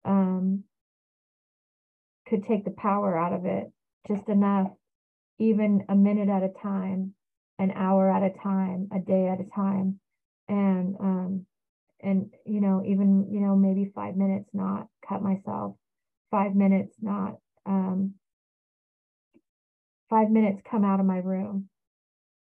Um, 0.05 0.63
could 2.27 2.43
take 2.43 2.65
the 2.65 2.71
power 2.71 3.17
out 3.17 3.33
of 3.33 3.45
it 3.45 3.71
just 4.07 4.27
enough, 4.29 4.71
even 5.39 5.85
a 5.89 5.95
minute 5.95 6.29
at 6.29 6.43
a 6.43 6.49
time, 6.61 7.13
an 7.59 7.71
hour 7.71 8.11
at 8.11 8.23
a 8.23 8.37
time, 8.41 8.89
a 8.93 8.99
day 8.99 9.27
at 9.27 9.39
a 9.39 9.49
time, 9.55 9.99
and 10.47 10.95
um, 10.99 11.45
and 12.01 12.33
you 12.45 12.61
know 12.61 12.83
even 12.85 13.27
you 13.31 13.39
know 13.39 13.55
maybe 13.55 13.91
five 13.95 14.15
minutes 14.15 14.49
not 14.53 14.87
cut 15.07 15.21
myself, 15.21 15.75
five 16.31 16.55
minutes 16.55 16.95
not 17.01 17.37
um, 17.65 18.13
five 20.09 20.29
minutes 20.29 20.61
come 20.69 20.85
out 20.85 20.99
of 20.99 21.05
my 21.05 21.17
room 21.17 21.69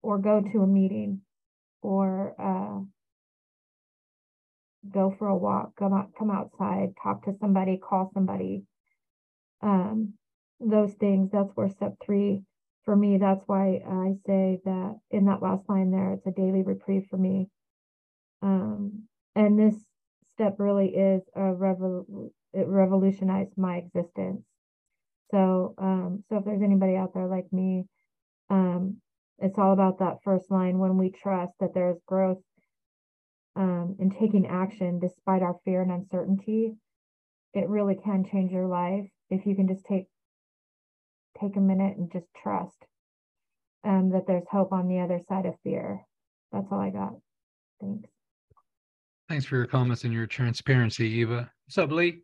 or 0.02 0.18
go 0.18 0.40
to 0.40 0.62
a 0.62 0.66
meeting 0.66 1.20
or 1.82 2.34
uh, 2.38 2.84
go 4.92 5.14
for 5.18 5.28
a 5.28 5.36
walk, 5.36 5.76
come 5.76 5.92
out, 5.92 6.10
come 6.18 6.30
outside, 6.30 6.94
talk 7.02 7.24
to 7.24 7.32
somebody, 7.32 7.78
call 7.78 8.10
somebody. 8.12 8.64
Um, 9.62 10.14
those 10.60 10.94
things, 10.94 11.30
that's 11.32 11.50
where 11.54 11.68
step 11.68 11.94
three 12.04 12.42
for 12.84 12.94
me, 12.94 13.16
that's 13.18 13.42
why 13.46 13.80
I 13.88 14.14
say 14.26 14.60
that 14.64 14.98
in 15.10 15.24
that 15.26 15.42
last 15.42 15.68
line 15.68 15.90
there, 15.90 16.12
it's 16.12 16.26
a 16.26 16.30
daily 16.30 16.62
reprieve 16.62 17.06
for 17.08 17.16
me. 17.16 17.48
Um, 18.42 19.04
and 19.34 19.58
this 19.58 19.74
step 20.34 20.56
really 20.58 20.88
is 20.88 21.22
a 21.34 21.40
revol- 21.40 22.30
it 22.52 22.68
revolutionized 22.68 23.56
my 23.56 23.76
existence. 23.76 24.44
So, 25.30 25.74
um, 25.78 26.24
so 26.28 26.36
if 26.36 26.44
there's 26.44 26.62
anybody 26.62 26.96
out 26.96 27.14
there 27.14 27.26
like 27.26 27.50
me, 27.52 27.86
um, 28.50 28.98
it's 29.38 29.58
all 29.58 29.72
about 29.72 29.98
that 29.98 30.22
first 30.22 30.50
line 30.50 30.78
when 30.78 30.98
we 30.98 31.10
trust 31.10 31.54
that 31.60 31.74
there's 31.74 31.98
growth 32.06 32.42
um, 33.56 33.96
and 33.98 34.12
taking 34.18 34.46
action 34.46 34.98
despite 34.98 35.42
our 35.42 35.56
fear 35.64 35.82
and 35.82 35.92
uncertainty. 35.92 36.76
It 37.52 37.68
really 37.68 37.94
can 37.94 38.24
change 38.30 38.50
your 38.50 38.66
life 38.66 39.08
if 39.30 39.46
you 39.46 39.54
can 39.54 39.68
just 39.68 39.84
take 39.86 40.06
take 41.40 41.56
a 41.56 41.60
minute 41.60 41.96
and 41.96 42.12
just 42.12 42.26
trust 42.42 42.76
um, 43.84 44.10
that 44.10 44.26
there's 44.26 44.46
hope 44.50 44.72
on 44.72 44.88
the 44.88 45.00
other 45.00 45.20
side 45.28 45.46
of 45.46 45.54
fear. 45.62 46.00
That's 46.52 46.66
all 46.70 46.80
I 46.80 46.90
got. 46.90 47.14
Thanks. 47.80 48.08
Thanks 49.28 49.44
for 49.44 49.56
your 49.56 49.66
comments 49.66 50.04
and 50.04 50.12
your 50.12 50.26
transparency, 50.26 51.08
Eva. 51.08 51.50
What's 51.66 51.78
up, 51.78 51.90
Lee? 51.90 52.22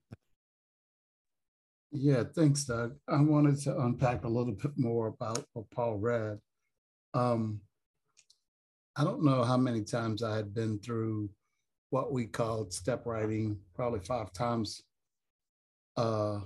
Yeah, 1.93 2.25
thanks, 2.37 2.65
Doug. 2.65 2.95
I 3.09 3.21
wanted 3.21 3.59
to 3.63 3.77
unpack 3.81 4.25
a 4.25 4.29
little 4.29 4.53
bit 4.53 4.73
more 4.77 5.09
about 5.09 5.45
what 5.55 5.71
Paul 5.71 5.97
read. 5.97 6.39
Um, 7.15 7.61
I 9.01 9.05
don't 9.05 9.25
know 9.25 9.45
how 9.45 9.57
many 9.57 9.83
times 9.83 10.23
I 10.23 10.37
had 10.37 10.53
been 10.53 10.79
through 10.79 11.31
what 11.89 12.13
we 12.13 12.27
called 12.27 12.71
step 12.71 13.07
writing, 13.07 13.59
probably 13.75 14.01
five 14.01 14.31
times. 14.35 14.83
Uh, 15.97 16.41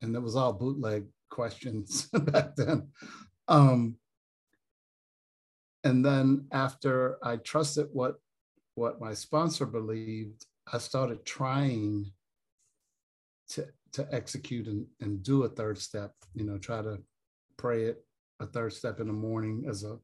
and 0.00 0.16
it 0.16 0.22
was 0.22 0.36
all 0.36 0.54
bootleg 0.54 1.04
questions 1.28 2.08
back 2.14 2.56
then. 2.56 2.88
Um, 3.46 3.96
and 5.84 6.02
then 6.02 6.46
after 6.50 7.18
I 7.22 7.36
trusted 7.36 7.88
what 7.92 8.14
what 8.74 9.02
my 9.02 9.12
sponsor 9.12 9.66
believed, 9.66 10.46
I 10.72 10.78
started 10.78 11.26
trying 11.26 12.10
to 13.50 13.66
to 13.92 14.08
execute 14.10 14.66
and, 14.66 14.86
and 15.02 15.22
do 15.22 15.42
a 15.42 15.48
third 15.50 15.76
step, 15.76 16.14
you 16.32 16.46
know, 16.46 16.56
try 16.56 16.80
to 16.80 17.02
pray 17.58 17.84
it 17.84 18.02
a 18.40 18.46
third 18.46 18.72
step 18.72 18.98
in 18.98 19.08
the 19.08 19.12
morning 19.12 19.66
as 19.68 19.84
a 19.84 19.98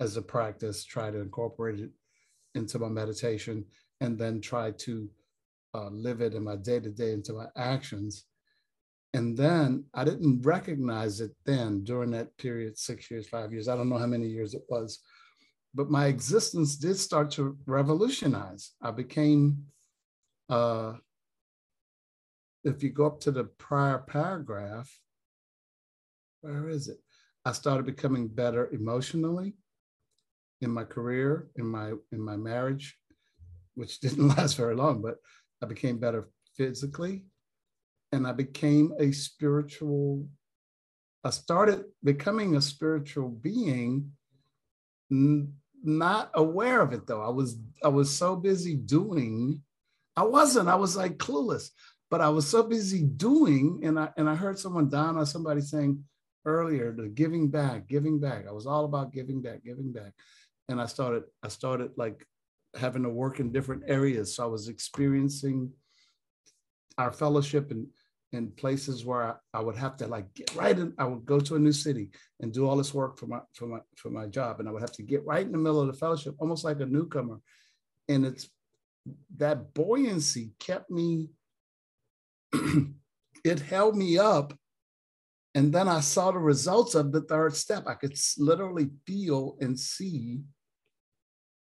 as 0.00 0.16
a 0.16 0.22
practice, 0.22 0.84
try 0.84 1.10
to 1.10 1.20
incorporate 1.20 1.80
it 1.80 1.90
into 2.54 2.78
my 2.78 2.88
meditation, 2.88 3.64
and 4.00 4.18
then 4.18 4.40
try 4.40 4.70
to 4.70 5.08
uh, 5.74 5.88
live 5.90 6.20
it 6.20 6.34
in 6.34 6.44
my 6.44 6.56
day 6.56 6.80
to 6.80 6.90
day 6.90 7.12
into 7.12 7.32
my 7.32 7.46
actions. 7.56 8.24
And 9.14 9.36
then 9.36 9.84
I 9.94 10.04
didn't 10.04 10.42
recognize 10.42 11.20
it 11.20 11.32
then 11.44 11.82
during 11.82 12.10
that 12.12 12.36
period, 12.36 12.78
six 12.78 13.10
years, 13.10 13.28
five 13.28 13.52
years, 13.52 13.68
I 13.68 13.76
don't 13.76 13.88
know 13.88 13.98
how 13.98 14.06
many 14.06 14.28
years 14.28 14.54
it 14.54 14.62
was, 14.68 15.00
but 15.74 15.90
my 15.90 16.06
existence 16.06 16.76
did 16.76 16.96
start 16.96 17.30
to 17.32 17.56
revolutionize. 17.66 18.72
I 18.82 18.90
became, 18.90 19.64
uh, 20.48 20.94
if 22.64 22.82
you 22.82 22.90
go 22.90 23.06
up 23.06 23.20
to 23.20 23.30
the 23.30 23.44
prior 23.44 23.98
paragraph, 23.98 24.90
where 26.42 26.68
is 26.68 26.88
it? 26.88 26.98
I 27.44 27.52
started 27.52 27.86
becoming 27.86 28.28
better 28.28 28.68
emotionally 28.72 29.54
in 30.60 30.70
my 30.70 30.84
career, 30.84 31.48
in 31.56 31.66
my 31.66 31.92
in 32.12 32.20
my 32.20 32.36
marriage, 32.36 32.96
which 33.74 34.00
didn't 34.04 34.28
last 34.28 34.56
very 34.56 34.74
long, 34.74 35.02
but 35.02 35.16
I 35.62 35.66
became 35.66 35.98
better 35.98 36.28
physically 36.56 37.24
and 38.12 38.26
I 38.26 38.32
became 38.32 38.92
a 38.98 39.12
spiritual 39.12 40.26
I 41.24 41.30
started 41.30 41.84
becoming 42.02 42.56
a 42.56 42.60
spiritual 42.60 43.28
being 43.28 44.12
n- 45.10 45.52
not 45.82 46.30
aware 46.34 46.80
of 46.80 46.92
it 46.92 47.06
though. 47.06 47.22
I 47.22 47.28
was 47.28 47.58
I 47.82 47.88
was 47.88 48.14
so 48.14 48.36
busy 48.36 48.76
doing 48.76 49.62
I 50.16 50.24
wasn't 50.24 50.68
I 50.68 50.76
was 50.76 50.96
like 50.96 51.18
clueless, 51.18 51.70
but 52.10 52.20
I 52.20 52.28
was 52.28 52.46
so 52.46 52.62
busy 52.62 53.02
doing 53.02 53.80
and 53.84 53.98
I 53.98 54.10
and 54.16 54.28
I 54.28 54.34
heard 54.34 54.58
someone 54.58 54.88
down 54.88 55.16
or 55.16 55.26
somebody 55.26 55.60
saying 55.60 56.02
earlier 56.44 56.92
the 56.92 57.08
giving 57.08 57.48
back, 57.48 57.88
giving 57.88 58.18
back. 58.18 58.46
I 58.48 58.52
was 58.52 58.66
all 58.66 58.84
about 58.84 59.12
giving 59.12 59.42
back, 59.42 59.62
giving 59.64 59.92
back 59.92 60.12
and 60.68 60.80
I 60.80 60.86
started 60.86 61.24
I 61.42 61.48
started 61.48 61.92
like 61.96 62.26
having 62.76 63.02
to 63.04 63.10
work 63.10 63.40
in 63.40 63.52
different 63.52 63.84
areas. 63.86 64.36
So 64.36 64.44
I 64.44 64.46
was 64.46 64.68
experiencing 64.68 65.72
our 66.98 67.12
fellowship 67.12 67.70
in 67.70 67.88
in 68.32 68.50
places 68.52 69.06
where 69.06 69.22
I, 69.22 69.34
I 69.58 69.60
would 69.62 69.76
have 69.76 69.96
to 69.98 70.06
like 70.06 70.34
get 70.34 70.54
right 70.54 70.78
in. 70.78 70.92
I 70.98 71.04
would 71.06 71.24
go 71.26 71.40
to 71.40 71.56
a 71.56 71.58
new 71.58 71.72
city 71.72 72.10
and 72.40 72.52
do 72.52 72.68
all 72.68 72.76
this 72.76 72.94
work 72.94 73.18
for 73.18 73.26
my 73.26 73.40
for 73.54 73.66
my 73.66 73.80
for 73.96 74.10
my 74.10 74.26
job, 74.26 74.60
and 74.60 74.68
I 74.68 74.72
would 74.72 74.82
have 74.82 74.92
to 74.92 75.02
get 75.02 75.24
right 75.26 75.46
in 75.46 75.52
the 75.52 75.58
middle 75.58 75.80
of 75.80 75.88
the 75.88 75.98
fellowship, 75.98 76.34
almost 76.38 76.64
like 76.64 76.80
a 76.80 76.86
newcomer. 76.86 77.40
And 78.08 78.26
it's 78.26 78.48
that 79.36 79.74
buoyancy 79.74 80.52
kept 80.60 80.90
me. 80.90 81.30
it 83.44 83.60
held 83.60 83.96
me 83.96 84.18
up 84.18 84.52
And 85.54 85.72
then 85.72 85.88
I 85.88 86.00
saw 86.00 86.30
the 86.30 86.38
results 86.38 86.94
of 86.94 87.12
the 87.12 87.22
third 87.22 87.56
step. 87.56 87.84
I 87.86 87.94
could 87.94 88.16
literally 88.38 88.90
feel 89.06 89.56
and 89.60 89.78
see 89.78 90.40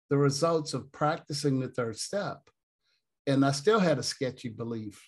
the 0.09 0.17
results 0.17 0.73
of 0.73 0.91
practicing 0.91 1.59
the 1.59 1.67
third 1.67 1.97
step. 1.97 2.39
And 3.25 3.43
I 3.43 3.51
still 3.51 3.79
had 3.79 3.99
a 3.99 4.03
sketchy 4.03 4.49
belief 4.49 5.01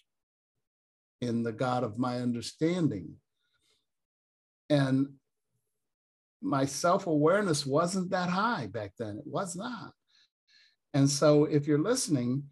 in 1.22 1.44
the 1.44 1.54
God 1.54 1.84
of 1.84 1.98
my 1.98 2.18
understanding. 2.18 3.16
And 4.70 5.08
my 6.42 6.66
self 6.66 7.08
awareness 7.08 7.66
wasn't 7.66 8.12
that 8.12 8.30
high 8.30 8.68
back 8.68 8.94
then. 8.98 9.18
It 9.18 9.28
was 9.28 9.56
not. 9.56 9.94
And 10.94 11.10
so 11.10 11.46
if 11.46 11.68
you're 11.68 11.80
listening 11.80 12.44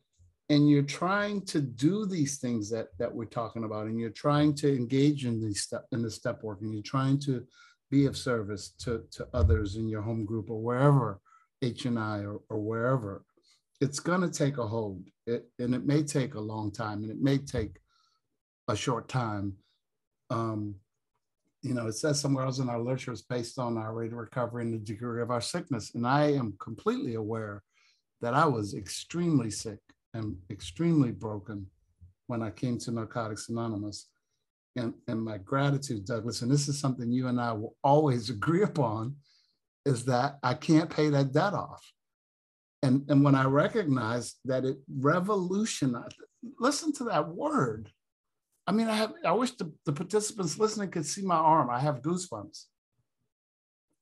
and 0.49 0.69
you're 0.69 0.83
trying 0.83 1.41
to 1.45 1.59
do 1.59 2.05
these 2.05 2.37
things 2.39 2.69
that, 2.69 2.87
that 2.99 3.13
we're 3.13 3.25
talking 3.25 3.63
about, 3.63 3.87
and 3.87 3.99
you're 3.99 4.09
trying 4.09 4.55
to 4.55 4.73
engage 4.73 5.25
in 5.25 5.41
these 5.41 5.61
step 5.61 5.85
in 5.91 6.01
the 6.01 6.11
step 6.11 6.43
work, 6.43 6.61
and 6.61 6.73
you're 6.73 6.83
trying 6.83 7.19
to 7.19 7.45
be 7.89 8.05
of 8.05 8.17
service 8.17 8.73
to, 8.79 9.03
to 9.11 9.27
others 9.33 9.75
in 9.75 9.87
your 9.87 10.01
home 10.01 10.25
group 10.25 10.49
or 10.49 10.61
wherever, 10.61 11.19
H&I 11.61 12.19
or, 12.19 12.41
or 12.49 12.59
wherever, 12.59 13.23
it's 13.79 13.99
going 13.99 14.21
to 14.21 14.29
take 14.29 14.57
a 14.57 14.67
hold. 14.67 15.03
It, 15.25 15.45
and 15.59 15.75
it 15.75 15.85
may 15.85 16.03
take 16.03 16.35
a 16.35 16.39
long 16.39 16.71
time 16.71 17.03
and 17.03 17.11
it 17.11 17.21
may 17.21 17.37
take 17.37 17.77
a 18.67 18.75
short 18.75 19.07
time. 19.07 19.53
Um, 20.29 20.75
you 21.61 21.73
know, 21.73 21.87
it 21.87 21.93
says 21.93 22.19
somewhere 22.19 22.45
else 22.45 22.59
in 22.59 22.69
our 22.69 22.79
literature 22.79 23.11
it's 23.11 23.21
based 23.21 23.59
on 23.59 23.77
our 23.77 23.93
rate 23.93 24.11
of 24.11 24.17
recovery 24.17 24.63
and 24.63 24.73
the 24.73 24.77
degree 24.77 25.21
of 25.21 25.31
our 25.31 25.41
sickness. 25.41 25.95
And 25.95 26.07
I 26.07 26.33
am 26.33 26.55
completely 26.59 27.15
aware 27.15 27.63
that 28.21 28.33
I 28.33 28.45
was 28.45 28.73
extremely 28.73 29.51
sick 29.51 29.79
and 30.13 30.37
extremely 30.49 31.11
broken 31.11 31.67
when 32.27 32.41
I 32.41 32.51
came 32.51 32.77
to 32.79 32.91
Narcotics 32.91 33.49
Anonymous. 33.49 34.07
And, 34.75 34.93
and 35.07 35.23
my 35.23 35.39
gratitude, 35.39 36.05
Douglas, 36.05 36.41
and 36.41 36.51
this 36.51 36.67
is 36.67 36.79
something 36.79 37.11
you 37.11 37.27
and 37.27 37.41
I 37.41 37.51
will 37.51 37.75
always 37.83 38.29
agree 38.37 38.63
upon, 38.63 39.15
is 39.87 40.05
that 40.05 40.37
I 40.43 40.53
can't 40.53 40.89
pay 40.89 41.09
that 41.09 41.31
debt 41.31 41.53
off. 41.53 41.81
And, 42.83 43.05
and 43.09 43.23
when 43.23 43.35
I 43.35 43.45
recognize 43.45 44.35
that 44.45 44.65
it 44.65 44.77
revolutionized, 44.93 46.17
listen 46.59 46.93
to 46.93 47.05
that 47.05 47.29
word. 47.29 47.89
I 48.67 48.73
mean, 48.73 48.87
I 48.87 48.95
have 48.95 49.13
I 49.25 49.31
wish 49.31 49.51
the, 49.51 49.71
the 49.85 49.93
participants 49.93 50.59
listening 50.59 50.91
could 50.91 51.05
see 51.05 51.23
my 51.23 51.37
arm. 51.37 51.69
I 51.69 51.79
have 51.79 52.01
goosebumps 52.01 52.65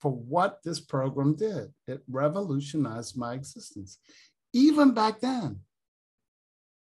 for 0.01 0.11
what 0.11 0.59
this 0.63 0.79
program 0.79 1.35
did. 1.35 1.71
It 1.87 2.01
revolutionized 2.09 3.15
my 3.15 3.35
existence, 3.35 3.99
even 4.53 4.93
back 4.93 5.19
then. 5.19 5.59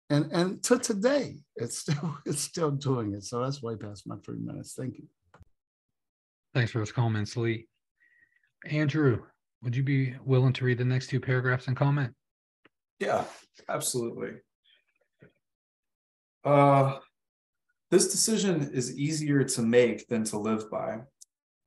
And, 0.10 0.30
and 0.34 0.64
to 0.64 0.78
today, 0.78 1.38
it's 1.56 1.78
still 1.78 2.18
it's 2.26 2.42
still 2.42 2.72
doing 2.72 3.14
it. 3.14 3.24
So 3.24 3.42
that's 3.42 3.64
way 3.64 3.78
past 3.78 4.06
my 4.06 4.18
three 4.18 4.40
minutes. 4.40 4.74
Thank 4.74 4.98
you. 4.98 5.08
Thanks 6.54 6.72
for 6.72 6.80
those 6.80 6.92
comments, 6.92 7.38
Lee. 7.38 7.70
Andrew, 8.66 9.24
would 9.64 9.76
you 9.76 9.84
be 9.84 10.16
willing 10.24 10.54
to 10.54 10.66
read 10.66 10.78
the 10.78 10.86
next 10.86 11.08
two 11.08 11.20
paragraphs 11.20 11.68
and 11.68 11.76
comment? 11.76 12.14
Yeah, 13.00 13.24
absolutely. 13.68 14.34
Uh, 16.44 16.98
this 17.90 18.12
decision 18.12 18.72
is 18.74 18.98
easier 18.98 19.44
to 19.44 19.62
make 19.62 20.08
than 20.08 20.24
to 20.26 20.38
live 20.38 20.70
by. 20.70 21.00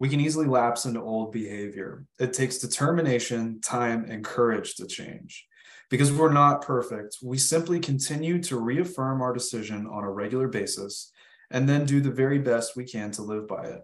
We 0.01 0.09
can 0.09 0.21
easily 0.21 0.47
lapse 0.47 0.87
into 0.87 1.01
old 1.01 1.33
behavior. 1.33 2.05
It 2.19 2.33
takes 2.33 2.59
determination, 2.59 3.61
time, 3.61 4.07
and 4.09 4.25
courage 4.25 4.75
to 4.77 4.87
change. 4.87 5.47
Because 5.91 6.13
we're 6.13 6.33
not 6.33 6.63
perfect, 6.63 7.19
we 7.23 7.39
simply 7.39 7.79
continue 7.79 8.43
to 8.45 8.59
reaffirm 8.59 9.21
our 9.23 9.33
decision 9.33 9.87
on 9.87 10.03
a 10.03 10.11
regular 10.11 10.49
basis 10.49 11.13
and 11.51 11.69
then 11.69 11.85
do 11.85 12.01
the 12.01 12.11
very 12.11 12.39
best 12.39 12.75
we 12.75 12.85
can 12.85 13.11
to 13.13 13.23
live 13.23 13.47
by 13.47 13.65
it. 13.65 13.83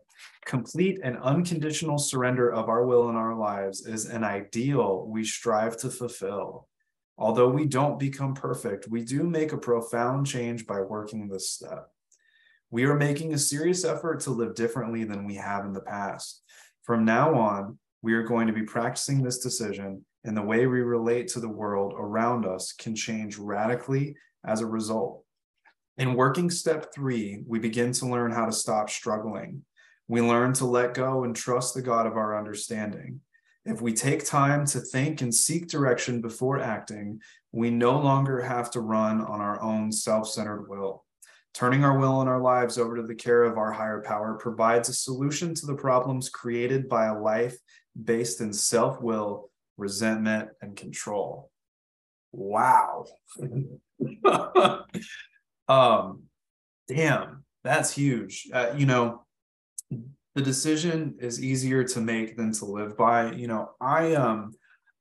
Complete 0.50 0.98
and 1.04 1.16
unconditional 1.18 1.96
surrender 1.96 2.52
of 2.52 2.68
our 2.68 2.84
will 2.84 3.08
in 3.08 3.14
our 3.14 3.36
lives 3.36 3.86
is 3.86 4.06
an 4.06 4.24
ideal 4.24 5.06
we 5.06 5.22
strive 5.22 5.76
to 5.76 5.88
fulfill. 5.88 6.66
Although 7.16 7.50
we 7.50 7.66
don't 7.66 8.00
become 8.00 8.34
perfect, 8.34 8.88
we 8.88 9.04
do 9.04 9.22
make 9.22 9.52
a 9.52 9.56
profound 9.56 10.26
change 10.26 10.66
by 10.66 10.80
working 10.80 11.28
this 11.28 11.50
step. 11.50 11.86
We 12.68 12.82
are 12.82 12.96
making 12.96 13.32
a 13.32 13.38
serious 13.38 13.84
effort 13.84 14.18
to 14.22 14.32
live 14.32 14.56
differently 14.56 15.04
than 15.04 15.24
we 15.24 15.36
have 15.36 15.64
in 15.66 15.72
the 15.72 15.82
past. 15.82 16.42
From 16.82 17.04
now 17.04 17.32
on, 17.32 17.78
we 18.02 18.14
are 18.14 18.24
going 18.24 18.48
to 18.48 18.52
be 18.52 18.64
practicing 18.64 19.22
this 19.22 19.38
decision, 19.38 20.04
and 20.24 20.36
the 20.36 20.42
way 20.42 20.66
we 20.66 20.80
relate 20.80 21.28
to 21.28 21.38
the 21.38 21.48
world 21.48 21.94
around 21.96 22.44
us 22.44 22.72
can 22.72 22.96
change 22.96 23.38
radically 23.38 24.16
as 24.44 24.62
a 24.62 24.66
result. 24.66 25.22
In 25.96 26.14
working 26.14 26.50
step 26.50 26.92
three, 26.92 27.44
we 27.46 27.60
begin 27.60 27.92
to 27.92 28.06
learn 28.06 28.32
how 28.32 28.46
to 28.46 28.52
stop 28.52 28.90
struggling. 28.90 29.62
We 30.10 30.20
learn 30.20 30.54
to 30.54 30.64
let 30.64 30.94
go 30.94 31.22
and 31.22 31.36
trust 31.36 31.72
the 31.72 31.82
God 31.82 32.04
of 32.04 32.16
our 32.16 32.36
understanding. 32.36 33.20
If 33.64 33.80
we 33.80 33.92
take 33.92 34.26
time 34.26 34.66
to 34.66 34.80
think 34.80 35.22
and 35.22 35.32
seek 35.32 35.68
direction 35.68 36.20
before 36.20 36.58
acting, 36.58 37.20
we 37.52 37.70
no 37.70 37.96
longer 37.96 38.40
have 38.40 38.72
to 38.72 38.80
run 38.80 39.20
on 39.20 39.40
our 39.40 39.62
own 39.62 39.92
self 39.92 40.28
centered 40.28 40.68
will. 40.68 41.04
Turning 41.54 41.84
our 41.84 41.96
will 41.96 42.20
and 42.20 42.28
our 42.28 42.40
lives 42.40 42.76
over 42.76 42.96
to 42.96 43.04
the 43.04 43.14
care 43.14 43.44
of 43.44 43.56
our 43.56 43.70
higher 43.70 44.02
power 44.02 44.34
provides 44.34 44.88
a 44.88 44.94
solution 44.94 45.54
to 45.54 45.66
the 45.66 45.76
problems 45.76 46.28
created 46.28 46.88
by 46.88 47.06
a 47.06 47.16
life 47.16 47.56
based 48.02 48.40
in 48.40 48.52
self 48.52 49.00
will, 49.00 49.48
resentment, 49.76 50.48
and 50.60 50.74
control. 50.74 51.52
Wow. 52.32 53.04
um, 55.68 56.22
damn, 56.88 57.44
that's 57.62 57.92
huge. 57.92 58.48
Uh, 58.52 58.72
you 58.76 58.86
know, 58.86 59.24
the 60.40 60.46
decision 60.46 61.14
is 61.18 61.44
easier 61.44 61.84
to 61.84 62.00
make 62.00 62.34
than 62.34 62.50
to 62.50 62.64
live 62.64 62.96
by. 62.96 63.30
You 63.32 63.46
know, 63.46 63.72
I 63.78 64.14
um 64.14 64.54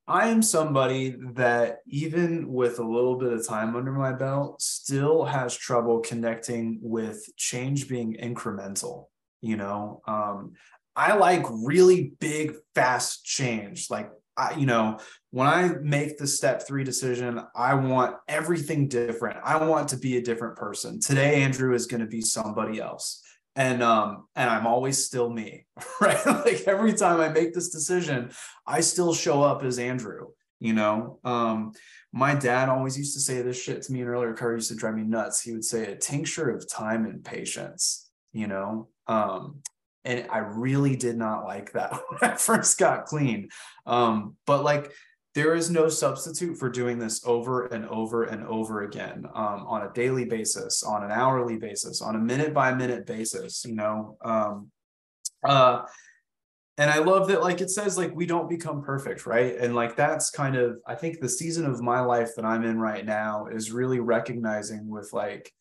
I 0.06 0.28
am 0.28 0.42
somebody 0.42 1.14
that, 1.34 1.78
even 1.86 2.52
with 2.52 2.78
a 2.78 2.84
little 2.84 3.16
bit 3.16 3.32
of 3.32 3.46
time 3.46 3.76
under 3.76 3.92
my 3.92 4.12
belt, 4.12 4.60
still 4.60 5.24
has 5.24 5.56
trouble 5.56 6.00
connecting 6.00 6.80
with 6.82 7.24
change 7.36 7.88
being 7.88 8.16
incremental. 8.20 9.06
You 9.40 9.56
know, 9.56 10.02
um, 10.06 10.54
I 10.96 11.14
like 11.14 11.46
really 11.48 12.12
big, 12.18 12.56
fast 12.74 13.24
change. 13.24 13.88
Like, 13.88 14.10
I, 14.36 14.56
you 14.56 14.66
know, 14.66 14.98
when 15.30 15.46
I 15.46 15.68
make 15.80 16.18
the 16.18 16.26
step 16.26 16.66
three 16.66 16.82
decision, 16.82 17.40
I 17.54 17.74
want 17.74 18.16
everything 18.28 18.88
different. 18.88 19.38
I 19.44 19.64
want 19.64 19.88
to 19.90 19.96
be 19.96 20.16
a 20.16 20.22
different 20.22 20.56
person. 20.56 21.00
Today, 21.00 21.42
Andrew 21.42 21.72
is 21.72 21.86
going 21.86 22.00
to 22.00 22.06
be 22.06 22.20
somebody 22.20 22.80
else 22.80 23.22
and 23.56 23.82
um 23.82 24.26
and 24.36 24.48
i'm 24.48 24.66
always 24.66 25.04
still 25.04 25.28
me 25.28 25.66
right? 26.00 26.24
Like 26.26 26.62
every 26.66 26.92
time 26.92 27.20
i 27.20 27.28
make 27.28 27.52
this 27.52 27.70
decision 27.70 28.30
i 28.66 28.80
still 28.80 29.12
show 29.14 29.42
up 29.42 29.62
as 29.62 29.78
andrew 29.78 30.28
you 30.60 30.74
know? 30.74 31.18
Um 31.24 31.72
my 32.12 32.34
dad 32.34 32.68
always 32.68 32.98
used 32.98 33.14
to 33.14 33.20
say 33.20 33.40
this 33.40 33.60
shit 33.60 33.82
to 33.82 33.92
me 33.92 34.02
in 34.02 34.08
earlier 34.08 34.34
car 34.34 34.52
used 34.52 34.68
to 34.70 34.74
drive 34.74 34.96
me 34.96 35.04
nuts. 35.04 35.40
He 35.40 35.52
would 35.52 35.64
say 35.64 35.86
a 35.86 35.96
tincture 35.96 36.50
of 36.50 36.68
time 36.68 37.06
and 37.06 37.24
patience 37.24 38.08
you 38.32 38.46
know? 38.46 38.88
Um 39.06 39.62
and 40.04 40.26
i 40.30 40.38
really 40.38 40.96
did 40.96 41.16
not 41.16 41.44
like 41.44 41.72
that 41.72 41.92
when 42.08 42.30
i 42.30 42.36
first 42.36 42.78
got 42.78 43.06
clean. 43.06 43.48
Um 43.86 44.36
but 44.46 44.62
like 44.62 44.92
there 45.34 45.54
is 45.54 45.70
no 45.70 45.88
substitute 45.88 46.56
for 46.56 46.68
doing 46.68 46.98
this 46.98 47.24
over 47.24 47.66
and 47.66 47.86
over 47.88 48.24
and 48.24 48.44
over 48.46 48.82
again 48.82 49.24
um, 49.34 49.64
on 49.66 49.82
a 49.82 49.92
daily 49.92 50.24
basis 50.24 50.82
on 50.82 51.04
an 51.04 51.10
hourly 51.10 51.56
basis 51.56 52.02
on 52.02 52.16
a 52.16 52.18
minute 52.18 52.52
by 52.52 52.72
minute 52.72 53.06
basis 53.06 53.64
you 53.64 53.74
know 53.74 54.16
um, 54.24 54.70
uh, 55.44 55.82
and 56.78 56.90
i 56.90 56.98
love 56.98 57.28
that 57.28 57.42
like 57.42 57.60
it 57.60 57.70
says 57.70 57.96
like 57.96 58.14
we 58.14 58.26
don't 58.26 58.48
become 58.48 58.82
perfect 58.82 59.26
right? 59.26 59.56
And 59.56 59.74
like 59.74 59.96
that's 59.96 60.30
kind 60.30 60.56
of 60.56 60.78
i 60.86 60.94
think 60.94 61.20
the 61.20 61.28
season 61.28 61.66
of 61.66 61.80
my 61.80 62.00
life 62.00 62.30
that 62.36 62.44
i'm 62.44 62.64
in 62.64 62.78
right 62.78 63.04
now 63.04 63.46
is 63.46 63.70
really 63.70 64.00
recognizing 64.00 64.88
with 64.88 65.12
like 65.12 65.52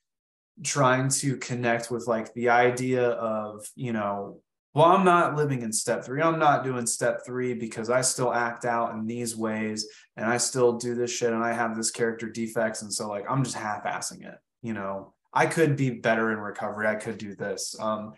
trying 0.63 1.09
to 1.09 1.37
connect 1.37 1.89
with 1.91 2.07
like 2.07 2.33
the 2.33 2.49
idea 2.49 3.09
of 3.11 3.65
you 3.75 3.93
know 3.93 4.41
well, 4.73 4.85
I'm 4.85 5.03
not 5.03 5.35
living 5.35 5.63
in 5.63 5.73
step 5.73 6.05
three. 6.05 6.21
I'm 6.21 6.37
not 6.37 6.63
doing 6.63 6.85
step 6.85 7.25
three 7.25 7.53
because 7.53 7.89
I 7.89 8.01
still 8.01 8.31
act 8.31 8.65
out 8.65 8.93
in 8.93 9.05
these 9.05 9.35
ways 9.35 9.87
and 10.15 10.27
I 10.27 10.37
still 10.37 10.73
do 10.77 10.93
this 10.93 11.11
shit 11.11 11.33
and 11.33 11.43
I 11.43 11.53
have 11.53 11.75
this 11.75 11.89
character 11.89 12.29
defects. 12.29 12.83
And 12.83 12.93
so, 12.93 13.09
like, 13.09 13.25
I'm 13.29 13.43
just 13.43 13.55
half 13.55 13.83
assing 13.85 14.25
it. 14.25 14.37
You 14.61 14.73
know, 14.73 15.13
I 15.33 15.47
could 15.47 15.75
be 15.75 15.89
better 15.89 16.31
in 16.31 16.39
recovery. 16.39 16.87
I 16.87 16.95
could 16.95 17.17
do 17.17 17.35
this. 17.35 17.75
Um, 17.79 18.13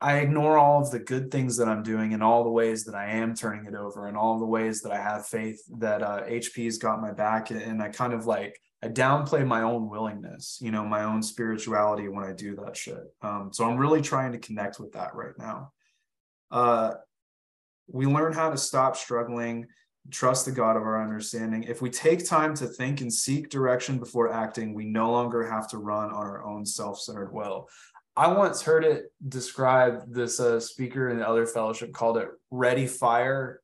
I 0.00 0.18
ignore 0.18 0.56
all 0.56 0.80
of 0.80 0.90
the 0.90 1.00
good 1.00 1.30
things 1.30 1.56
that 1.56 1.68
I'm 1.68 1.82
doing 1.82 2.14
and 2.14 2.22
all 2.22 2.44
the 2.44 2.50
ways 2.50 2.84
that 2.84 2.94
I 2.94 3.06
am 3.12 3.34
turning 3.34 3.66
it 3.66 3.74
over 3.74 4.06
and 4.06 4.16
all 4.16 4.38
the 4.38 4.46
ways 4.46 4.80
that 4.82 4.92
I 4.92 5.00
have 5.00 5.26
faith 5.26 5.60
that 5.78 6.02
uh, 6.02 6.22
HP's 6.22 6.78
got 6.78 7.02
my 7.02 7.12
back. 7.12 7.50
And 7.50 7.82
I 7.82 7.88
kind 7.88 8.12
of 8.12 8.24
like, 8.24 8.58
I 8.82 8.88
downplay 8.88 9.44
my 9.44 9.62
own 9.62 9.88
willingness, 9.88 10.58
you 10.60 10.70
know, 10.70 10.84
my 10.84 11.02
own 11.02 11.22
spirituality 11.22 12.08
when 12.08 12.24
I 12.24 12.32
do 12.32 12.54
that 12.56 12.76
shit. 12.76 13.02
Um, 13.22 13.50
so 13.52 13.64
I'm 13.64 13.76
really 13.76 14.00
trying 14.00 14.32
to 14.32 14.38
connect 14.38 14.78
with 14.78 14.92
that 14.92 15.14
right 15.14 15.36
now. 15.36 15.72
Uh, 16.50 16.94
we 17.88 18.06
learn 18.06 18.32
how 18.32 18.50
to 18.50 18.56
stop 18.56 18.96
struggling, 18.96 19.66
trust 20.10 20.44
the 20.44 20.52
God 20.52 20.76
of 20.76 20.82
our 20.82 21.02
understanding. 21.02 21.64
If 21.64 21.82
we 21.82 21.90
take 21.90 22.24
time 22.24 22.54
to 22.56 22.66
think 22.66 23.00
and 23.00 23.12
seek 23.12 23.50
direction 23.50 23.98
before 23.98 24.32
acting, 24.32 24.74
we 24.74 24.84
no 24.84 25.10
longer 25.10 25.50
have 25.50 25.68
to 25.70 25.78
run 25.78 26.10
on 26.10 26.26
our 26.26 26.44
own 26.44 26.64
self 26.64 27.00
centered 27.00 27.32
will. 27.32 27.68
I 28.16 28.28
once 28.28 28.62
heard 28.62 28.84
it 28.84 29.12
described. 29.28 30.12
This 30.12 30.40
uh, 30.40 30.60
speaker 30.60 31.08
in 31.08 31.18
the 31.18 31.28
other 31.28 31.46
fellowship 31.46 31.92
called 31.92 32.18
it 32.18 32.28
"ready, 32.50 32.86
fire, 32.86 33.60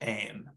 aim," 0.00 0.50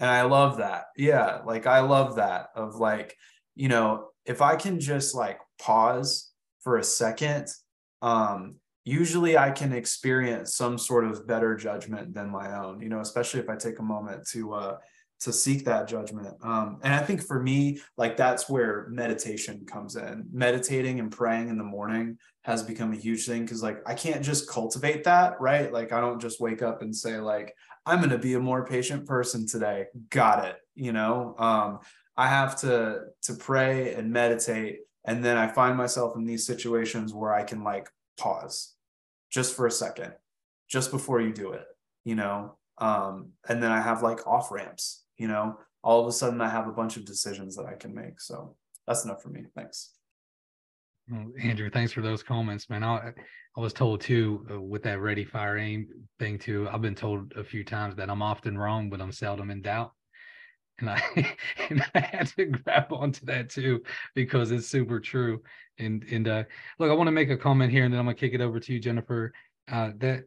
and 0.00 0.10
I 0.10 0.22
love 0.22 0.56
that. 0.56 0.86
Yeah, 0.96 1.40
like 1.44 1.66
I 1.66 1.80
love 1.80 2.16
that 2.16 2.48
of 2.56 2.76
like 2.76 3.16
you 3.54 3.68
know 3.68 4.08
if 4.24 4.42
I 4.42 4.56
can 4.56 4.80
just 4.80 5.14
like 5.14 5.38
pause 5.60 6.30
for 6.62 6.78
a 6.78 6.84
second, 6.84 7.48
um, 8.02 8.56
usually 8.84 9.38
I 9.38 9.50
can 9.50 9.72
experience 9.72 10.56
some 10.56 10.78
sort 10.78 11.04
of 11.04 11.26
better 11.26 11.54
judgment 11.54 12.14
than 12.14 12.30
my 12.30 12.58
own. 12.58 12.80
You 12.80 12.88
know, 12.88 13.00
especially 13.00 13.40
if 13.40 13.48
I 13.48 13.56
take 13.56 13.78
a 13.78 13.82
moment 13.84 14.26
to 14.32 14.54
uh, 14.54 14.76
to 15.20 15.32
seek 15.32 15.66
that 15.66 15.86
judgment. 15.86 16.34
Um, 16.42 16.80
and 16.82 16.94
I 16.94 17.00
think 17.00 17.22
for 17.22 17.42
me, 17.42 17.80
like 17.98 18.16
that's 18.16 18.48
where 18.48 18.86
meditation 18.88 19.66
comes 19.66 19.96
in. 19.96 20.26
Meditating 20.32 20.98
and 20.98 21.12
praying 21.12 21.48
in 21.50 21.58
the 21.58 21.64
morning 21.64 22.16
has 22.42 22.62
become 22.62 22.92
a 22.92 22.96
huge 22.96 23.26
thing 23.26 23.42
because 23.42 23.62
like 23.62 23.82
I 23.86 23.94
can't 23.94 24.24
just 24.24 24.48
cultivate 24.48 25.04
that, 25.04 25.38
right? 25.40 25.70
Like 25.70 25.92
I 25.92 26.00
don't 26.00 26.20
just 26.20 26.40
wake 26.40 26.62
up 26.62 26.80
and 26.80 26.96
say 26.96 27.18
like 27.18 27.54
I'm 27.90 27.98
going 27.98 28.10
to 28.10 28.18
be 28.18 28.34
a 28.34 28.40
more 28.40 28.64
patient 28.64 29.06
person 29.06 29.46
today. 29.46 29.86
Got 30.10 30.44
it. 30.44 30.56
You 30.74 30.92
know, 30.92 31.34
um, 31.38 31.80
I 32.16 32.28
have 32.28 32.60
to 32.60 33.00
to 33.22 33.34
pray 33.34 33.94
and 33.94 34.12
meditate, 34.12 34.80
and 35.04 35.24
then 35.24 35.36
I 35.36 35.48
find 35.48 35.76
myself 35.76 36.16
in 36.16 36.24
these 36.24 36.46
situations 36.46 37.12
where 37.12 37.32
I 37.32 37.42
can 37.42 37.64
like 37.64 37.88
pause 38.18 38.74
just 39.30 39.54
for 39.54 39.66
a 39.66 39.70
second, 39.70 40.12
just 40.68 40.90
before 40.90 41.20
you 41.20 41.32
do 41.32 41.52
it. 41.52 41.66
You 42.04 42.14
know, 42.14 42.56
um, 42.78 43.30
and 43.48 43.62
then 43.62 43.70
I 43.72 43.80
have 43.80 44.02
like 44.02 44.26
off 44.26 44.50
ramps 44.50 45.04
you 45.20 45.28
know, 45.28 45.58
all 45.84 46.00
of 46.00 46.06
a 46.06 46.12
sudden 46.12 46.40
I 46.40 46.48
have 46.48 46.66
a 46.66 46.72
bunch 46.72 46.96
of 46.96 47.04
decisions 47.04 47.54
that 47.56 47.66
I 47.66 47.74
can 47.74 47.94
make. 47.94 48.18
So 48.20 48.56
that's 48.86 49.04
enough 49.04 49.22
for 49.22 49.28
me. 49.28 49.44
Thanks. 49.54 49.90
Well, 51.10 51.26
Andrew, 51.42 51.68
thanks 51.68 51.92
for 51.92 52.00
those 52.00 52.22
comments, 52.22 52.70
man. 52.70 52.82
I 52.82 53.12
I 53.56 53.60
was 53.60 53.72
told 53.72 54.00
too 54.00 54.46
uh, 54.50 54.60
with 54.60 54.82
that 54.84 55.00
ready, 55.00 55.24
fire, 55.24 55.58
aim 55.58 55.88
thing 56.18 56.38
too. 56.38 56.68
I've 56.70 56.82
been 56.82 56.94
told 56.94 57.32
a 57.36 57.44
few 57.44 57.64
times 57.64 57.96
that 57.96 58.08
I'm 58.08 58.22
often 58.22 58.56
wrong, 58.56 58.90
but 58.90 59.00
I'm 59.00 59.12
seldom 59.12 59.50
in 59.50 59.62
doubt. 59.62 59.92
And 60.78 60.90
I 60.90 61.02
and 61.70 61.84
I 61.94 62.00
had 62.00 62.28
to 62.36 62.46
grab 62.46 62.92
onto 62.92 63.26
that 63.26 63.50
too 63.50 63.82
because 64.14 64.50
it's 64.50 64.68
super 64.68 65.00
true. 65.00 65.42
And 65.78 66.04
and 66.10 66.28
uh, 66.28 66.44
look, 66.78 66.90
I 66.90 66.94
want 66.94 67.08
to 67.08 67.12
make 67.12 67.30
a 67.30 67.36
comment 67.36 67.72
here, 67.72 67.84
and 67.84 67.92
then 67.92 67.98
I'm 67.98 68.06
gonna 68.06 68.14
kick 68.14 68.34
it 68.34 68.40
over 68.40 68.60
to 68.60 68.72
you, 68.72 68.78
Jennifer. 68.78 69.32
Uh, 69.70 69.90
that 69.98 70.24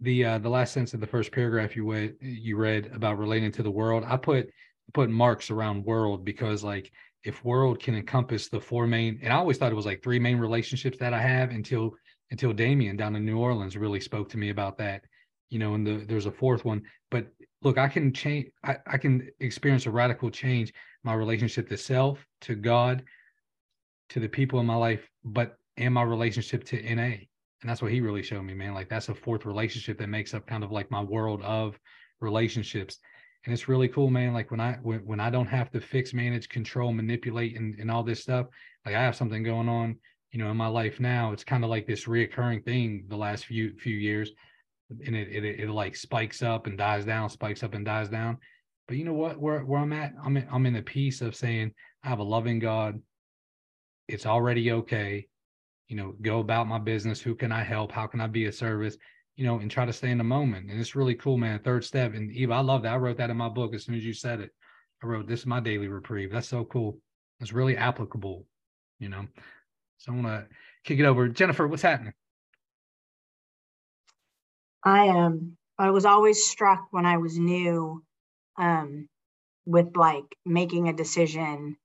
the 0.00 0.24
uh, 0.24 0.38
the 0.38 0.48
last 0.48 0.72
sentence 0.72 0.94
of 0.94 1.00
the 1.00 1.06
first 1.06 1.32
paragraph 1.32 1.76
you 1.76 1.90
read 1.90 2.14
you 2.20 2.56
read 2.56 2.90
about 2.94 3.18
relating 3.18 3.52
to 3.52 3.62
the 3.62 3.70
world 3.70 4.04
i 4.06 4.16
put 4.16 4.50
put 4.92 5.08
marks 5.08 5.50
around 5.50 5.84
world 5.84 6.24
because 6.24 6.64
like 6.64 6.90
if 7.22 7.44
world 7.44 7.80
can 7.80 7.94
encompass 7.94 8.48
the 8.48 8.60
four 8.60 8.86
main 8.86 9.18
and 9.22 9.32
i 9.32 9.36
always 9.36 9.56
thought 9.56 9.70
it 9.70 9.76
was 9.76 9.86
like 9.86 10.02
three 10.02 10.18
main 10.18 10.36
relationships 10.36 10.98
that 10.98 11.14
i 11.14 11.20
have 11.20 11.50
until 11.50 11.94
until 12.34 12.52
damien 12.52 12.96
down 12.96 13.14
in 13.14 13.24
new 13.24 13.38
orleans 13.38 13.76
really 13.76 14.00
spoke 14.00 14.28
to 14.28 14.36
me 14.36 14.50
about 14.50 14.76
that 14.76 15.04
you 15.50 15.60
know 15.60 15.74
and 15.74 15.86
the, 15.86 16.04
there's 16.08 16.26
a 16.26 16.32
fourth 16.32 16.64
one. 16.64 16.82
But 17.12 17.28
look 17.62 17.78
i 17.78 17.86
can 17.86 18.12
change 18.12 18.48
I, 18.64 18.76
I 18.88 18.98
can 18.98 19.28
experience 19.38 19.86
a 19.86 19.90
radical 19.92 20.30
change 20.30 20.74
my 21.04 21.14
relationship 21.14 21.68
to 21.68 21.76
self 21.76 22.26
to 22.40 22.56
god 22.56 23.04
to 24.08 24.18
the 24.18 24.28
people 24.28 24.58
in 24.58 24.66
my 24.66 24.74
life 24.74 25.08
but 25.24 25.56
and 25.76 25.94
my 25.94 26.02
relationship 26.02 26.64
to 26.64 26.94
na 26.96 27.02
and 27.04 27.70
that's 27.70 27.80
what 27.80 27.92
he 27.92 28.00
really 28.00 28.24
showed 28.24 28.42
me 28.42 28.52
man. 28.52 28.74
Like 28.74 28.88
that's 28.88 29.10
a 29.10 29.14
fourth 29.14 29.46
relationship 29.46 29.96
that 29.98 30.08
makes 30.08 30.34
up 30.34 30.44
kind 30.44 30.64
of 30.64 30.72
like 30.72 30.90
my 30.90 31.02
world 31.02 31.40
of 31.42 31.78
relationships. 32.20 32.98
And 33.44 33.54
it's 33.54 33.68
really 33.68 33.88
cool 33.88 34.10
man. 34.10 34.34
Like 34.34 34.50
when 34.50 34.60
i 34.60 34.72
when, 34.82 34.98
when 35.06 35.20
i 35.20 35.30
don't 35.30 35.46
have 35.46 35.70
to 35.70 35.80
fix 35.80 36.12
manage 36.12 36.48
control 36.48 36.92
manipulate 36.92 37.56
and, 37.56 37.78
and 37.78 37.92
all 37.92 38.02
this 38.02 38.20
stuff 38.20 38.46
like 38.84 38.96
i 38.96 39.02
have 39.02 39.16
something 39.16 39.44
going 39.44 39.68
on 39.68 39.96
you 40.34 40.38
know 40.42 40.50
in 40.50 40.56
my 40.56 40.66
life 40.66 41.00
now 41.00 41.32
it's 41.32 41.44
kind 41.44 41.64
of 41.64 41.70
like 41.70 41.86
this 41.86 42.04
reoccurring 42.04 42.62
thing 42.64 43.04
the 43.08 43.16
last 43.16 43.46
few 43.46 43.74
few 43.78 43.96
years 43.96 44.32
and 45.06 45.16
it, 45.16 45.28
it 45.28 45.60
it 45.60 45.70
like 45.70 45.96
spikes 45.96 46.42
up 46.42 46.66
and 46.66 46.76
dies 46.76 47.06
down 47.06 47.30
spikes 47.30 47.62
up 47.62 47.72
and 47.72 47.86
dies 47.86 48.10
down 48.10 48.36
but 48.86 48.98
you 48.98 49.04
know 49.04 49.14
what 49.14 49.40
where 49.40 49.60
where 49.60 49.80
i'm 49.80 49.92
at 49.92 50.12
i'm 50.22 50.36
in, 50.36 50.46
i'm 50.52 50.66
in 50.66 50.74
the 50.74 50.82
peace 50.82 51.22
of 51.22 51.34
saying 51.34 51.72
i 52.02 52.08
have 52.08 52.18
a 52.18 52.22
loving 52.22 52.58
god 52.58 53.00
it's 54.08 54.26
already 54.26 54.70
okay 54.70 55.26
you 55.88 55.96
know, 55.96 56.14
go 56.22 56.40
about 56.40 56.66
my 56.66 56.78
business. 56.78 57.20
Who 57.20 57.34
can 57.34 57.52
I 57.52 57.62
help? 57.62 57.92
How 57.92 58.06
can 58.06 58.20
I 58.20 58.26
be 58.26 58.46
a 58.46 58.52
service? 58.52 58.96
You 59.36 59.44
know, 59.44 59.58
and 59.58 59.70
try 59.70 59.84
to 59.84 59.92
stay 59.92 60.10
in 60.10 60.18
the 60.18 60.24
moment. 60.24 60.70
And 60.70 60.80
it's 60.80 60.94
really 60.94 61.14
cool, 61.14 61.36
man. 61.36 61.58
Third 61.58 61.84
step. 61.84 62.14
And 62.14 62.32
Eva, 62.32 62.54
I 62.54 62.60
love 62.60 62.82
that. 62.82 62.94
I 62.94 62.96
wrote 62.96 63.16
that 63.18 63.30
in 63.30 63.36
my 63.36 63.48
book 63.48 63.74
as 63.74 63.84
soon 63.84 63.94
as 63.94 64.04
you 64.04 64.14
said 64.14 64.40
it. 64.40 64.50
I 65.02 65.06
wrote, 65.06 65.26
This 65.26 65.40
is 65.40 65.46
my 65.46 65.60
daily 65.60 65.88
reprieve. 65.88 66.32
That's 66.32 66.48
so 66.48 66.64
cool. 66.64 66.98
It's 67.40 67.52
really 67.52 67.76
applicable, 67.76 68.46
you 68.98 69.08
know. 69.08 69.26
So 70.04 70.12
I 70.12 70.16
want 70.16 70.26
to 70.26 70.46
kick 70.84 70.98
it 70.98 71.06
over. 71.06 71.28
Jennifer, 71.28 71.66
what's 71.66 71.82
happening? 71.82 72.12
I 74.82 75.06
am. 75.06 75.16
Um, 75.16 75.56
I 75.78 75.90
was 75.90 76.04
always 76.04 76.44
struck 76.44 76.88
when 76.90 77.06
I 77.06 77.16
was 77.16 77.38
new 77.38 78.04
um, 78.58 79.08
with 79.64 79.96
like 79.96 80.36
making 80.44 80.88
a 80.88 80.92
decision 80.92 81.78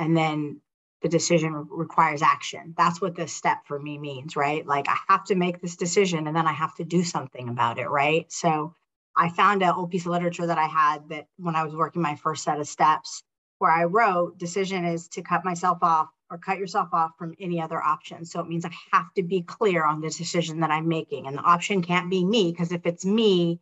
and 0.00 0.16
then 0.16 0.60
the 1.02 1.08
decision 1.08 1.68
requires 1.70 2.20
action. 2.20 2.74
That's 2.76 3.00
what 3.00 3.14
this 3.14 3.32
step 3.32 3.58
for 3.64 3.78
me 3.78 3.96
means, 3.96 4.34
right? 4.34 4.66
Like 4.66 4.88
I 4.88 4.96
have 5.08 5.24
to 5.26 5.36
make 5.36 5.62
this 5.62 5.76
decision 5.76 6.26
and 6.26 6.36
then 6.36 6.48
I 6.48 6.52
have 6.52 6.74
to 6.74 6.84
do 6.84 7.04
something 7.04 7.48
about 7.48 7.78
it, 7.78 7.88
right? 7.88 8.30
So 8.30 8.74
I 9.16 9.28
found 9.30 9.62
an 9.62 9.70
old 9.70 9.92
piece 9.92 10.04
of 10.04 10.10
literature 10.12 10.46
that 10.48 10.58
I 10.58 10.66
had 10.66 11.08
that 11.10 11.28
when 11.36 11.54
I 11.54 11.62
was 11.62 11.76
working 11.76 12.02
my 12.02 12.16
first 12.16 12.42
set 12.42 12.58
of 12.58 12.68
steps 12.68 13.22
where 13.60 13.70
I 13.70 13.84
wrote 13.84 14.38
decision 14.38 14.84
is 14.84 15.08
to 15.10 15.22
cut 15.22 15.44
myself 15.44 15.78
off 15.82 16.08
or 16.30 16.38
cut 16.38 16.58
yourself 16.58 16.88
off 16.92 17.12
from 17.18 17.34
any 17.38 17.60
other 17.60 17.80
option. 17.80 18.24
So 18.24 18.40
it 18.40 18.48
means 18.48 18.64
I 18.64 18.72
have 18.92 19.12
to 19.14 19.22
be 19.22 19.42
clear 19.42 19.84
on 19.84 20.00
the 20.00 20.10
decision 20.10 20.60
that 20.60 20.70
I'm 20.70 20.88
making. 20.88 21.26
And 21.26 21.38
the 21.38 21.42
option 21.42 21.82
can't 21.82 22.10
be 22.10 22.24
me 22.24 22.50
because 22.50 22.72
if 22.72 22.86
it's 22.86 23.04
me, 23.04 23.60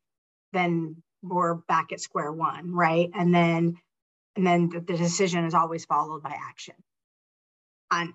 then 0.53 1.03
we're 1.22 1.55
back 1.55 1.92
at 1.92 2.01
square 2.01 2.32
one, 2.32 2.72
right? 2.72 3.11
And 3.14 3.34
then 3.34 3.76
and 4.36 4.46
then 4.46 4.68
the, 4.68 4.80
the 4.80 4.96
decision 4.96 5.44
is 5.44 5.55
always 5.55 5.84
followed 5.84 6.22
by 6.22 6.34
action 6.34 6.74
and 7.90 8.12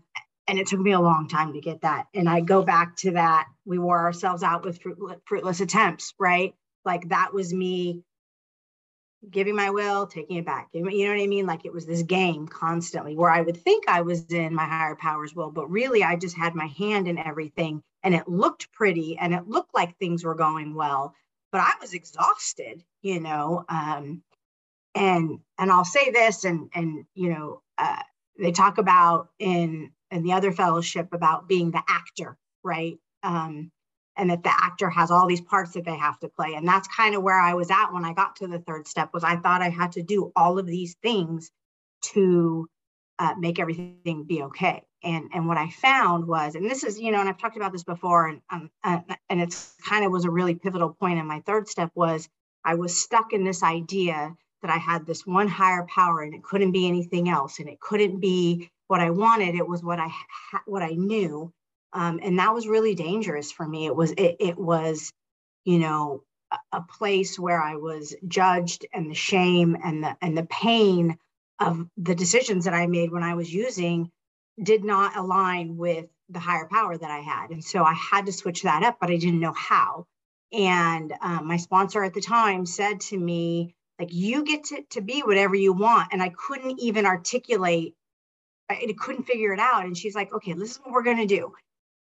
and 0.48 0.60
it 0.60 0.68
took 0.68 0.80
me 0.80 0.92
a 0.92 1.00
long 1.00 1.28
time 1.28 1.54
to 1.54 1.62
get 1.62 1.82
that 1.82 2.08
and 2.14 2.30
i 2.30 2.40
go 2.40 2.64
back 2.64 2.96
to 2.96 3.12
that 3.12 3.48
we 3.66 3.78
wore 3.78 4.00
ourselves 4.00 4.44
out 4.44 4.64
with 4.64 4.82
fruit, 4.82 4.98
fruitless 5.26 5.62
attempts 5.62 6.14
right 6.20 6.56
like 6.86 7.10
that 7.10 7.34
was 7.34 7.54
me 7.54 8.04
giving 9.30 9.56
my 9.56 9.70
will 9.70 10.08
taking 10.08 10.38
it 10.38 10.46
back. 10.46 10.70
You 10.74 10.82
know 10.84 11.14
what 11.14 11.22
i 11.22 11.28
mean? 11.28 11.46
Like 11.46 11.66
it 11.66 11.74
was 11.74 11.86
this 11.86 12.04
game 12.04 12.48
constantly 12.48 13.16
where 13.16 13.30
i 13.30 13.42
would 13.42 13.58
think 13.58 13.86
i 13.88 14.02
was 14.02 14.26
in 14.32 14.54
my 14.54 14.66
higher 14.66 14.96
powers 14.96 15.34
will 15.36 15.52
but 15.52 15.70
really 15.72 16.04
i 16.04 16.16
just 16.16 16.38
had 16.38 16.56
my 16.56 16.68
hand 16.68 17.08
in 17.08 17.18
everything 17.18 17.82
and 18.04 18.14
it 18.14 18.28
looked 18.28 18.72
pretty 18.72 19.18
and 19.18 19.34
it 19.34 19.48
looked 19.48 19.74
like 19.74 19.98
things 19.98 20.24
were 20.24 20.36
going 20.36 20.76
well 20.76 21.16
but 21.52 21.62
i 21.62 21.72
was 21.82 21.94
exhausted 21.94 22.84
you 23.02 23.20
know? 23.20 23.66
Um 23.70 24.24
and 24.96 25.40
and 25.58 25.72
i'll 25.72 25.86
say 25.86 26.12
this 26.12 26.46
and 26.46 26.70
and 26.76 27.06
you 27.16 27.30
know 27.30 27.62
uh 27.78 28.02
they 28.40 28.52
talk 28.52 28.78
about 28.78 29.30
in 29.40 29.92
in 30.14 30.24
the 30.24 30.34
other 30.34 30.52
fellowship 30.52 31.10
about 31.12 31.48
being 31.48 31.72
the 31.72 31.84
actor, 31.88 32.38
right? 32.64 32.98
Um, 33.24 33.72
and 34.16 34.30
that 34.30 34.44
the 34.44 34.54
actor 34.54 34.90
has 34.90 35.12
all 35.12 35.28
these 35.28 35.42
parts 35.42 35.72
that 35.74 35.86
they 35.86 35.96
have 35.96 36.20
to 36.20 36.30
play. 36.30 36.54
And 36.56 36.68
that's 36.68 36.88
kind 36.88 37.16
of 37.16 37.24
where 37.24 37.40
I 37.40 37.54
was 37.54 37.72
at 37.72 37.92
when 37.92 38.06
I 38.06 38.14
got 38.14 38.36
to 38.38 38.48
the 38.48 38.60
third 38.60 38.88
step 38.88 39.10
was 39.14 39.24
I 39.24 39.38
thought 39.38 39.62
I 39.62 39.70
had 39.70 39.94
to 39.94 40.04
do 40.04 40.32
all 40.36 40.60
of 40.60 40.66
these 40.66 40.96
things 41.02 41.52
to 42.14 42.68
uh, 43.20 43.34
make 43.38 43.60
everything 43.60 44.26
be 44.28 44.44
okay. 44.44 44.84
And 45.04 45.32
and 45.34 45.48
what 45.48 45.58
I 45.58 45.70
found 45.70 46.28
was, 46.28 46.56
and 46.56 46.66
this 46.70 46.84
is 46.84 47.00
you 47.00 47.12
know, 47.12 47.20
and 47.20 47.28
I've 47.28 47.38
talked 47.38 47.58
about 47.58 47.74
this 47.74 47.84
before, 47.84 48.28
and 48.28 48.42
um, 48.50 48.70
uh, 48.84 49.00
and 49.30 49.42
it's 49.42 49.74
kind 49.86 50.06
of 50.06 50.12
was 50.12 50.26
a 50.26 50.32
really 50.32 50.56
pivotal 50.56 50.94
point 50.94 51.20
in 51.20 51.28
my 51.28 51.42
third 51.46 51.68
step 51.68 51.92
was 51.94 52.30
I 52.64 52.76
was 52.76 53.02
stuck 53.02 53.34
in 53.34 53.44
this 53.44 53.64
idea 53.64 54.36
that 54.62 54.72
I 54.72 54.78
had 54.78 55.06
this 55.06 55.28
one 55.28 55.50
higher 55.50 55.86
power 55.94 56.22
and 56.22 56.34
it 56.34 56.42
couldn't 56.42 56.72
be 56.72 56.88
anything 56.88 57.28
else 57.28 57.60
and 57.60 57.68
it 57.68 57.82
couldn't 57.82 58.20
be 58.20 58.70
what 58.88 59.02
I 59.02 59.10
wanted. 59.10 59.56
It 59.56 59.68
was 59.68 59.84
what 59.84 60.00
I 60.00 60.08
ha- 60.08 60.64
what 60.66 60.82
I 60.82 60.92
knew, 60.92 61.54
um, 61.94 62.20
and 62.24 62.40
that 62.40 62.54
was 62.54 62.68
really 62.68 62.96
dangerous 62.96 63.52
for 63.52 63.68
me. 63.68 63.86
It 63.86 63.96
was 63.96 64.12
it, 64.12 64.38
it 64.40 64.58
was, 64.58 65.12
you 65.66 65.80
know, 65.80 66.24
a, 66.72 66.82
place 66.82 67.40
where 67.40 67.62
I 67.62 67.76
was 67.76 68.16
judged 68.28 68.86
and 68.94 69.10
the 69.10 69.16
shame 69.16 69.78
and 69.84 70.04
the 70.04 70.18
and 70.22 70.38
the 70.38 70.46
pain 70.46 71.18
of 71.60 71.88
the 71.98 72.16
decisions 72.16 72.66
that 72.66 72.74
I 72.74 72.88
made 72.88 73.12
when 73.12 73.24
I 73.24 73.36
was 73.36 73.54
using 73.54 74.12
did 74.62 74.84
not 74.84 75.16
align 75.16 75.78
with 75.78 76.08
the 76.30 76.40
higher 76.40 76.68
power 76.68 76.98
that 76.98 77.12
I 77.12 77.20
had, 77.20 77.52
and 77.52 77.64
so 77.64 77.84
I 77.84 77.94
had 77.94 78.26
to 78.26 78.34
switch 78.34 78.64
that 78.64 78.84
up, 78.84 78.98
but 79.00 79.10
I 79.12 79.18
didn't 79.18 79.40
know 79.40 79.54
how. 79.54 80.06
And 80.52 81.14
um, 81.22 81.48
my 81.48 81.58
sponsor 81.58 82.04
at 82.04 82.14
the 82.14 82.22
time 82.22 82.66
said 82.66 83.02
to 83.02 83.18
me, 83.18 83.76
like 84.00 84.14
you 84.14 84.44
get 84.44 84.66
to, 84.66 84.84
to 84.92 85.02
be 85.02 85.22
whatever 85.22 85.56
you 85.56 85.72
want 85.72 86.10
and 86.12 86.22
i 86.22 86.30
couldn't 86.30 86.80
even 86.80 87.06
articulate 87.06 87.96
i 88.70 88.94
couldn't 88.98 89.24
figure 89.24 89.54
it 89.54 89.60
out 89.60 89.86
and 89.86 89.98
she's 89.98 90.16
like 90.16 90.34
okay 90.34 90.54
this 90.54 90.72
is 90.72 90.78
what 90.78 90.92
we're 90.92 91.04
going 91.04 91.18
to 91.18 91.26
do 91.26 91.54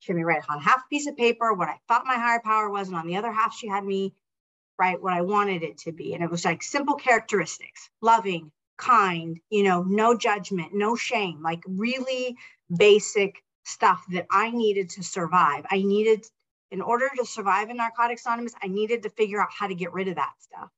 she 0.02 0.12
had 0.12 0.18
me 0.18 0.24
write 0.24 0.44
on 0.50 0.60
half 0.60 0.82
a 0.86 0.90
piece 0.90 1.08
of 1.08 1.16
paper 1.18 1.54
what 1.54 1.70
i 1.70 1.80
thought 1.88 2.06
my 2.06 2.16
higher 2.16 2.42
power 2.44 2.70
was 2.70 2.90
and 2.90 2.98
on 2.98 3.08
the 3.08 3.16
other 3.16 3.32
half 3.32 3.56
she 3.56 3.68
had 3.68 3.84
me 3.84 4.14
write 4.78 5.02
what 5.02 5.14
i 5.14 5.22
wanted 5.22 5.64
it 5.64 5.78
to 5.78 5.92
be 5.92 6.14
and 6.14 6.24
it 6.24 6.30
was 6.30 6.46
like 6.46 6.62
simple 6.62 6.96
characteristics 6.96 7.90
loving 8.02 8.52
kind 8.78 9.40
you 9.50 9.64
know 9.64 9.84
no 9.84 10.18
judgment 10.18 10.74
no 10.74 10.96
shame 10.96 11.42
like 11.42 11.62
really 11.68 12.36
basic 12.76 13.44
stuff 13.64 14.04
that 14.12 14.26
I 14.32 14.52
needed 14.52 14.90
to 14.92 15.04
survive. 15.04 15.66
I 15.70 15.78
needed, 15.78 16.26
in 16.72 16.82
order 16.82 17.10
to 17.18 17.26
survive 17.26 17.70
in 17.70 17.78
Narcotics 17.78 18.26
Anonymous, 18.26 18.54
I 18.62 18.68
needed 18.68 19.04
to 19.04 19.10
figure 19.10 19.42
out 19.42 19.50
how 19.52 19.68
to 19.68 19.76
get 19.76 19.94
rid 19.94 20.08
of 20.08 20.16
that 20.16 20.34
stuff. 20.40 20.70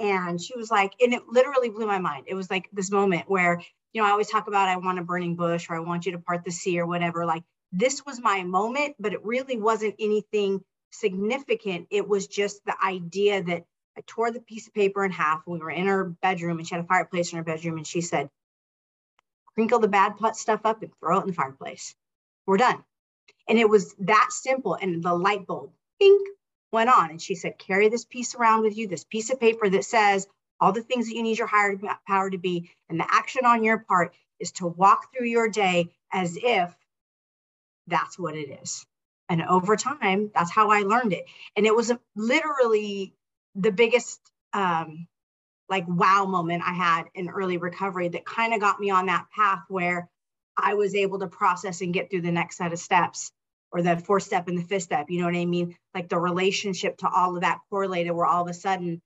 And 0.00 0.40
she 0.40 0.56
was 0.56 0.70
like, 0.70 0.92
and 1.00 1.14
it 1.14 1.22
literally 1.28 1.70
blew 1.70 1.86
my 1.86 1.98
mind. 1.98 2.24
It 2.26 2.34
was 2.34 2.50
like 2.50 2.68
this 2.72 2.90
moment 2.90 3.24
where, 3.28 3.62
you 3.92 4.02
know, 4.02 4.08
I 4.08 4.10
always 4.10 4.28
talk 4.28 4.48
about 4.48 4.68
I 4.68 4.76
want 4.76 4.98
a 4.98 5.02
burning 5.02 5.36
bush 5.36 5.66
or 5.70 5.76
I 5.76 5.80
want 5.80 6.06
you 6.06 6.12
to 6.12 6.18
part 6.18 6.44
the 6.44 6.50
sea 6.50 6.80
or 6.80 6.86
whatever. 6.86 7.24
Like 7.24 7.44
this 7.74 8.06
was 8.06 8.20
my 8.20 8.44
moment, 8.44 8.94
but 9.00 9.12
it 9.12 9.24
really 9.24 9.58
wasn't 9.58 9.96
anything 9.98 10.62
significant. 10.92 11.88
It 11.90 12.08
was 12.08 12.28
just 12.28 12.64
the 12.64 12.76
idea 12.82 13.42
that 13.42 13.64
I 13.98 14.02
tore 14.06 14.30
the 14.30 14.40
piece 14.40 14.68
of 14.68 14.74
paper 14.74 15.04
in 15.04 15.10
half. 15.10 15.42
We 15.46 15.58
were 15.58 15.70
in 15.70 15.86
her 15.86 16.04
bedroom 16.04 16.58
and 16.58 16.66
she 16.66 16.74
had 16.74 16.84
a 16.84 16.86
fireplace 16.86 17.32
in 17.32 17.38
her 17.38 17.44
bedroom. 17.44 17.76
And 17.76 17.86
she 17.86 18.00
said, 18.00 18.30
crinkle 19.54 19.80
the 19.80 19.88
bad 19.88 20.14
stuff 20.34 20.60
up 20.64 20.82
and 20.82 20.92
throw 21.00 21.18
it 21.18 21.22
in 21.22 21.26
the 21.28 21.32
fireplace. 21.32 21.96
We're 22.46 22.58
done. 22.58 22.84
And 23.48 23.58
it 23.58 23.68
was 23.68 23.94
that 24.00 24.28
simple. 24.30 24.74
And 24.74 25.02
the 25.02 25.14
light 25.14 25.46
bulb, 25.46 25.72
pink, 26.00 26.28
went 26.72 26.90
on. 26.90 27.10
And 27.10 27.20
she 27.20 27.34
said, 27.34 27.58
carry 27.58 27.88
this 27.88 28.04
piece 28.04 28.36
around 28.36 28.62
with 28.62 28.76
you, 28.76 28.86
this 28.86 29.04
piece 29.04 29.30
of 29.30 29.40
paper 29.40 29.68
that 29.68 29.84
says 29.84 30.28
all 30.60 30.72
the 30.72 30.82
things 30.82 31.08
that 31.08 31.14
you 31.14 31.22
need 31.24 31.38
your 31.38 31.48
higher 31.48 31.76
power 32.06 32.30
to 32.30 32.38
be. 32.38 32.70
And 32.88 33.00
the 33.00 33.06
action 33.08 33.44
on 33.44 33.64
your 33.64 33.78
part 33.78 34.14
is 34.38 34.52
to 34.52 34.68
walk 34.68 35.08
through 35.12 35.26
your 35.26 35.48
day 35.48 35.90
as 36.12 36.38
if 36.40 36.74
that's 37.86 38.18
what 38.18 38.34
it 38.36 38.60
is. 38.62 38.84
And 39.28 39.42
over 39.42 39.76
time, 39.76 40.30
that's 40.34 40.50
how 40.50 40.70
I 40.70 40.80
learned 40.80 41.12
it. 41.12 41.24
And 41.56 41.66
it 41.66 41.74
was 41.74 41.92
literally 42.14 43.14
the 43.54 43.72
biggest 43.72 44.20
um, 44.52 45.06
like 45.68 45.84
wow 45.88 46.26
moment 46.26 46.62
I 46.64 46.72
had 46.72 47.04
in 47.14 47.30
early 47.30 47.56
recovery 47.56 48.08
that 48.08 48.26
kind 48.26 48.52
of 48.52 48.60
got 48.60 48.80
me 48.80 48.90
on 48.90 49.06
that 49.06 49.26
path 49.34 49.62
where 49.68 50.08
I 50.56 50.74
was 50.74 50.94
able 50.94 51.18
to 51.20 51.26
process 51.26 51.80
and 51.80 51.94
get 51.94 52.10
through 52.10 52.22
the 52.22 52.32
next 52.32 52.58
set 52.58 52.72
of 52.72 52.78
steps 52.78 53.32
or 53.72 53.82
the 53.82 53.96
fourth 53.96 54.22
step 54.22 54.46
and 54.46 54.58
the 54.58 54.62
fifth 54.62 54.84
step. 54.84 55.06
You 55.08 55.20
know 55.20 55.26
what 55.26 55.36
I 55.36 55.46
mean? 55.46 55.76
Like 55.94 56.08
the 56.08 56.18
relationship 56.18 56.98
to 56.98 57.08
all 57.08 57.34
of 57.34 57.42
that 57.42 57.58
correlated 57.70 58.12
where 58.12 58.26
all 58.26 58.42
of 58.42 58.48
a 58.48 58.54
sudden 58.54 59.00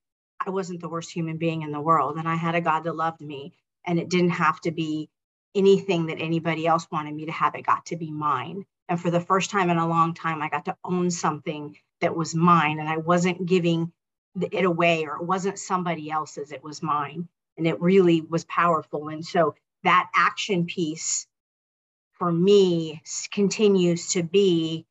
I 0.45 0.51
wasn't 0.51 0.81
the 0.81 0.89
worst 0.89 1.11
human 1.11 1.37
being 1.37 1.63
in 1.63 1.71
the 1.71 1.81
world 1.81 2.17
and 2.17 2.27
I 2.27 2.35
had 2.35 2.55
a 2.55 2.61
God 2.61 2.81
that 2.81 2.95
loved 2.95 3.21
me 3.21 3.53
and 3.85 3.99
it 3.99 4.09
didn't 4.09 4.31
have 4.31 4.59
to 4.61 4.71
be 4.71 5.09
anything 5.59 6.07
that 6.07 6.19
anybody 6.19 6.65
else 6.65 6.87
wanted 6.91 7.13
me 7.13 7.25
to 7.25 7.31
have. 7.31 7.53
It 7.53 7.65
got 7.65 7.85
to 7.87 7.97
be 7.97 8.11
mine. 8.11 8.65
And 8.87 8.99
for 8.99 9.11
the 9.11 9.21
first 9.21 9.51
time 9.51 9.69
in 9.69 9.77
a 9.77 9.87
long 9.87 10.13
time, 10.13 10.41
I 10.41 10.49
got 10.49 10.65
to 10.65 10.77
own 10.83 11.11
something 11.11 11.77
that 12.01 12.15
was 12.15 12.33
mine 12.33 12.79
and 12.79 12.89
I 12.89 12.97
wasn't 12.97 13.45
giving 13.45 13.91
it 14.39 14.65
away 14.65 15.05
or 15.05 15.17
it 15.17 15.25
wasn't 15.25 15.59
somebody 15.59 16.09
else's, 16.09 16.51
it 16.51 16.63
was 16.63 16.81
mine. 16.81 17.27
And 17.57 17.67
it 17.67 17.81
really 17.81 18.21
was 18.21 18.45
powerful. 18.45 19.09
And 19.09 19.25
so 19.25 19.55
that 19.83 20.09
action 20.15 20.65
piece 20.65 21.27
for 22.13 22.31
me 22.31 23.01
continues 23.31 24.13
to 24.13 24.23
be, 24.23 24.85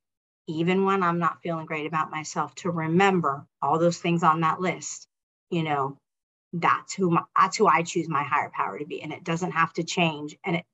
even 0.47 0.85
when 0.85 1.03
I'm 1.03 1.19
not 1.19 1.43
feeling 1.43 1.67
great 1.67 1.87
about 1.87 2.11
myself, 2.11 2.55
to 2.57 2.71
remember 2.71 3.47
all 3.63 3.79
those 3.79 3.99
things 3.99 4.23
on 4.23 4.43
that 4.43 4.61
list. 4.61 5.09
You 5.51 5.63
know, 5.63 5.99
that's 6.53 6.95
who 6.95 7.11
my, 7.11 7.23
that's 7.39 7.57
who 7.57 7.67
I 7.67 7.83
choose 7.83 8.09
my 8.09 8.23
higher 8.23 8.51
power 8.55 8.79
to 8.79 8.87
be, 8.87 9.03
and 9.03 9.13
it 9.13 9.25
doesn't 9.25 9.53
have 9.53 9.73
to 9.75 9.85
change, 9.85 10.37
and 10.45 10.57
it 10.57 10.65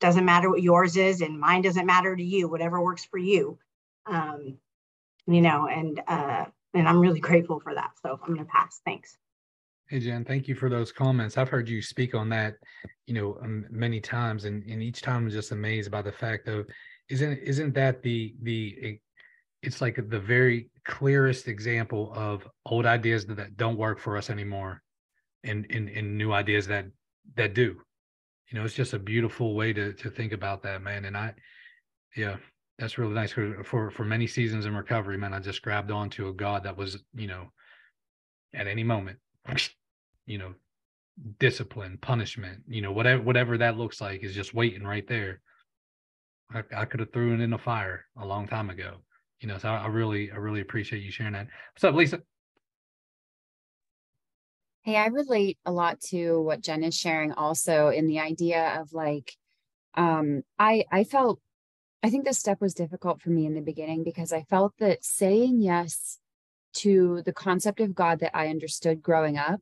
doesn't 0.00 0.24
matter 0.24 0.50
what 0.50 0.62
yours 0.62 0.96
is, 0.96 1.20
and 1.20 1.38
mine 1.38 1.62
doesn't 1.62 1.86
matter 1.86 2.14
to 2.14 2.22
you. 2.22 2.48
Whatever 2.48 2.82
works 2.82 3.04
for 3.04 3.18
you, 3.18 3.58
um, 4.06 4.58
you 5.26 5.40
know, 5.40 5.68
and 5.68 6.02
uh, 6.06 6.44
and 6.74 6.88
I'm 6.88 7.00
really 7.00 7.20
grateful 7.20 7.60
for 7.60 7.74
that. 7.74 7.92
So 8.02 8.18
I'm 8.20 8.34
going 8.34 8.46
to 8.46 8.52
pass. 8.52 8.80
Thanks. 8.84 9.16
Hey 9.88 10.00
Jen, 10.00 10.24
thank 10.24 10.48
you 10.48 10.54
for 10.54 10.70
those 10.70 10.90
comments. 10.90 11.36
I've 11.36 11.50
heard 11.50 11.68
you 11.68 11.82
speak 11.82 12.14
on 12.14 12.30
that, 12.30 12.54
you 13.06 13.12
know, 13.12 13.38
um, 13.42 13.66
many 13.70 14.00
times, 14.00 14.46
and, 14.46 14.64
and 14.64 14.82
each 14.82 15.02
time 15.02 15.24
I'm 15.24 15.30
just 15.30 15.52
amazed 15.52 15.90
by 15.90 16.00
the 16.00 16.12
fact 16.12 16.48
of, 16.48 16.66
isn't 17.10 17.38
isn't 17.40 17.74
that 17.74 18.02
the 18.02 18.34
the 18.42 18.98
it's 19.62 19.80
like 19.80 19.96
the 20.08 20.18
very 20.18 20.70
clearest 20.84 21.46
example 21.46 22.12
of 22.14 22.48
old 22.66 22.86
ideas 22.86 23.26
that, 23.26 23.36
that 23.36 23.56
don't 23.56 23.76
work 23.76 24.00
for 24.00 24.16
us 24.16 24.30
anymore, 24.30 24.82
and, 25.44 25.66
and 25.70 25.88
and 25.88 26.16
new 26.16 26.32
ideas 26.32 26.66
that 26.68 26.86
that 27.36 27.54
do. 27.54 27.80
You 28.50 28.58
know, 28.58 28.64
it's 28.64 28.74
just 28.74 28.92
a 28.92 28.98
beautiful 28.98 29.54
way 29.54 29.72
to 29.72 29.92
to 29.94 30.10
think 30.10 30.32
about 30.32 30.62
that, 30.62 30.82
man. 30.82 31.04
And 31.04 31.16
I, 31.16 31.34
yeah, 32.16 32.36
that's 32.78 32.98
really 32.98 33.14
nice 33.14 33.32
for 33.32 33.62
for 33.64 33.90
for 33.90 34.04
many 34.04 34.26
seasons 34.26 34.66
in 34.66 34.76
recovery, 34.76 35.18
man. 35.18 35.34
I 35.34 35.40
just 35.40 35.62
grabbed 35.62 35.90
onto 35.90 36.28
a 36.28 36.32
God 36.32 36.64
that 36.64 36.76
was, 36.76 37.02
you 37.14 37.26
know, 37.26 37.48
at 38.54 38.66
any 38.66 38.84
moment 38.84 39.18
you 40.26 40.38
know 40.38 40.54
discipline 41.38 41.98
punishment 42.00 42.60
you 42.66 42.80
know 42.80 42.92
whatever 42.92 43.22
whatever 43.22 43.58
that 43.58 43.76
looks 43.76 44.00
like 44.00 44.22
is 44.22 44.34
just 44.34 44.54
waiting 44.54 44.82
right 44.82 45.06
there 45.06 45.40
i, 46.54 46.62
I 46.74 46.84
could 46.84 47.00
have 47.00 47.12
threw 47.12 47.34
it 47.34 47.40
in 47.40 47.50
the 47.50 47.58
fire 47.58 48.06
a 48.18 48.26
long 48.26 48.48
time 48.48 48.70
ago 48.70 48.96
you 49.40 49.48
know 49.48 49.58
so 49.58 49.68
I, 49.68 49.82
I 49.82 49.86
really 49.88 50.30
i 50.32 50.36
really 50.36 50.60
appreciate 50.60 51.02
you 51.02 51.10
sharing 51.10 51.34
that 51.34 51.48
what's 51.74 51.84
up 51.84 51.94
lisa 51.94 52.22
hey 54.82 54.96
i 54.96 55.06
relate 55.06 55.58
a 55.64 55.72
lot 55.72 56.00
to 56.00 56.40
what 56.40 56.60
jen 56.60 56.84
is 56.84 56.96
sharing 56.96 57.32
also 57.32 57.88
in 57.88 58.06
the 58.06 58.20
idea 58.20 58.80
of 58.80 58.92
like 58.92 59.36
um 59.94 60.42
i 60.58 60.84
i 60.90 61.04
felt 61.04 61.40
i 62.02 62.10
think 62.10 62.24
this 62.24 62.38
step 62.38 62.60
was 62.60 62.74
difficult 62.74 63.20
for 63.20 63.30
me 63.30 63.46
in 63.46 63.54
the 63.54 63.60
beginning 63.60 64.04
because 64.04 64.32
i 64.32 64.42
felt 64.42 64.72
that 64.78 65.04
saying 65.04 65.60
yes 65.60 66.18
to 66.72 67.22
the 67.24 67.32
concept 67.32 67.80
of 67.80 67.94
god 67.94 68.20
that 68.20 68.36
i 68.36 68.48
understood 68.48 69.02
growing 69.02 69.36
up 69.36 69.60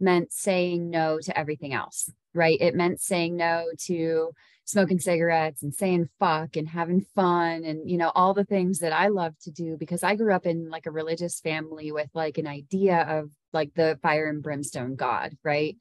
meant 0.00 0.32
saying 0.32 0.90
no 0.90 1.18
to 1.20 1.38
everything 1.38 1.74
else, 1.74 2.10
right? 2.34 2.60
It 2.60 2.74
meant 2.74 3.00
saying 3.00 3.36
no 3.36 3.66
to 3.86 4.30
smoking 4.64 4.98
cigarettes 4.98 5.62
and 5.62 5.74
saying 5.74 6.08
fuck 6.18 6.56
and 6.56 6.68
having 6.68 7.04
fun 7.14 7.64
and, 7.64 7.88
you 7.88 7.98
know, 7.98 8.10
all 8.14 8.34
the 8.34 8.44
things 8.44 8.78
that 8.78 8.92
I 8.92 9.08
love 9.08 9.34
to 9.42 9.50
do 9.50 9.76
because 9.76 10.02
I 10.02 10.16
grew 10.16 10.32
up 10.32 10.46
in 10.46 10.70
like 10.70 10.86
a 10.86 10.90
religious 10.90 11.40
family 11.40 11.92
with 11.92 12.08
like 12.14 12.38
an 12.38 12.46
idea 12.46 13.02
of 13.02 13.30
like 13.52 13.74
the 13.74 13.98
fire 14.02 14.28
and 14.28 14.42
brimstone 14.42 14.96
God, 14.96 15.36
right? 15.44 15.76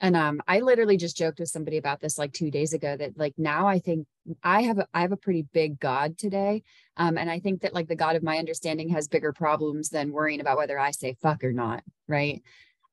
And 0.00 0.16
um, 0.16 0.40
I 0.46 0.60
literally 0.60 0.96
just 0.96 1.16
joked 1.16 1.40
with 1.40 1.48
somebody 1.48 1.76
about 1.76 2.00
this 2.00 2.18
like 2.18 2.32
two 2.32 2.50
days 2.50 2.72
ago 2.72 2.96
that 2.96 3.18
like 3.18 3.34
now 3.36 3.66
I 3.66 3.80
think 3.80 4.06
I 4.42 4.62
have 4.62 4.78
a, 4.78 4.86
I 4.94 5.00
have 5.00 5.12
a 5.12 5.16
pretty 5.16 5.42
big 5.52 5.80
God 5.80 6.18
today, 6.18 6.62
um, 6.96 7.18
and 7.18 7.28
I 7.28 7.40
think 7.40 7.62
that 7.62 7.74
like 7.74 7.88
the 7.88 7.96
God 7.96 8.14
of 8.14 8.22
my 8.22 8.38
understanding 8.38 8.90
has 8.90 9.08
bigger 9.08 9.32
problems 9.32 9.88
than 9.88 10.12
worrying 10.12 10.40
about 10.40 10.56
whether 10.56 10.78
I 10.78 10.92
say 10.92 11.16
fuck 11.20 11.42
or 11.42 11.52
not, 11.52 11.82
right? 12.06 12.42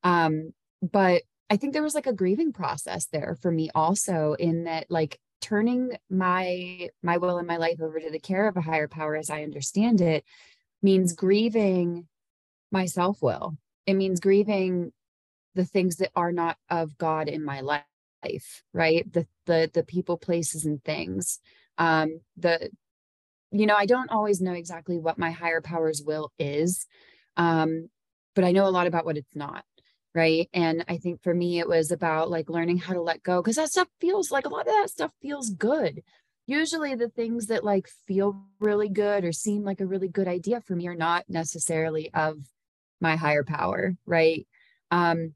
Um, 0.02 0.52
but 0.82 1.22
I 1.48 1.56
think 1.56 1.72
there 1.72 1.82
was 1.82 1.94
like 1.94 2.08
a 2.08 2.12
grieving 2.12 2.52
process 2.52 3.06
there 3.06 3.36
for 3.40 3.52
me 3.52 3.70
also 3.72 4.34
in 4.38 4.64
that 4.64 4.86
like 4.90 5.20
turning 5.40 5.92
my 6.10 6.88
my 7.02 7.18
will 7.18 7.38
and 7.38 7.46
my 7.46 7.56
life 7.56 7.80
over 7.80 8.00
to 8.00 8.10
the 8.10 8.18
care 8.18 8.48
of 8.48 8.56
a 8.56 8.60
higher 8.62 8.88
power 8.88 9.14
as 9.14 9.30
I 9.30 9.44
understand 9.44 10.00
it 10.00 10.24
means 10.82 11.12
grieving 11.12 12.08
my 12.72 12.86
self-will. 12.86 13.56
It 13.86 13.94
means 13.94 14.20
grieving 14.20 14.92
the 15.54 15.64
things 15.64 15.96
that 15.96 16.10
are 16.14 16.32
not 16.32 16.58
of 16.70 16.98
God 16.98 17.28
in 17.28 17.44
my 17.44 17.60
life, 17.60 18.62
right? 18.72 19.10
The 19.12 19.26
the 19.46 19.70
the 19.72 19.84
people, 19.84 20.18
places, 20.18 20.64
and 20.64 20.82
things. 20.84 21.40
Um, 21.78 22.20
the 22.36 22.70
you 23.52 23.66
know, 23.66 23.76
I 23.76 23.86
don't 23.86 24.10
always 24.10 24.40
know 24.40 24.52
exactly 24.52 24.98
what 24.98 25.18
my 25.18 25.30
higher 25.30 25.60
power's 25.60 26.02
will 26.04 26.32
is. 26.38 26.86
Um, 27.36 27.88
but 28.34 28.44
I 28.44 28.52
know 28.52 28.66
a 28.66 28.70
lot 28.70 28.86
about 28.86 29.04
what 29.04 29.16
it's 29.16 29.36
not 29.36 29.64
right 30.16 30.48
and 30.54 30.84
i 30.88 30.96
think 30.96 31.22
for 31.22 31.34
me 31.34 31.60
it 31.60 31.68
was 31.68 31.92
about 31.92 32.30
like 32.30 32.48
learning 32.48 32.78
how 32.78 32.94
to 32.94 33.02
let 33.02 33.22
go 33.22 33.40
because 33.42 33.56
that 33.56 33.68
stuff 33.68 33.86
feels 34.00 34.30
like 34.32 34.46
a 34.46 34.48
lot 34.48 34.66
of 34.66 34.72
that 34.72 34.90
stuff 34.90 35.12
feels 35.20 35.50
good 35.50 36.02
usually 36.46 36.94
the 36.94 37.10
things 37.10 37.46
that 37.46 37.62
like 37.62 37.86
feel 38.06 38.46
really 38.58 38.88
good 38.88 39.24
or 39.24 39.32
seem 39.32 39.62
like 39.62 39.80
a 39.80 39.86
really 39.86 40.08
good 40.08 40.26
idea 40.26 40.60
for 40.60 40.74
me 40.74 40.88
are 40.88 40.94
not 40.96 41.24
necessarily 41.28 42.10
of 42.14 42.38
my 43.00 43.16
higher 43.16 43.44
power 43.44 43.94
right? 44.06 44.46
Um 44.90 45.34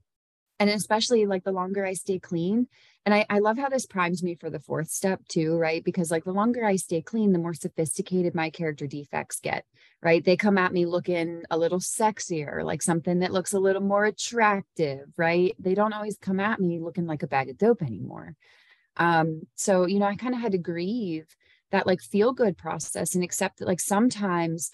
and 0.60 0.68
especially 0.68 1.24
like 1.26 1.42
the 1.42 1.50
longer 1.50 1.84
i 1.84 1.94
stay 1.94 2.18
clean 2.18 2.68
and 3.06 3.14
I, 3.14 3.24
I 3.30 3.38
love 3.38 3.56
how 3.56 3.70
this 3.70 3.86
primes 3.86 4.22
me 4.22 4.34
for 4.34 4.50
the 4.50 4.60
fourth 4.60 4.90
step 4.90 5.26
too 5.26 5.56
right? 5.56 5.82
Because 5.82 6.10
like 6.10 6.24
the 6.24 6.32
longer 6.32 6.64
i 6.64 6.76
stay 6.76 7.00
clean 7.02 7.32
the 7.32 7.38
more 7.38 7.54
sophisticated 7.54 8.34
my 8.34 8.50
character 8.50 8.86
defects 8.86 9.40
get 9.40 9.64
right? 10.02 10.24
They 10.24 10.36
come 10.36 10.56
at 10.56 10.72
me 10.72 10.86
looking 10.86 11.42
a 11.50 11.58
little 11.58 11.80
sexier 11.80 12.62
like 12.62 12.82
something 12.82 13.20
that 13.20 13.32
looks 13.32 13.54
a 13.54 13.58
little 13.58 13.82
more 13.82 14.04
attractive 14.04 15.08
right? 15.16 15.56
They 15.58 15.74
don't 15.74 15.94
always 15.94 16.18
come 16.18 16.38
at 16.40 16.60
me 16.60 16.78
looking 16.78 17.06
like 17.06 17.22
a 17.22 17.28
bag 17.28 17.48
of 17.48 17.58
dope 17.58 17.82
anymore. 17.82 18.36
Um 18.96 19.42
so 19.54 19.86
you 19.86 19.98
know 19.98 20.06
i 20.06 20.16
kind 20.16 20.34
of 20.34 20.40
had 20.40 20.52
to 20.52 20.58
grieve 20.58 21.26
that 21.70 21.86
like 21.86 22.00
feel 22.00 22.32
good 22.32 22.58
process 22.58 23.14
and 23.14 23.24
accept 23.24 23.58
that 23.58 23.68
like 23.68 23.80
sometimes 23.80 24.72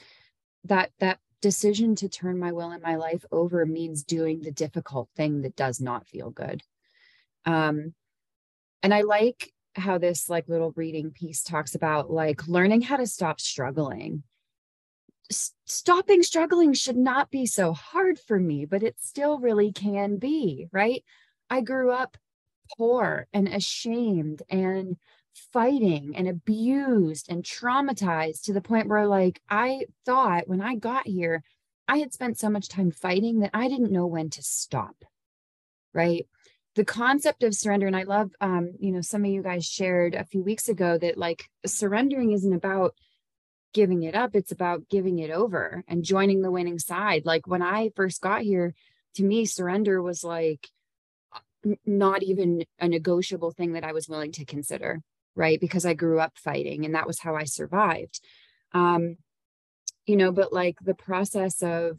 that 0.65 0.91
that 0.99 1.19
decision 1.47 1.95
to 1.95 2.09
turn 2.09 2.41
my 2.41 2.51
will 2.51 2.73
and 2.73 2.83
my 2.83 2.97
life 2.97 3.25
over 3.31 3.65
means 3.65 4.03
doing 4.03 4.41
the 4.41 4.51
difficult 4.51 5.09
thing 5.15 5.43
that 5.43 5.55
does 5.55 5.81
not 5.81 6.09
feel 6.09 6.29
good. 6.29 6.61
Um 7.45 7.95
and 8.83 8.93
i 8.93 9.03
like 9.03 9.53
how 9.77 9.97
this 9.97 10.29
like 10.29 10.49
little 10.49 10.73
reading 10.75 11.13
piece 11.13 11.45
talks 11.45 11.77
about 11.77 12.11
like 12.11 12.49
learning 12.49 12.83
how 12.83 12.97
to 12.97 13.07
stop 13.07 13.41
struggling. 13.41 14.25
S- 15.31 15.55
stopping 15.67 16.25
struggling 16.25 16.73
should 16.73 16.97
not 16.97 17.31
be 17.31 17.47
so 17.47 17.73
hard 17.73 18.19
for 18.19 18.41
me 18.41 18.65
but 18.65 18.83
it 18.83 18.97
still 18.99 19.39
really 19.39 19.71
can 19.71 20.17
be 20.17 20.67
right? 20.73 21.05
I 21.49 21.61
grew 21.61 21.93
up 21.93 22.17
poor 22.77 23.29
and 23.33 23.47
ashamed 23.47 24.43
and 24.49 24.97
fighting 25.53 26.15
and 26.17 26.29
abused 26.29 27.31
and 27.31 27.43
traumatized 27.43 28.43
to 28.43 28.53
the 28.53 28.61
point 28.61 28.89
where 28.89 29.07
like 29.07 29.41
I 29.49 29.87
thought 30.05 30.49
when 30.49 30.61
I 30.61 30.77
got 30.77 31.07
here 31.07 31.43
I 31.89 31.99
had 31.99 32.13
spent 32.13 32.39
so 32.39 32.51
much 32.51 32.69
time 32.69 32.91
fighting 32.91 33.41
that 33.41 33.51
I 33.55 33.69
didn't 33.69 33.93
know 33.93 34.07
when 34.07 34.31
to 34.31 34.43
stop. 34.43 34.97
Right? 35.95 36.27
The 36.75 36.85
concept 36.85 37.43
of 37.43 37.55
surrender 37.55 37.87
and 37.87 37.97
I 37.97 38.03
love 38.03 38.31
um 38.41 38.73
you 38.79 38.93
know 38.93 39.01
some 39.01 39.25
of 39.25 39.31
you 39.31 39.43
guys 39.43 39.65
shared 39.65 40.15
a 40.15 40.25
few 40.25 40.43
weeks 40.43 40.69
ago 40.69 40.99
that 40.99 41.17
like 41.17 41.49
surrendering 41.65 42.33
isn't 42.33 42.53
about 42.53 42.95
giving 43.73 44.03
it 44.05 44.15
up 44.15 44.35
it's 44.35 44.53
about 44.53 44.89
giving 44.89 45.19
it 45.19 45.31
over 45.31 45.85
and 45.87 46.03
joining 46.03 46.41
the 46.41 46.51
winning 46.51 46.79
side 46.79 47.27
like 47.27 47.47
when 47.47 47.61
I 47.61 47.91
first 47.95 48.23
got 48.23 48.41
here 48.41 48.75
to 49.17 49.25
me 49.25 49.45
surrender 49.45 50.01
was 50.01 50.25
like 50.25 50.71
not 51.85 52.23
even 52.23 52.65
a 52.79 52.89
negotiable 52.89 53.51
thing 53.51 53.73
that 53.73 53.85
I 53.85 53.93
was 53.93 54.09
willing 54.09 54.33
to 54.33 54.45
consider, 54.45 55.01
right? 55.37 55.61
Because 55.61 55.87
I 55.87 55.95
grew 55.95 56.19
up 56.19 56.33
fighting 56.37 56.85
and 56.85 56.95
that 56.95 57.07
was 57.07 57.21
how 57.21 57.37
I 57.37 57.45
survived. 57.45 58.21
Um, 58.73 59.17
you 60.07 60.17
know, 60.17 60.33
but 60.33 60.53
like 60.53 60.77
the 60.81 60.95
process 60.95 61.63
of 61.63 61.99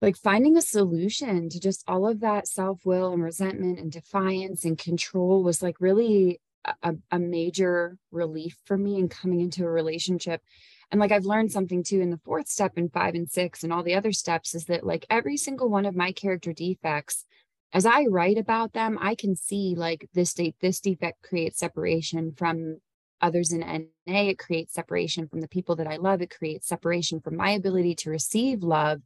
like 0.00 0.16
finding 0.16 0.56
a 0.56 0.62
solution 0.62 1.48
to 1.48 1.60
just 1.60 1.84
all 1.88 2.06
of 2.06 2.20
that 2.20 2.46
self-will 2.46 3.12
and 3.12 3.22
resentment 3.22 3.78
and 3.78 3.90
defiance 3.90 4.64
and 4.64 4.78
control 4.78 5.42
was 5.42 5.62
like 5.62 5.80
really 5.80 6.40
a, 6.82 6.94
a 7.10 7.18
major 7.18 7.96
relief 8.10 8.56
for 8.64 8.76
me 8.76 8.98
in 8.98 9.08
coming 9.08 9.40
into 9.40 9.64
a 9.64 9.70
relationship 9.70 10.42
and 10.90 11.00
like 11.00 11.12
i've 11.12 11.24
learned 11.24 11.50
something 11.50 11.82
too 11.82 12.00
in 12.00 12.10
the 12.10 12.18
fourth 12.18 12.48
step 12.48 12.72
and 12.76 12.92
five 12.92 13.14
and 13.14 13.30
six 13.30 13.62
and 13.62 13.72
all 13.72 13.82
the 13.82 13.94
other 13.94 14.12
steps 14.12 14.54
is 14.54 14.64
that 14.66 14.84
like 14.84 15.06
every 15.08 15.36
single 15.36 15.68
one 15.68 15.86
of 15.86 15.96
my 15.96 16.12
character 16.12 16.52
defects 16.52 17.24
as 17.72 17.84
I 17.84 18.04
write 18.04 18.38
about 18.38 18.72
them, 18.72 18.98
I 19.00 19.14
can 19.14 19.36
see 19.36 19.74
like 19.76 20.08
this 20.14 20.30
state, 20.30 20.56
this 20.60 20.80
defect 20.80 21.22
creates 21.22 21.58
separation 21.58 22.32
from 22.36 22.78
others 23.20 23.52
in 23.52 23.60
NA. 23.60 24.22
It 24.22 24.38
creates 24.38 24.74
separation 24.74 25.28
from 25.28 25.40
the 25.40 25.48
people 25.48 25.76
that 25.76 25.86
I 25.86 25.96
love. 25.96 26.22
It 26.22 26.34
creates 26.34 26.66
separation 26.66 27.20
from 27.20 27.36
my 27.36 27.50
ability 27.50 27.94
to 27.96 28.10
receive 28.10 28.62
love, 28.62 29.02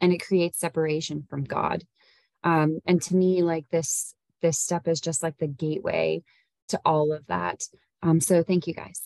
and 0.00 0.12
it 0.12 0.24
creates 0.26 0.58
separation 0.58 1.24
from 1.28 1.44
God. 1.44 1.84
Um, 2.42 2.80
and 2.86 3.00
to 3.02 3.16
me, 3.16 3.42
like 3.42 3.68
this, 3.70 4.14
this 4.42 4.58
step 4.58 4.86
is 4.86 5.00
just 5.00 5.22
like 5.22 5.38
the 5.38 5.46
gateway 5.46 6.22
to 6.68 6.80
all 6.84 7.12
of 7.12 7.26
that. 7.28 7.62
Um, 8.02 8.20
so 8.20 8.42
thank 8.42 8.66
you 8.66 8.74
guys. 8.74 9.00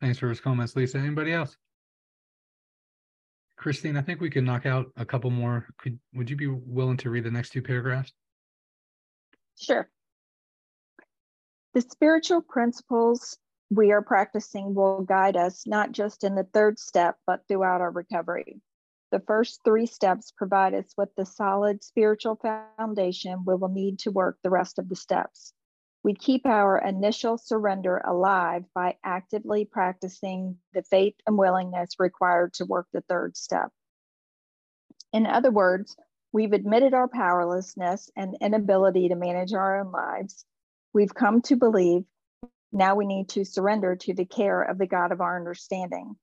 Thanks 0.00 0.18
for 0.18 0.26
those 0.26 0.40
comments, 0.40 0.74
Lisa. 0.74 0.98
Anybody 0.98 1.32
else? 1.32 1.56
Christine, 3.56 3.96
I 3.96 4.02
think 4.02 4.20
we 4.20 4.30
could 4.30 4.44
knock 4.44 4.66
out 4.66 4.90
a 4.96 5.04
couple 5.04 5.30
more. 5.30 5.66
Could, 5.78 5.98
would 6.14 6.28
you 6.28 6.36
be 6.36 6.48
willing 6.48 6.96
to 6.98 7.10
read 7.10 7.24
the 7.24 7.30
next 7.30 7.50
two 7.50 7.62
paragraphs? 7.62 8.12
Sure. 9.56 9.88
The 11.72 11.80
spiritual 11.80 12.42
principles 12.42 13.38
we 13.70 13.92
are 13.92 14.02
practicing 14.02 14.74
will 14.74 15.02
guide 15.02 15.36
us 15.36 15.66
not 15.66 15.92
just 15.92 16.22
in 16.22 16.34
the 16.34 16.44
third 16.44 16.78
step, 16.78 17.16
but 17.26 17.42
throughout 17.48 17.80
our 17.80 17.90
recovery. 17.90 18.60
The 19.10 19.20
first 19.20 19.60
three 19.64 19.86
steps 19.86 20.32
provide 20.32 20.74
us 20.74 20.92
with 20.96 21.14
the 21.16 21.24
solid 21.24 21.82
spiritual 21.82 22.36
foundation 22.36 23.44
we 23.46 23.54
will 23.54 23.68
need 23.68 24.00
to 24.00 24.10
work 24.10 24.38
the 24.42 24.50
rest 24.50 24.78
of 24.78 24.88
the 24.88 24.96
steps. 24.96 25.53
We 26.04 26.14
keep 26.14 26.44
our 26.44 26.76
initial 26.76 27.38
surrender 27.38 27.96
alive 27.96 28.64
by 28.74 28.98
actively 29.02 29.64
practicing 29.64 30.58
the 30.74 30.82
faith 30.82 31.14
and 31.26 31.38
willingness 31.38 31.98
required 31.98 32.52
to 32.54 32.66
work 32.66 32.86
the 32.92 33.00
third 33.08 33.38
step. 33.38 33.70
In 35.14 35.26
other 35.26 35.50
words, 35.50 35.96
we've 36.30 36.52
admitted 36.52 36.92
our 36.92 37.08
powerlessness 37.08 38.10
and 38.16 38.36
inability 38.42 39.08
to 39.08 39.14
manage 39.14 39.54
our 39.54 39.80
own 39.80 39.92
lives. 39.92 40.44
We've 40.92 41.14
come 41.14 41.40
to 41.42 41.56
believe 41.56 42.04
now 42.70 42.96
we 42.96 43.06
need 43.06 43.30
to 43.30 43.44
surrender 43.44 43.96
to 43.96 44.12
the 44.12 44.26
care 44.26 44.60
of 44.60 44.76
the 44.76 44.86
God 44.86 45.10
of 45.10 45.22
our 45.22 45.38
understanding. 45.38 46.16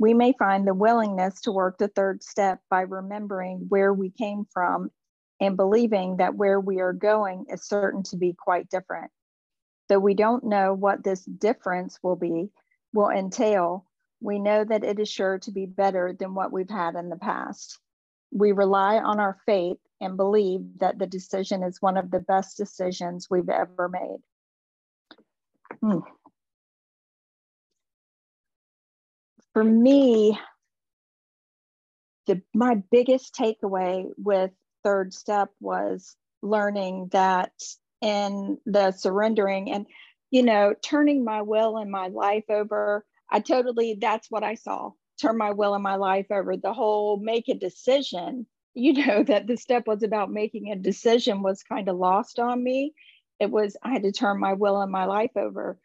We 0.00 0.12
may 0.12 0.32
find 0.38 0.66
the 0.66 0.74
willingness 0.74 1.42
to 1.42 1.52
work 1.52 1.78
the 1.78 1.88
third 1.88 2.22
step 2.24 2.60
by 2.68 2.80
remembering 2.80 3.66
where 3.68 3.92
we 3.92 4.10
came 4.10 4.46
from 4.52 4.90
and 5.40 5.56
believing 5.56 6.16
that 6.16 6.34
where 6.34 6.60
we 6.60 6.80
are 6.80 6.92
going 6.92 7.46
is 7.48 7.62
certain 7.62 8.02
to 8.04 8.16
be 8.16 8.34
quite 8.34 8.68
different. 8.68 9.10
Though 9.88 9.98
we 9.98 10.14
don't 10.14 10.44
know 10.44 10.74
what 10.74 11.04
this 11.04 11.24
difference 11.24 11.98
will 12.02 12.16
be, 12.16 12.50
will 12.92 13.10
entail, 13.10 13.86
we 14.20 14.38
know 14.38 14.64
that 14.64 14.84
it 14.84 14.98
is 14.98 15.08
sure 15.08 15.38
to 15.40 15.50
be 15.50 15.66
better 15.66 16.12
than 16.18 16.34
what 16.34 16.52
we've 16.52 16.68
had 16.68 16.96
in 16.96 17.08
the 17.08 17.16
past. 17.16 17.78
We 18.32 18.52
rely 18.52 18.98
on 18.98 19.20
our 19.20 19.38
faith 19.46 19.78
and 20.00 20.16
believe 20.16 20.60
that 20.78 20.98
the 20.98 21.06
decision 21.06 21.62
is 21.62 21.80
one 21.80 21.96
of 21.96 22.10
the 22.10 22.20
best 22.20 22.56
decisions 22.56 23.28
we've 23.30 23.48
ever 23.48 23.88
made. 23.88 24.18
Hmm. 25.80 26.00
For 29.54 29.64
me, 29.64 30.38
the, 32.26 32.42
my 32.54 32.82
biggest 32.90 33.34
takeaway 33.34 34.06
with 34.16 34.50
third 34.84 35.12
step 35.12 35.50
was 35.60 36.16
learning 36.42 37.08
that 37.12 37.52
in 38.00 38.58
the 38.66 38.92
surrendering 38.92 39.70
and 39.70 39.86
you 40.30 40.42
know 40.42 40.74
turning 40.82 41.24
my 41.24 41.42
will 41.42 41.76
and 41.78 41.90
my 41.90 42.08
life 42.08 42.44
over. 42.48 43.04
I 43.30 43.40
totally 43.40 43.98
that's 44.00 44.30
what 44.30 44.44
i 44.44 44.54
saw. 44.54 44.90
Turn 45.20 45.36
my 45.36 45.50
will 45.52 45.74
and 45.74 45.82
my 45.82 45.96
life 45.96 46.26
over. 46.30 46.56
The 46.56 46.72
whole 46.72 47.18
make 47.18 47.48
a 47.48 47.54
decision 47.54 48.46
you 48.74 48.92
know 49.06 49.22
that 49.24 49.46
the 49.46 49.56
step 49.56 49.86
was 49.86 50.02
about 50.02 50.30
making 50.30 50.70
a 50.70 50.76
decision 50.76 51.42
was 51.42 51.62
kind 51.62 51.88
of 51.88 51.96
lost 51.96 52.38
on 52.38 52.62
me. 52.62 52.94
It 53.40 53.50
was 53.50 53.76
i 53.82 53.90
had 53.92 54.02
to 54.04 54.12
turn 54.12 54.40
my 54.40 54.54
will 54.54 54.80
and 54.80 54.92
my 54.92 55.06
life 55.06 55.36
over 55.36 55.78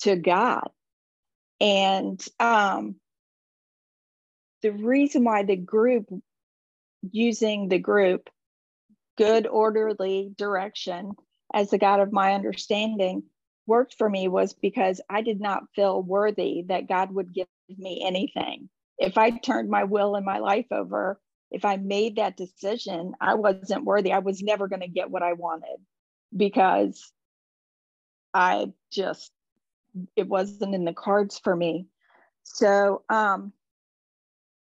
to 0.00 0.16
god. 0.16 0.68
And 1.60 2.24
um 2.40 2.96
the 4.62 4.72
reason 4.72 5.24
why 5.24 5.42
the 5.42 5.56
group 5.56 6.06
using 7.10 7.68
the 7.68 7.78
group 7.78 8.28
good, 9.18 9.46
orderly 9.46 10.32
direction 10.36 11.12
as 11.52 11.70
the 11.70 11.78
God 11.78 12.00
of 12.00 12.12
my 12.12 12.34
understanding 12.34 13.24
worked 13.66 13.94
for 13.96 14.08
me 14.08 14.28
was 14.28 14.54
because 14.54 15.00
I 15.08 15.22
did 15.22 15.40
not 15.40 15.64
feel 15.74 16.02
worthy 16.02 16.64
that 16.68 16.88
God 16.88 17.12
would 17.12 17.32
give 17.32 17.46
me 17.68 18.02
anything. 18.04 18.68
If 18.98 19.18
I 19.18 19.30
turned 19.30 19.70
my 19.70 19.84
will 19.84 20.16
and 20.16 20.24
my 20.24 20.38
life 20.38 20.66
over, 20.70 21.20
if 21.50 21.64
I 21.64 21.76
made 21.76 22.16
that 22.16 22.36
decision, 22.36 23.12
I 23.20 23.34
wasn't 23.34 23.84
worthy. 23.84 24.12
I 24.12 24.20
was 24.20 24.42
never 24.42 24.68
going 24.68 24.80
to 24.80 24.88
get 24.88 25.10
what 25.10 25.22
I 25.22 25.34
wanted 25.34 25.78
because 26.34 27.12
I 28.32 28.72
just, 28.90 29.30
it 30.16 30.26
wasn't 30.26 30.74
in 30.74 30.84
the 30.84 30.94
cards 30.94 31.38
for 31.38 31.54
me. 31.54 31.86
So, 32.44 33.02
um, 33.08 33.52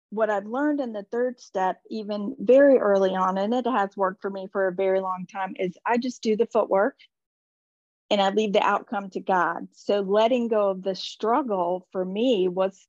what 0.10 0.30
I've 0.30 0.45
learned 0.45 0.80
in 0.80 0.93
the 0.93 1.03
third 1.03 1.39
step, 1.39 1.82
even 1.89 2.36
very 2.39 2.78
early 2.78 3.16
on, 3.16 3.38
and 3.38 3.53
it 3.53 3.68
has 3.68 3.95
worked 3.97 4.22
for 4.22 4.30
me 4.30 4.47
for 4.51 4.68
a 4.68 4.74
very 4.74 5.01
long 5.01 5.26
time, 5.32 5.55
is 5.60 5.78
I 5.86 5.97
just 5.97 6.22
do 6.22 6.36
the 6.36 6.45
footwork 6.45 6.95
and 8.10 8.22
I 8.22 8.30
leave 8.30 8.53
the 8.53 8.64
outcome 8.64 9.10
to 9.12 9.20
God. 9.20 9.68
So 9.74 9.99
letting 9.99 10.47
go 10.47 10.70
of 10.70 10.84
the 10.84 10.95
struggle 10.95 11.88
for 11.91 12.05
me 12.05 12.47
was 12.47 12.88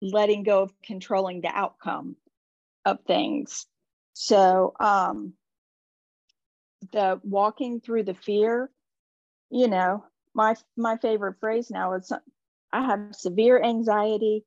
letting 0.00 0.44
go 0.44 0.62
of 0.62 0.72
controlling 0.82 1.40
the 1.40 1.48
outcome 1.48 2.16
of 2.84 3.00
things. 3.06 3.66
So 4.14 4.74
um 4.78 5.34
the 6.92 7.20
walking 7.22 7.80
through 7.80 8.04
the 8.04 8.14
fear, 8.14 8.70
you 9.50 9.68
know, 9.68 10.04
my 10.34 10.54
my 10.76 10.96
favorite 10.96 11.40
phrase 11.40 11.70
now 11.70 11.94
is 11.94 12.12
I 12.72 12.86
have 12.86 13.14
severe 13.14 13.62
anxiety 13.62 14.44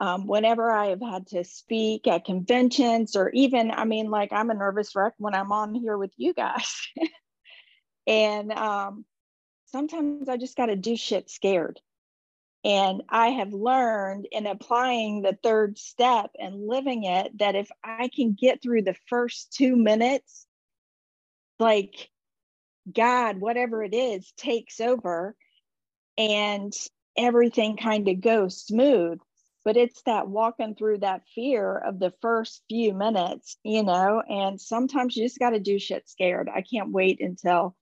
um, 0.00 0.26
whenever 0.26 0.70
I 0.70 0.88
have 0.88 1.00
had 1.00 1.26
to 1.28 1.44
speak 1.44 2.06
at 2.06 2.24
conventions 2.24 3.16
or 3.16 3.30
even, 3.30 3.70
I 3.70 3.84
mean, 3.84 4.10
like 4.10 4.32
I'm 4.32 4.50
a 4.50 4.54
nervous 4.54 4.94
wreck 4.94 5.14
when 5.18 5.34
I'm 5.34 5.50
on 5.50 5.74
here 5.74 5.98
with 5.98 6.12
you 6.16 6.32
guys. 6.34 6.86
and 8.06 8.52
um, 8.52 9.04
sometimes 9.66 10.28
I 10.28 10.36
just 10.36 10.56
got 10.56 10.66
to 10.66 10.76
do 10.76 10.96
shit 10.96 11.30
scared. 11.30 11.80
And 12.64 13.02
I 13.08 13.28
have 13.28 13.52
learned 13.52 14.26
in 14.30 14.46
applying 14.46 15.22
the 15.22 15.38
third 15.42 15.78
step 15.78 16.30
and 16.38 16.66
living 16.66 17.04
it 17.04 17.38
that 17.38 17.54
if 17.54 17.68
I 17.82 18.08
can 18.08 18.36
get 18.38 18.62
through 18.62 18.82
the 18.82 18.96
first 19.08 19.52
two 19.52 19.76
minutes, 19.76 20.46
like 21.58 22.08
God, 22.92 23.40
whatever 23.40 23.82
it 23.82 23.94
is, 23.94 24.32
takes 24.36 24.80
over 24.80 25.36
and 26.16 26.72
everything 27.16 27.76
kind 27.76 28.08
of 28.08 28.20
goes 28.20 28.60
smooth 28.60 29.18
but 29.68 29.76
it's 29.76 30.00
that 30.06 30.26
walking 30.26 30.74
through 30.74 30.96
that 30.96 31.20
fear 31.34 31.76
of 31.76 31.98
the 31.98 32.10
first 32.22 32.62
few 32.70 32.94
minutes, 32.94 33.58
you 33.62 33.82
know, 33.82 34.22
and 34.26 34.58
sometimes 34.58 35.14
you 35.14 35.26
just 35.26 35.38
got 35.38 35.50
to 35.50 35.60
do 35.60 35.78
shit 35.78 36.08
scared. 36.08 36.48
I 36.48 36.62
can't 36.62 36.90
wait 36.90 37.20
until 37.20 37.76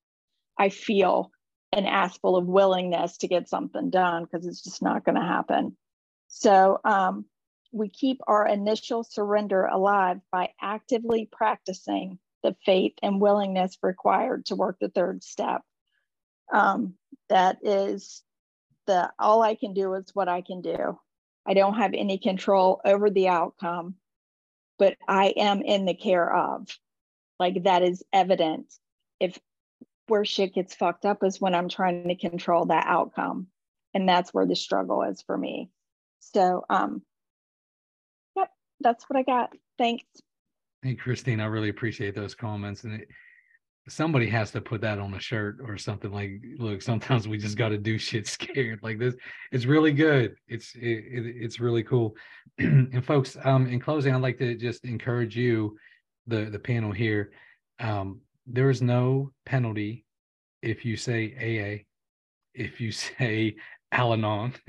I 0.59 0.71
feel 0.71 1.31
an 1.71 1.87
ass 1.87 2.19
full 2.19 2.37
of 2.37 2.45
willingness 2.45 3.19
to 3.19 3.29
get 3.29 3.49
something 3.49 3.91
done 3.91 4.25
because 4.25 4.49
it's 4.49 4.65
just 4.65 4.83
not 4.83 5.05
going 5.05 5.15
to 5.15 5.21
happen. 5.21 5.77
So 6.27 6.81
um, 6.85 7.27
we 7.71 7.89
keep 7.89 8.21
our 8.27 8.45
initial 8.45 9.05
surrender 9.05 9.65
alive 9.65 10.19
by 10.33 10.49
actively 10.61 11.29
practicing 11.31 12.19
the 12.43 12.57
faith 12.67 12.95
and 13.01 13.21
willingness 13.21 13.79
required 13.81 14.47
to 14.47 14.57
work 14.57 14.79
the 14.81 14.89
third 14.89 15.23
step. 15.23 15.63
Um, 16.53 16.95
that 17.29 17.59
is 17.63 18.25
the 18.89 19.13
all 19.21 19.41
I 19.41 19.55
can 19.55 19.73
do 19.73 19.95
is 19.95 20.11
what 20.15 20.29
I 20.29 20.41
can 20.41 20.63
do. 20.63 20.99
I 21.47 21.55
don't 21.55 21.75
have 21.75 21.95
any 21.95 22.19
control 22.19 22.81
over 22.85 23.11
the 23.11 23.29
outcome, 23.29 23.95
but 24.79 24.97
I 25.07 25.29
am 25.37 25.63
in 25.63 25.85
the 25.85 25.95
care 25.95 26.35
of. 26.35 26.67
Like 27.39 27.65
that 27.65 27.83
is 27.83 28.03
evident. 28.13 28.73
If 29.21 29.39
where 30.09 30.25
shit 30.25 30.55
gets 30.55 30.75
fucked 30.75 31.05
up 31.05 31.23
is 31.25 31.41
when 31.41 31.55
I'm 31.55 31.69
trying 31.69 32.09
to 32.09 32.17
control 32.17 32.67
that 32.67 32.87
outcome. 32.87 33.49
And 33.95 34.09
that's 34.09 34.33
where 34.33 34.47
the 34.47 34.57
struggle 34.57 35.03
is 35.03 35.23
for 35.23 35.37
me. 35.37 35.71
So 36.21 36.65
um 36.69 37.03
yep, 38.37 38.51
that's 38.81 39.05
what 39.09 39.19
I 39.19 39.23
got. 39.23 39.53
Thanks. 39.79 40.05
Hey, 40.83 40.95
Christine, 40.95 41.41
I 41.41 41.47
really 41.47 41.69
appreciate 41.69 42.15
those 42.15 42.35
comments. 42.35 42.85
And 42.85 43.01
it, 43.01 43.09
somebody 43.89 44.29
has 44.29 44.51
to 44.51 44.61
put 44.61 44.81
that 44.81 44.99
on 44.99 45.15
a 45.15 45.21
shirt 45.21 45.59
or 45.63 45.79
something 45.79 46.11
like, 46.11 46.43
look, 46.59 46.83
sometimes 46.83 47.29
we 47.29 47.39
just 47.39 47.57
got 47.57 47.69
to 47.69 47.79
do 47.79 47.99
shit 47.99 48.27
scared 48.27 48.81
like 48.83 48.99
this. 48.99 49.15
It's 49.53 49.67
really 49.67 49.93
good. 49.93 50.37
It's, 50.49 50.75
it, 50.75 50.81
it, 50.81 51.37
it's 51.37 51.61
really 51.61 51.83
cool. 51.83 52.17
and 52.59 53.05
folks, 53.05 53.37
um, 53.45 53.67
in 53.67 53.81
closing, 53.81 54.15
I'd 54.15 54.23
like 54.23 54.39
to 54.39 54.55
just 54.57 54.85
encourage 54.85 55.37
you, 55.37 55.77
the, 56.27 56.47
the 56.47 56.59
panel 56.59 56.93
here. 56.93 57.31
Um, 57.79 58.21
there 58.47 58.71
is 58.71 58.83
no 58.83 59.33
penalty 59.45 60.05
if 60.63 60.85
you 60.85 60.97
say 60.97 61.35
AA, 61.37 61.85
if 62.55 62.81
you 62.81 62.93
say 62.93 63.57
Al 63.93 64.13
Anon, 64.13 64.53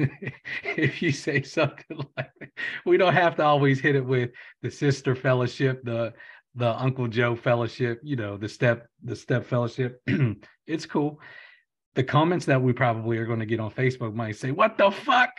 if 0.63 1.01
you 1.01 1.11
say 1.11 1.41
something 1.41 1.97
like 2.15 2.29
that. 2.39 2.49
We 2.85 2.97
don't 2.97 3.13
have 3.13 3.35
to 3.37 3.43
always 3.43 3.79
hit 3.79 3.95
it 3.95 4.05
with 4.05 4.29
the 4.61 4.69
sister 4.69 5.15
fellowship, 5.15 5.83
the 5.83 6.13
the 6.57 6.75
Uncle 6.81 7.07
Joe 7.07 7.35
fellowship, 7.35 8.01
you 8.03 8.15
know, 8.15 8.35
the 8.35 8.49
step, 8.49 8.87
the 9.03 9.15
step 9.15 9.45
fellowship. 9.45 10.01
it's 10.67 10.87
cool. 10.87 11.21
The 11.93 12.03
comments 12.03 12.47
that 12.47 12.61
we 12.61 12.73
probably 12.73 13.17
are 13.17 13.25
going 13.25 13.39
to 13.39 13.45
get 13.45 13.59
on 13.59 13.71
Facebook 13.71 14.13
might 14.13 14.35
say, 14.35 14.51
What 14.51 14.77
the 14.77 14.91
fuck? 14.91 15.29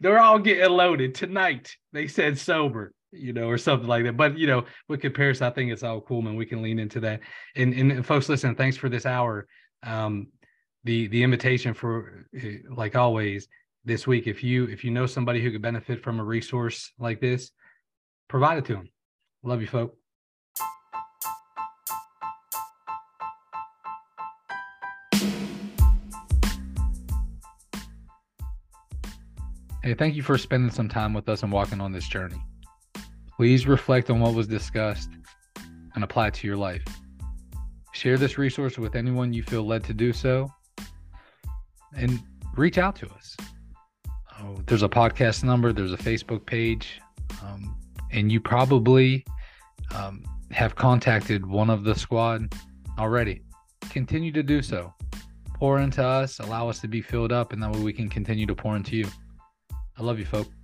They're 0.00 0.20
all 0.20 0.38
getting 0.38 0.70
loaded 0.70 1.14
tonight. 1.14 1.74
They 1.92 2.08
said 2.08 2.38
sober, 2.38 2.92
you 3.12 3.32
know, 3.32 3.48
or 3.48 3.56
something 3.56 3.88
like 3.88 4.04
that. 4.04 4.16
But 4.16 4.36
you 4.36 4.48
know, 4.48 4.64
with 4.88 5.00
comparison, 5.00 5.46
I 5.46 5.50
think 5.50 5.72
it's 5.72 5.84
all 5.84 6.00
cool, 6.00 6.22
man. 6.22 6.36
We 6.36 6.46
can 6.46 6.60
lean 6.60 6.80
into 6.80 7.00
that. 7.00 7.20
And 7.54 7.72
and 7.72 8.04
folks, 8.04 8.28
listen, 8.28 8.54
thanks 8.56 8.76
for 8.76 8.88
this 8.88 9.06
hour. 9.06 9.46
Um, 9.84 10.28
the 10.84 11.06
the 11.08 11.22
invitation 11.22 11.72
for 11.72 12.26
eh, 12.36 12.58
like 12.68 12.96
always 12.96 13.48
this 13.84 14.06
week, 14.06 14.26
if 14.26 14.42
you 14.42 14.64
if 14.64 14.84
you 14.84 14.90
know 14.90 15.06
somebody 15.06 15.40
who 15.40 15.52
could 15.52 15.62
benefit 15.62 16.02
from 16.02 16.18
a 16.18 16.24
resource 16.24 16.92
like 16.98 17.20
this, 17.20 17.50
provide 18.28 18.58
it 18.58 18.64
to 18.66 18.74
them. 18.74 18.88
Love 19.44 19.60
you, 19.60 19.68
folks. 19.68 19.96
Hey, 29.88 29.94
thank 29.94 30.16
you 30.16 30.22
for 30.22 30.36
spending 30.36 30.70
some 30.70 30.86
time 30.86 31.14
with 31.14 31.30
us 31.30 31.42
and 31.42 31.50
walking 31.50 31.80
on 31.80 31.92
this 31.92 32.06
journey. 32.06 32.44
Please 33.34 33.66
reflect 33.66 34.10
on 34.10 34.20
what 34.20 34.34
was 34.34 34.46
discussed 34.46 35.08
and 35.94 36.04
apply 36.04 36.26
it 36.26 36.34
to 36.34 36.46
your 36.46 36.58
life. 36.58 36.84
Share 37.92 38.18
this 38.18 38.36
resource 38.36 38.76
with 38.76 38.94
anyone 38.94 39.32
you 39.32 39.42
feel 39.42 39.66
led 39.66 39.82
to 39.84 39.94
do 39.94 40.12
so 40.12 40.52
and 41.96 42.22
reach 42.54 42.76
out 42.76 42.96
to 42.96 43.08
us. 43.08 43.34
Oh, 44.38 44.58
there's 44.66 44.82
a 44.82 44.90
podcast 44.90 45.42
number, 45.42 45.72
there's 45.72 45.94
a 45.94 45.96
Facebook 45.96 46.44
page, 46.44 47.00
um, 47.42 47.74
and 48.12 48.30
you 48.30 48.42
probably 48.42 49.24
um, 49.94 50.22
have 50.50 50.76
contacted 50.76 51.46
one 51.46 51.70
of 51.70 51.84
the 51.84 51.94
squad 51.94 52.54
already. 52.98 53.40
Continue 53.88 54.32
to 54.32 54.42
do 54.42 54.60
so. 54.60 54.92
Pour 55.54 55.80
into 55.80 56.04
us, 56.04 56.40
allow 56.40 56.68
us 56.68 56.78
to 56.80 56.88
be 56.88 57.00
filled 57.00 57.32
up, 57.32 57.54
and 57.54 57.62
that 57.62 57.72
way 57.72 57.80
we 57.80 57.94
can 57.94 58.10
continue 58.10 58.44
to 58.44 58.54
pour 58.54 58.76
into 58.76 58.94
you. 58.94 59.06
I 59.98 60.02
love 60.02 60.20
you, 60.20 60.24
folks. 60.26 60.57